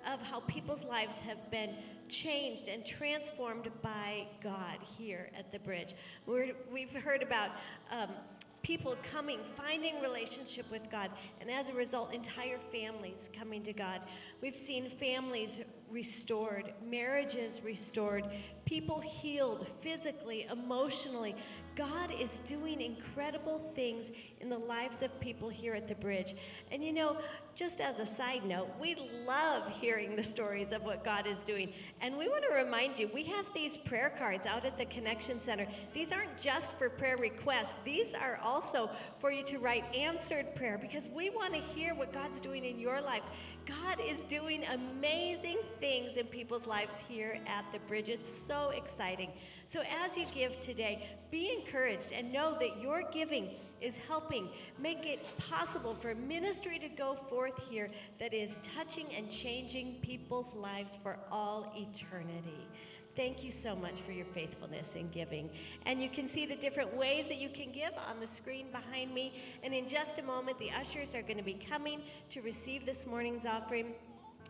of 0.09 0.21
how 0.21 0.39
people's 0.47 0.85
lives 0.85 1.17
have 1.17 1.51
been 1.51 1.75
changed 2.07 2.69
and 2.69 2.85
transformed 2.85 3.69
by 3.81 4.27
God 4.41 4.77
here 4.97 5.29
at 5.37 5.51
the 5.51 5.59
bridge. 5.59 5.93
we 6.25 6.87
have 6.93 7.03
heard 7.03 7.21
about 7.21 7.49
um, 7.91 8.07
people 8.63 8.95
coming, 9.11 9.39
finding 9.43 9.99
relationship 10.01 10.69
with 10.71 10.89
God, 10.89 11.09
and 11.39 11.49
as 11.49 11.69
a 11.69 11.73
result, 11.73 12.13
entire 12.13 12.59
families 12.71 13.29
coming 13.37 13.63
to 13.63 13.73
God. 13.73 14.01
We've 14.41 14.55
seen 14.55 14.89
families 14.89 15.61
restored, 15.89 16.73
marriages 16.87 17.61
restored, 17.63 18.25
people 18.65 19.01
healed 19.01 19.67
physically, 19.81 20.47
emotionally, 20.51 21.35
God 21.75 22.11
is 22.19 22.39
doing 22.45 22.81
incredible 22.81 23.61
things 23.75 24.11
in 24.39 24.49
the 24.49 24.57
lives 24.57 25.01
of 25.01 25.17
people 25.19 25.49
here 25.49 25.73
at 25.73 25.87
the 25.87 25.95
bridge. 25.95 26.35
And 26.71 26.83
you 26.83 26.91
know, 26.91 27.17
just 27.55 27.81
as 27.81 27.99
a 27.99 28.05
side 28.05 28.45
note, 28.45 28.69
we 28.79 28.95
love 29.25 29.67
hearing 29.69 30.15
the 30.15 30.23
stories 30.23 30.71
of 30.71 30.83
what 30.83 31.03
God 31.03 31.27
is 31.27 31.37
doing. 31.39 31.73
And 32.01 32.17
we 32.17 32.27
want 32.27 32.43
to 32.49 32.53
remind 32.53 32.97
you, 32.97 33.09
we 33.13 33.23
have 33.25 33.45
these 33.53 33.77
prayer 33.77 34.13
cards 34.17 34.45
out 34.45 34.65
at 34.65 34.77
the 34.77 34.85
Connection 34.85 35.39
Center. 35.39 35.67
These 35.93 36.11
aren't 36.11 36.37
just 36.37 36.73
for 36.73 36.89
prayer 36.89 37.17
requests, 37.17 37.77
these 37.83 38.13
are 38.13 38.39
also 38.43 38.89
for 39.19 39.31
you 39.31 39.43
to 39.43 39.57
write 39.59 39.83
answered 39.95 40.55
prayer 40.55 40.77
because 40.77 41.09
we 41.09 41.29
want 41.29 41.53
to 41.53 41.59
hear 41.59 41.93
what 41.93 42.13
God's 42.13 42.41
doing 42.41 42.65
in 42.65 42.79
your 42.79 43.01
lives. 43.01 43.29
God 43.65 43.99
is 44.05 44.23
doing 44.23 44.65
amazing 44.65 45.57
things 45.79 46.17
in 46.17 46.25
people's 46.25 46.65
lives 46.65 46.95
here 47.07 47.39
at 47.47 47.65
the 47.71 47.79
bridge. 47.79 48.09
It's 48.09 48.29
so 48.29 48.71
exciting. 48.75 49.29
So 49.65 49.83
as 50.03 50.17
you 50.17 50.25
give 50.33 50.59
today, 50.59 51.07
be 51.29 51.60
encouraged 51.61 52.13
and 52.13 52.31
know 52.31 52.57
that 52.59 52.81
your 52.81 53.03
giving 53.11 53.49
is 53.79 53.95
helping 54.07 54.49
make 54.79 55.05
it 55.05 55.19
possible 55.37 55.95
for 55.95 56.13
ministry 56.15 56.77
to 56.79 56.89
go 56.89 57.15
forth 57.15 57.57
here 57.69 57.89
that 58.19 58.33
is 58.33 58.57
touching 58.61 59.07
and 59.15 59.29
changing 59.29 59.95
people's 60.01 60.53
lives 60.53 60.97
for 61.01 61.17
all 61.31 61.73
eternity. 61.75 62.67
Thank 63.15 63.43
you 63.43 63.51
so 63.51 63.75
much 63.75 63.99
for 63.99 64.13
your 64.13 64.25
faithfulness 64.27 64.95
in 64.95 65.09
giving. 65.09 65.49
And 65.85 66.01
you 66.01 66.09
can 66.09 66.29
see 66.29 66.45
the 66.45 66.55
different 66.55 66.95
ways 66.95 67.27
that 67.27 67.39
you 67.39 67.49
can 67.49 67.71
give 67.71 67.91
on 68.09 68.21
the 68.21 68.27
screen 68.27 68.67
behind 68.71 69.13
me. 69.13 69.33
And 69.63 69.73
in 69.73 69.87
just 69.87 70.19
a 70.19 70.23
moment, 70.23 70.57
the 70.59 70.71
ushers 70.71 71.13
are 71.13 71.21
going 71.21 71.37
to 71.37 71.43
be 71.43 71.55
coming 71.69 72.03
to 72.29 72.41
receive 72.41 72.85
this 72.85 73.05
morning's 73.05 73.45
offering 73.45 73.95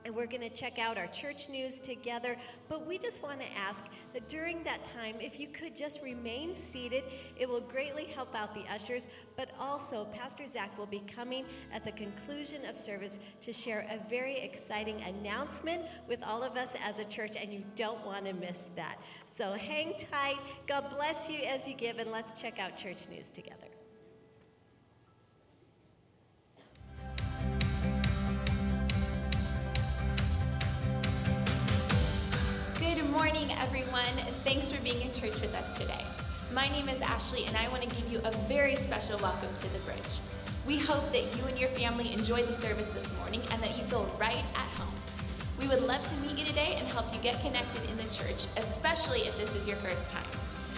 and 0.06 0.16
we're 0.16 0.26
going 0.26 0.42
to 0.42 0.50
check 0.50 0.80
out 0.80 0.98
our 0.98 1.08
church 1.08 1.50
news 1.50 1.80
together. 1.80 2.36
But 2.70 2.86
we 2.86 2.98
just 2.98 3.24
want 3.24 3.40
to 3.40 3.48
ask 3.58 3.86
that 4.14 4.28
during 4.28 4.64
that 4.64 4.84
time, 4.84 5.16
if 5.20 5.40
you 5.40 5.48
could 5.48 5.76
just 5.76 6.02
remain 6.02 6.56
seated, 6.56 7.06
it 7.38 7.48
will 7.48 7.62
greatly 7.62 8.06
help 8.06 8.36
out 8.36 8.54
the 8.54 8.64
ushers. 8.72 9.08
But 9.36 9.52
also, 9.60 10.06
Pastor 10.14 10.46
Zach 10.48 10.78
will 10.78 10.86
be 10.86 11.04
coming 11.14 11.46
at 11.74 11.84
the 11.84 11.92
conclusion 11.92 12.66
of 12.66 12.78
service 12.78 13.20
to 13.42 13.54
share 13.54 13.88
a 13.90 14.10
very 14.10 14.38
exciting 14.40 15.02
announcement 15.02 15.84
with 16.08 16.24
all 16.24 16.44
of 16.44 16.58
us 16.58 16.74
as 16.84 17.00
a 17.00 17.06
church, 17.06 17.36
and 17.40 17.54
you 17.54 17.64
don't 17.76 18.06
want 18.06 18.26
to 18.26 18.34
miss 18.34 18.72
that. 18.76 18.98
So 19.34 19.54
hang 19.54 19.96
tight. 19.96 20.40
God 20.68 20.90
bless 20.90 21.30
you 21.30 21.40
as 21.40 21.68
you 21.68 21.74
give, 21.74 22.00
and 22.00 22.12
let's 22.12 22.42
check 22.42 22.60
out 22.60 22.76
church 22.76 23.08
news 23.10 23.32
together. 23.32 23.68
Morning, 33.12 33.52
everyone. 33.60 34.16
Thanks 34.46 34.72
for 34.72 34.82
being 34.82 35.02
in 35.02 35.12
church 35.12 35.34
with 35.42 35.54
us 35.54 35.74
today. 35.74 36.06
My 36.54 36.70
name 36.70 36.88
is 36.88 37.02
Ashley, 37.02 37.44
and 37.44 37.58
I 37.58 37.68
want 37.68 37.84
to 37.84 37.94
give 37.94 38.10
you 38.10 38.22
a 38.24 38.32
very 38.48 38.74
special 38.74 39.20
welcome 39.20 39.54
to 39.54 39.74
the 39.74 39.80
bridge. 39.80 40.20
We 40.66 40.78
hope 40.78 41.12
that 41.12 41.24
you 41.36 41.44
and 41.44 41.60
your 41.60 41.68
family 41.72 42.14
enjoyed 42.14 42.48
the 42.48 42.54
service 42.54 42.88
this 42.88 43.14
morning 43.18 43.42
and 43.52 43.62
that 43.62 43.78
you 43.78 43.84
feel 43.84 44.10
right 44.18 44.46
at 44.56 44.66
home. 44.78 44.94
We 45.60 45.68
would 45.68 45.82
love 45.82 46.08
to 46.08 46.16
meet 46.26 46.40
you 46.40 46.46
today 46.46 46.76
and 46.78 46.88
help 46.88 47.14
you 47.14 47.20
get 47.20 47.42
connected 47.42 47.82
in 47.90 47.98
the 47.98 48.04
church, 48.04 48.46
especially 48.56 49.28
if 49.28 49.38
this 49.38 49.56
is 49.58 49.68
your 49.68 49.78
first 49.78 50.10
time. 50.10 50.24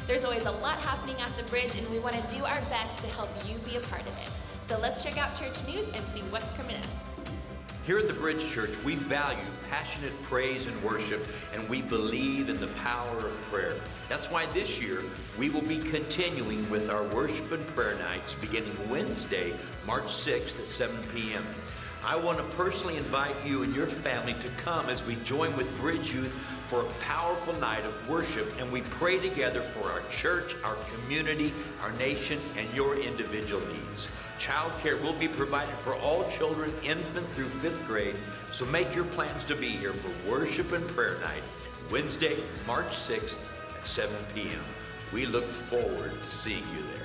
There's 0.08 0.26
always 0.26 0.46
a 0.46 0.52
lot 0.54 0.80
happening 0.80 1.18
at 1.22 1.38
the 1.38 1.44
bridge, 1.44 1.76
and 1.76 1.88
we 1.92 2.00
want 2.00 2.16
to 2.16 2.36
do 2.36 2.44
our 2.46 2.62
best 2.62 3.00
to 3.02 3.08
help 3.10 3.30
you 3.48 3.60
be 3.60 3.76
a 3.76 3.82
part 3.82 4.02
of 4.02 4.18
it. 4.18 4.30
So 4.62 4.80
let's 4.80 5.04
check 5.04 5.20
out 5.20 5.36
church 5.36 5.64
news 5.68 5.88
and 5.90 6.04
see 6.08 6.22
what's 6.32 6.50
coming 6.58 6.78
up. 6.78 7.12
Here 7.86 7.98
at 7.98 8.08
the 8.08 8.14
Bridge 8.14 8.50
Church, 8.50 8.82
we 8.86 8.96
value 8.96 9.44
passionate 9.70 10.14
praise 10.24 10.68
and 10.68 10.84
worship, 10.84 11.28
and 11.54 11.68
we 11.68 11.82
believe 11.82 12.48
in 12.48 12.58
the 12.62 12.68
power 12.68 13.18
of 13.18 13.42
prayer. 13.52 13.76
That's 14.08 14.32
why 14.32 14.46
this 14.54 14.82
year 14.82 15.02
we 15.38 15.50
will 15.50 15.64
be 15.64 15.80
continuing 15.80 16.70
with 16.70 16.90
our 16.90 17.04
worship 17.04 17.52
and 17.52 17.68
prayer 17.68 17.96
nights 17.96 18.36
beginning 18.36 18.72
Wednesday, 18.90 19.52
March 19.86 20.06
6th 20.06 20.62
at 20.62 20.68
7 20.68 20.96
p.m. 21.14 21.46
I 22.06 22.16
want 22.16 22.38
to 22.38 22.44
personally 22.56 22.96
invite 22.96 23.36
you 23.46 23.64
and 23.64 23.76
your 23.76 23.88
family 23.88 24.36
to 24.36 24.48
come 24.64 24.90
as 24.90 25.06
we 25.06 25.16
join 25.26 25.54
with 25.58 25.78
Bridge 25.82 26.14
Youth 26.14 26.36
for 26.68 26.82
a 26.82 27.06
powerful 27.06 27.54
night 27.60 27.86
of 27.86 28.10
worship 28.10 28.48
and 28.60 28.72
we 28.72 28.82
pray 28.82 29.20
together 29.20 29.60
for 29.60 29.90
our 29.92 30.02
church, 30.10 30.56
our 30.64 30.76
community, 30.94 31.54
our 31.82 31.92
nation, 31.94 32.40
and 32.58 32.74
your 32.74 32.98
individual 32.98 33.62
needs. 33.68 34.08
Childcare 34.44 35.02
will 35.02 35.14
be 35.14 35.30
provided 35.30 35.76
for 35.76 35.96
all 35.96 36.30
children, 36.30 36.74
infant 36.84 37.26
through 37.30 37.46
fifth 37.46 37.88
grade, 37.88 38.18
so 38.52 38.66
make 38.66 38.94
your 38.94 39.06
plans 39.06 39.46
to 39.46 39.56
be 39.56 39.70
here 39.70 39.94
for 39.94 40.30
worship 40.30 40.74
and 40.74 40.86
prayer 40.89 41.18
night, 41.22 41.44
Wednesday, 41.89 42.36
March 42.68 42.88
6th 42.88 43.39
at 43.80 43.88
7 43.88 44.14
p.m. 44.36 44.60
We 45.14 45.28
look 45.28 45.48
forward 45.48 46.22
to 46.22 46.30
seeing 46.30 46.68
you 46.76 46.82
there. 46.82 47.03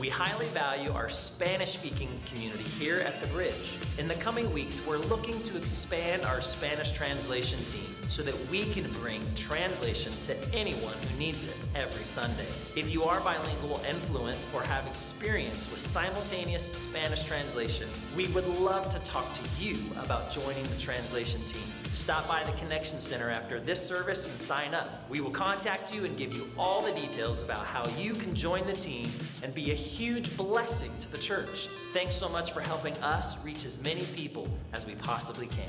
We 0.00 0.08
highly 0.08 0.46
value 0.46 0.90
our 0.90 1.08
Spanish 1.08 1.72
speaking 1.72 2.08
community 2.26 2.64
here 2.64 2.96
at 3.00 3.20
the 3.20 3.26
Bridge. 3.28 3.76
In 3.98 4.08
the 4.08 4.14
coming 4.14 4.52
weeks, 4.52 4.84
we're 4.86 4.96
looking 4.96 5.40
to 5.42 5.56
expand 5.56 6.24
our 6.24 6.40
Spanish 6.40 6.92
translation 6.92 7.58
team 7.66 7.94
so 8.08 8.22
that 8.22 8.36
we 8.50 8.64
can 8.72 8.90
bring 8.92 9.22
translation 9.36 10.10
to 10.22 10.36
anyone 10.54 10.94
who 10.94 11.18
needs 11.18 11.44
it 11.44 11.56
every 11.74 12.04
Sunday. 12.04 12.48
If 12.74 12.90
you 12.90 13.04
are 13.04 13.20
bilingual 13.20 13.80
and 13.86 13.96
fluent 13.98 14.38
or 14.54 14.62
have 14.62 14.86
experience 14.86 15.70
with 15.70 15.78
simultaneous 15.78 16.64
Spanish 16.72 17.24
translation, 17.24 17.88
we 18.16 18.28
would 18.28 18.46
love 18.58 18.90
to 18.90 18.98
talk 19.00 19.32
to 19.34 19.42
you 19.62 19.76
about 20.02 20.32
joining 20.32 20.64
the 20.64 20.78
translation 20.78 21.42
team. 21.42 21.81
Stop 21.92 22.26
by 22.26 22.42
the 22.44 22.52
Connection 22.52 22.98
Center 22.98 23.28
after 23.28 23.60
this 23.60 23.86
service 23.86 24.26
and 24.26 24.40
sign 24.40 24.72
up. 24.72 25.08
We 25.10 25.20
will 25.20 25.30
contact 25.30 25.94
you 25.94 26.06
and 26.06 26.16
give 26.16 26.34
you 26.34 26.48
all 26.58 26.80
the 26.80 26.92
details 26.92 27.42
about 27.42 27.66
how 27.66 27.86
you 27.98 28.14
can 28.14 28.34
join 28.34 28.66
the 28.66 28.72
team 28.72 29.10
and 29.44 29.54
be 29.54 29.72
a 29.72 29.74
huge 29.74 30.34
blessing 30.38 30.90
to 31.00 31.12
the 31.12 31.18
church. 31.18 31.68
Thanks 31.92 32.14
so 32.14 32.30
much 32.30 32.52
for 32.52 32.62
helping 32.62 32.96
us 33.02 33.44
reach 33.44 33.66
as 33.66 33.80
many 33.82 34.04
people 34.14 34.48
as 34.72 34.86
we 34.86 34.94
possibly 34.94 35.48
can. 35.48 35.68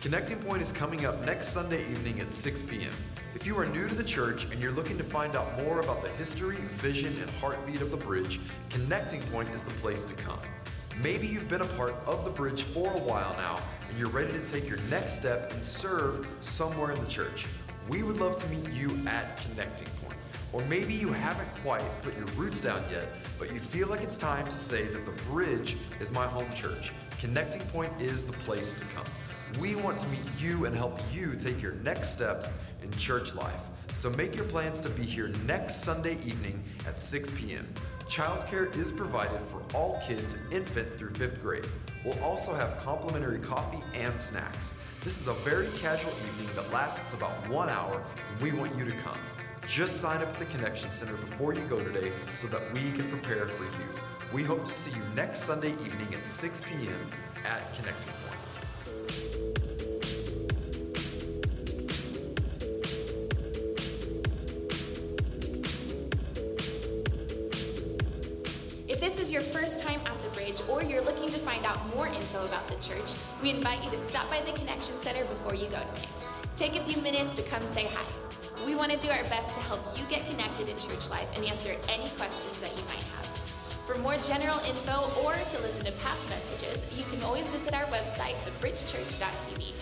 Connecting 0.00 0.38
Point 0.40 0.62
is 0.62 0.72
coming 0.72 1.06
up 1.06 1.24
next 1.24 1.48
Sunday 1.48 1.88
evening 1.90 2.18
at 2.18 2.32
6 2.32 2.62
p.m. 2.62 2.92
If 3.36 3.46
you 3.46 3.56
are 3.56 3.66
new 3.66 3.86
to 3.86 3.94
the 3.94 4.04
church 4.04 4.46
and 4.50 4.60
you're 4.60 4.72
looking 4.72 4.98
to 4.98 5.04
find 5.04 5.36
out 5.36 5.62
more 5.62 5.78
about 5.78 6.02
the 6.02 6.10
history, 6.10 6.56
vision, 6.56 7.14
and 7.20 7.30
heartbeat 7.40 7.80
of 7.80 7.92
the 7.92 7.96
bridge, 7.96 8.40
Connecting 8.68 9.22
Point 9.32 9.48
is 9.50 9.62
the 9.62 9.70
place 9.74 10.04
to 10.06 10.14
come. 10.14 10.40
Maybe 11.02 11.28
you've 11.28 11.48
been 11.48 11.60
a 11.60 11.66
part 11.66 11.94
of 12.06 12.24
the 12.24 12.30
bridge 12.30 12.62
for 12.62 12.90
a 12.92 12.98
while 12.98 13.34
now 13.36 13.58
and 13.88 13.98
you're 13.98 14.08
ready 14.08 14.32
to 14.32 14.44
take 14.44 14.68
your 14.68 14.78
next 14.90 15.12
step 15.12 15.52
and 15.52 15.62
serve 15.62 16.26
somewhere 16.40 16.92
in 16.92 17.00
the 17.00 17.08
church. 17.08 17.46
We 17.88 18.02
would 18.02 18.18
love 18.18 18.36
to 18.36 18.48
meet 18.48 18.70
you 18.72 18.90
at 19.06 19.36
Connecting 19.42 19.88
Point. 20.02 20.18
Or 20.52 20.62
maybe 20.66 20.94
you 20.94 21.08
haven't 21.08 21.48
quite 21.62 21.82
put 22.02 22.16
your 22.16 22.26
roots 22.36 22.60
down 22.60 22.82
yet, 22.90 23.04
but 23.38 23.52
you 23.52 23.60
feel 23.60 23.88
like 23.88 24.02
it's 24.02 24.16
time 24.16 24.44
to 24.46 24.56
say 24.56 24.86
that 24.86 25.04
the 25.04 25.22
bridge 25.24 25.76
is 26.00 26.12
my 26.12 26.26
home 26.26 26.50
church. 26.54 26.92
Connecting 27.18 27.62
Point 27.68 27.92
is 28.00 28.24
the 28.24 28.32
place 28.32 28.74
to 28.74 28.84
come. 28.86 29.04
We 29.60 29.74
want 29.74 29.98
to 29.98 30.08
meet 30.08 30.20
you 30.38 30.64
and 30.64 30.74
help 30.74 31.00
you 31.12 31.34
take 31.36 31.60
your 31.62 31.72
next 31.72 32.08
steps 32.10 32.52
in 32.82 32.90
church 32.92 33.34
life. 33.34 33.68
So 33.92 34.10
make 34.10 34.34
your 34.34 34.44
plans 34.44 34.80
to 34.80 34.90
be 34.90 35.04
here 35.04 35.28
next 35.46 35.76
Sunday 35.82 36.18
evening 36.24 36.62
at 36.86 36.98
6 36.98 37.30
p.m. 37.30 37.66
Childcare 38.08 38.74
is 38.76 38.92
provided 38.92 39.40
for 39.40 39.62
all 39.74 40.00
kids 40.06 40.36
infant 40.52 40.96
through 40.96 41.10
fifth 41.14 41.40
grade. 41.40 41.66
We'll 42.06 42.22
also 42.22 42.54
have 42.54 42.78
complimentary 42.78 43.40
coffee 43.40 43.82
and 43.94 44.18
snacks. 44.18 44.74
This 45.02 45.20
is 45.20 45.26
a 45.26 45.32
very 45.32 45.66
casual 45.76 46.12
evening 46.28 46.54
that 46.54 46.70
lasts 46.70 47.14
about 47.14 47.32
one 47.48 47.68
hour, 47.68 48.00
and 48.30 48.40
we 48.40 48.52
want 48.52 48.78
you 48.78 48.84
to 48.84 48.92
come. 48.98 49.18
Just 49.66 50.00
sign 50.00 50.22
up 50.22 50.28
at 50.28 50.38
the 50.38 50.44
Connection 50.44 50.92
Center 50.92 51.16
before 51.16 51.52
you 51.52 51.62
go 51.62 51.82
today 51.82 52.12
so 52.30 52.46
that 52.46 52.62
we 52.72 52.92
can 52.92 53.08
prepare 53.10 53.46
for 53.46 53.64
you. 53.64 53.88
We 54.32 54.44
hope 54.44 54.64
to 54.64 54.70
see 54.70 54.96
you 54.96 55.02
next 55.16 55.40
Sunday 55.40 55.72
evening 55.72 56.06
at 56.12 56.24
6 56.24 56.60
p.m. 56.60 57.10
at 57.44 57.74
Connecting 57.74 58.12
info 72.26 72.44
about 72.44 72.66
the 72.66 72.74
church, 72.76 73.14
we 73.42 73.50
invite 73.50 73.82
you 73.84 73.90
to 73.90 73.98
stop 73.98 74.28
by 74.30 74.40
the 74.40 74.52
Connection 74.58 74.98
Center 74.98 75.24
before 75.26 75.54
you 75.54 75.66
go 75.66 75.78
today. 75.94 76.08
Take 76.56 76.76
a 76.76 76.82
few 76.84 77.00
minutes 77.02 77.34
to 77.34 77.42
come 77.42 77.64
say 77.66 77.84
hi. 77.84 78.04
We 78.64 78.74
want 78.74 78.90
to 78.90 78.98
do 78.98 79.08
our 79.08 79.22
best 79.24 79.54
to 79.54 79.60
help 79.60 79.80
you 79.96 80.04
get 80.06 80.26
connected 80.26 80.68
in 80.68 80.76
church 80.78 81.08
life 81.10 81.28
and 81.36 81.44
answer 81.44 81.76
any 81.88 82.08
questions 82.16 82.58
that 82.60 82.76
you 82.76 82.82
might 82.88 83.02
have. 83.14 83.26
For 83.86 83.96
more 83.98 84.16
general 84.16 84.58
info 84.66 85.06
or 85.22 85.34
to 85.34 85.58
listen 85.62 85.84
to 85.84 85.92
past 86.02 86.28
messages, 86.28 86.84
you 86.96 87.04
can 87.10 87.22
always 87.22 87.46
visit 87.50 87.74
our 87.74 87.84
website, 87.84 88.34
thebridgechurch.tv. 88.42 89.72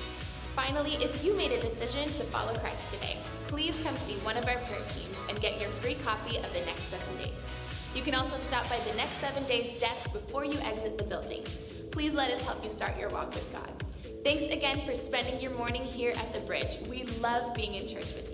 Finally, 0.54 0.94
if 1.00 1.24
you 1.24 1.34
made 1.36 1.52
a 1.52 1.60
decision 1.60 2.04
to 2.14 2.24
follow 2.24 2.52
Christ 2.58 2.92
today, 2.92 3.16
please 3.46 3.80
come 3.80 3.96
see 3.96 4.14
one 4.20 4.36
of 4.36 4.44
our 4.44 4.58
prayer 4.68 4.84
teams 4.88 5.24
and 5.30 5.40
get 5.40 5.60
your 5.60 5.70
free 5.80 5.96
copy 6.04 6.36
of 6.36 6.52
the 6.52 6.60
next 6.66 6.92
seven 6.92 7.16
days. 7.16 7.46
You 7.94 8.02
can 8.02 8.14
also 8.14 8.36
stop 8.36 8.68
by 8.68 8.78
the 8.90 8.96
next 8.96 9.16
seven 9.18 9.44
days 9.44 9.78
desk 9.78 10.12
before 10.12 10.44
you 10.44 10.58
exit 10.64 10.98
the 10.98 11.04
building. 11.04 11.44
Please 11.94 12.12
let 12.12 12.32
us 12.32 12.42
help 12.42 12.64
you 12.64 12.70
start 12.70 12.98
your 12.98 13.08
walk 13.10 13.32
with 13.32 13.52
God. 13.52 13.70
Thanks 14.24 14.52
again 14.52 14.84
for 14.84 14.96
spending 14.96 15.38
your 15.40 15.52
morning 15.52 15.84
here 15.84 16.10
at 16.10 16.32
the 16.32 16.40
bridge. 16.40 16.76
We 16.90 17.04
love 17.20 17.54
being 17.54 17.76
in 17.76 17.86
church 17.86 18.12
with 18.16 18.32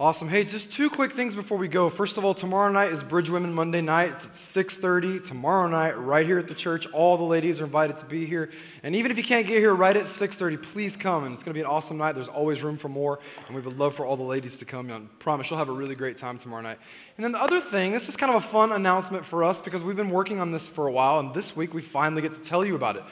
Awesome. 0.00 0.28
Hey, 0.28 0.44
just 0.44 0.72
two 0.72 0.88
quick 0.88 1.12
things 1.12 1.34
before 1.34 1.58
we 1.58 1.68
go. 1.68 1.90
First 1.90 2.16
of 2.16 2.24
all, 2.24 2.32
tomorrow 2.32 2.72
night 2.72 2.90
is 2.90 3.02
Bridge 3.02 3.28
Women 3.28 3.52
Monday 3.52 3.82
night. 3.82 4.08
It's 4.12 4.24
at 4.24 4.34
6:30 4.34 5.22
tomorrow 5.22 5.68
night, 5.68 5.98
right 5.98 6.24
here 6.24 6.38
at 6.38 6.48
the 6.48 6.54
church. 6.54 6.90
All 6.92 7.18
the 7.18 7.22
ladies 7.22 7.60
are 7.60 7.64
invited 7.64 7.98
to 7.98 8.06
be 8.06 8.24
here. 8.24 8.48
And 8.82 8.96
even 8.96 9.10
if 9.10 9.18
you 9.18 9.22
can't 9.22 9.46
get 9.46 9.58
here 9.58 9.74
right 9.74 9.94
at 9.94 10.04
6:30, 10.04 10.56
please 10.56 10.96
come. 10.96 11.24
And 11.24 11.34
it's 11.34 11.44
going 11.44 11.52
to 11.52 11.58
be 11.58 11.60
an 11.60 11.66
awesome 11.66 11.98
night. 11.98 12.14
There's 12.14 12.28
always 12.28 12.62
room 12.62 12.78
for 12.78 12.88
more, 12.88 13.20
and 13.46 13.54
we 13.54 13.60
would 13.60 13.78
love 13.78 13.94
for 13.94 14.06
all 14.06 14.16
the 14.16 14.22
ladies 14.22 14.56
to 14.56 14.64
come. 14.64 14.90
I 14.90 15.00
promise 15.18 15.50
you'll 15.50 15.58
have 15.58 15.68
a 15.68 15.72
really 15.72 15.94
great 15.94 16.16
time 16.16 16.38
tomorrow 16.38 16.62
night. 16.62 16.78
And 17.18 17.24
then 17.24 17.32
the 17.32 17.42
other 17.42 17.60
thing, 17.60 17.92
this 17.92 18.08
is 18.08 18.16
kind 18.16 18.34
of 18.34 18.42
a 18.42 18.46
fun 18.46 18.72
announcement 18.72 19.26
for 19.26 19.44
us 19.44 19.60
because 19.60 19.84
we've 19.84 19.96
been 19.96 20.08
working 20.08 20.40
on 20.40 20.50
this 20.50 20.66
for 20.66 20.86
a 20.86 20.90
while, 20.90 21.18
and 21.18 21.34
this 21.34 21.54
week 21.54 21.74
we 21.74 21.82
finally 21.82 22.22
get 22.22 22.32
to 22.32 22.40
tell 22.40 22.64
you 22.64 22.74
about 22.74 22.96
it. 22.96 23.02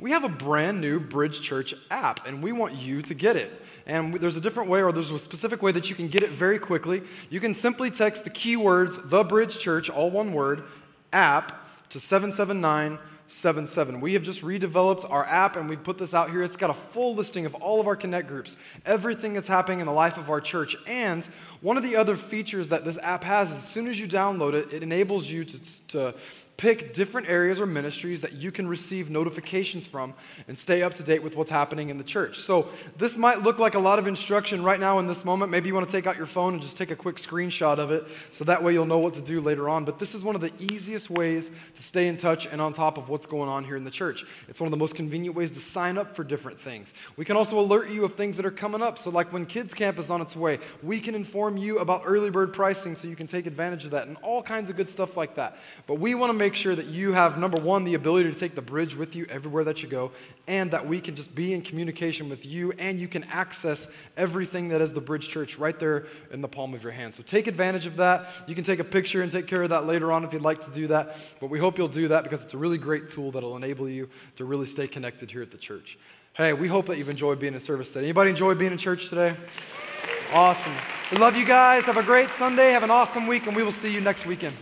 We 0.00 0.12
have 0.12 0.22
a 0.22 0.28
brand 0.28 0.80
new 0.80 1.00
Bridge 1.00 1.40
Church 1.40 1.74
app, 1.90 2.24
and 2.26 2.40
we 2.40 2.52
want 2.52 2.76
you 2.76 3.02
to 3.02 3.14
get 3.14 3.36
it. 3.36 3.50
And 3.84 4.14
there's 4.14 4.36
a 4.36 4.40
different 4.40 4.70
way, 4.70 4.82
or 4.82 4.92
there's 4.92 5.10
a 5.10 5.18
specific 5.18 5.60
way 5.60 5.72
that 5.72 5.90
you 5.90 5.96
can 5.96 6.06
get 6.06 6.22
it 6.22 6.30
very 6.30 6.60
quickly. 6.60 7.02
You 7.30 7.40
can 7.40 7.52
simply 7.52 7.90
text 7.90 8.22
the 8.22 8.30
keywords, 8.30 9.10
The 9.10 9.24
Bridge 9.24 9.58
Church, 9.58 9.90
all 9.90 10.10
one 10.10 10.32
word, 10.32 10.62
app, 11.12 11.52
to 11.90 11.98
77977. 11.98 14.00
We 14.00 14.12
have 14.12 14.22
just 14.22 14.42
redeveloped 14.42 15.10
our 15.10 15.24
app 15.24 15.56
and 15.56 15.68
we 15.68 15.76
put 15.76 15.98
this 15.98 16.14
out 16.14 16.30
here. 16.30 16.42
It's 16.42 16.56
got 16.56 16.70
a 16.70 16.74
full 16.74 17.14
listing 17.14 17.46
of 17.46 17.54
all 17.56 17.80
of 17.80 17.86
our 17.86 17.96
Connect 17.96 18.28
groups, 18.28 18.58
everything 18.84 19.32
that's 19.32 19.48
happening 19.48 19.80
in 19.80 19.86
the 19.86 19.92
life 19.92 20.18
of 20.18 20.30
our 20.30 20.40
church. 20.40 20.76
And 20.86 21.24
one 21.62 21.78
of 21.78 21.82
the 21.82 21.96
other 21.96 22.14
features 22.14 22.68
that 22.68 22.84
this 22.84 22.98
app 22.98 23.24
has 23.24 23.50
is 23.50 23.56
as 23.56 23.66
soon 23.66 23.88
as 23.88 23.98
you 23.98 24.06
download 24.06 24.52
it, 24.52 24.72
it 24.72 24.82
enables 24.82 25.30
you 25.30 25.44
to, 25.44 25.86
to 25.88 26.14
pick 26.58 26.92
different 26.92 27.28
areas 27.28 27.60
or 27.60 27.66
ministries 27.66 28.20
that 28.20 28.32
you 28.32 28.50
can 28.50 28.66
receive 28.66 29.10
notifications 29.10 29.86
from 29.86 30.12
and 30.48 30.58
stay 30.58 30.82
up 30.82 30.92
to 30.92 31.04
date 31.04 31.22
with 31.22 31.36
what's 31.36 31.50
happening 31.50 31.88
in 31.88 31.98
the 31.98 32.04
church. 32.04 32.40
So, 32.40 32.68
this 32.98 33.16
might 33.16 33.38
look 33.38 33.60
like 33.60 33.76
a 33.76 33.78
lot 33.78 34.00
of 34.00 34.08
instruction 34.08 34.64
right 34.64 34.80
now 34.80 34.98
in 34.98 35.06
this 35.06 35.24
moment. 35.24 35.52
Maybe 35.52 35.68
you 35.68 35.74
want 35.74 35.88
to 35.88 35.92
take 35.94 36.08
out 36.08 36.16
your 36.16 36.26
phone 36.26 36.54
and 36.54 36.62
just 36.62 36.76
take 36.76 36.90
a 36.90 36.96
quick 36.96 37.14
screenshot 37.16 37.78
of 37.78 37.92
it 37.92 38.04
so 38.32 38.44
that 38.44 38.62
way 38.62 38.72
you'll 38.72 38.86
know 38.86 38.98
what 38.98 39.14
to 39.14 39.22
do 39.22 39.40
later 39.40 39.68
on. 39.68 39.84
But 39.84 40.00
this 40.00 40.16
is 40.16 40.24
one 40.24 40.34
of 40.34 40.40
the 40.40 40.52
easiest 40.58 41.10
ways 41.10 41.52
to 41.74 41.82
stay 41.82 42.08
in 42.08 42.16
touch 42.16 42.46
and 42.46 42.60
on 42.60 42.72
top 42.72 42.98
of 42.98 43.08
what's 43.08 43.26
going 43.26 43.48
on 43.48 43.64
here 43.64 43.76
in 43.76 43.84
the 43.84 43.90
church. 43.90 44.26
It's 44.48 44.60
one 44.60 44.66
of 44.66 44.72
the 44.72 44.78
most 44.78 44.96
convenient 44.96 45.36
ways 45.36 45.52
to 45.52 45.60
sign 45.60 45.96
up 45.96 46.16
for 46.16 46.24
different 46.24 46.58
things. 46.58 46.92
We 47.16 47.24
can 47.24 47.36
also 47.36 47.60
alert 47.60 47.88
you 47.88 48.04
of 48.04 48.14
things 48.14 48.36
that 48.36 48.44
are 48.44 48.50
coming 48.50 48.82
up. 48.82 48.98
So, 48.98 49.10
like 49.10 49.32
when 49.32 49.46
Kids 49.46 49.74
Camp 49.74 49.96
is 50.00 50.10
on 50.10 50.20
its 50.20 50.34
way, 50.34 50.58
we 50.82 50.98
can 50.98 51.14
inform 51.14 51.56
you 51.56 51.78
about 51.78 52.02
early 52.04 52.30
bird 52.30 52.52
pricing 52.52 52.96
so 52.96 53.06
you 53.06 53.14
can 53.14 53.28
take 53.28 53.46
advantage 53.46 53.84
of 53.84 53.92
that 53.92 54.08
and 54.08 54.16
all 54.22 54.42
kinds 54.42 54.70
of 54.70 54.76
good 54.76 54.90
stuff 54.90 55.16
like 55.16 55.36
that. 55.36 55.56
But 55.86 56.00
we 56.00 56.16
want 56.16 56.30
to 56.30 56.47
make 56.48 56.56
sure 56.56 56.74
that 56.74 56.86
you 56.86 57.12
have, 57.12 57.36
number 57.36 57.60
one, 57.60 57.84
the 57.84 57.92
ability 57.92 58.32
to 58.32 58.34
take 58.34 58.54
the 58.54 58.62
bridge 58.62 58.96
with 58.96 59.14
you 59.14 59.26
everywhere 59.28 59.64
that 59.64 59.82
you 59.82 59.88
go, 59.88 60.10
and 60.46 60.70
that 60.70 60.86
we 60.86 60.98
can 60.98 61.14
just 61.14 61.34
be 61.34 61.52
in 61.52 61.60
communication 61.60 62.26
with 62.30 62.46
you 62.46 62.72
and 62.78 62.98
you 62.98 63.06
can 63.06 63.22
access 63.24 63.94
everything 64.16 64.70
that 64.70 64.80
is 64.80 64.94
the 64.94 65.00
Bridge 65.00 65.28
Church 65.28 65.58
right 65.58 65.78
there 65.78 66.06
in 66.30 66.40
the 66.40 66.48
palm 66.48 66.72
of 66.72 66.82
your 66.82 66.90
hand. 66.90 67.14
So 67.14 67.22
take 67.22 67.48
advantage 67.48 67.84
of 67.84 67.98
that. 67.98 68.28
You 68.46 68.54
can 68.54 68.64
take 68.64 68.78
a 68.78 68.84
picture 68.84 69.20
and 69.20 69.30
take 69.30 69.46
care 69.46 69.62
of 69.62 69.68
that 69.68 69.84
later 69.84 70.10
on 70.10 70.24
if 70.24 70.32
you'd 70.32 70.40
like 70.40 70.64
to 70.64 70.70
do 70.70 70.86
that. 70.86 71.18
But 71.38 71.50
we 71.50 71.58
hope 71.58 71.76
you'll 71.76 71.86
do 71.86 72.08
that 72.08 72.24
because 72.24 72.42
it's 72.42 72.54
a 72.54 72.58
really 72.58 72.78
great 72.78 73.10
tool 73.10 73.30
that'll 73.30 73.58
enable 73.58 73.86
you 73.86 74.08
to 74.36 74.46
really 74.46 74.64
stay 74.64 74.88
connected 74.88 75.30
here 75.30 75.42
at 75.42 75.50
the 75.50 75.58
church. 75.58 75.98
Hey, 76.32 76.54
we 76.54 76.66
hope 76.66 76.86
that 76.86 76.96
you've 76.96 77.10
enjoyed 77.10 77.38
being 77.38 77.52
in 77.52 77.60
service 77.60 77.90
today. 77.90 78.06
Anybody 78.06 78.30
enjoy 78.30 78.54
being 78.54 78.72
in 78.72 78.78
church 78.78 79.10
today? 79.10 79.36
Awesome. 80.32 80.72
We 81.12 81.18
love 81.18 81.36
you 81.36 81.44
guys. 81.44 81.84
Have 81.84 81.98
a 81.98 82.02
great 82.02 82.30
Sunday. 82.30 82.70
Have 82.70 82.84
an 82.84 82.90
awesome 82.90 83.26
week, 83.26 83.46
and 83.46 83.54
we 83.54 83.62
will 83.62 83.70
see 83.70 83.92
you 83.92 84.00
next 84.00 84.24
weekend. 84.24 84.56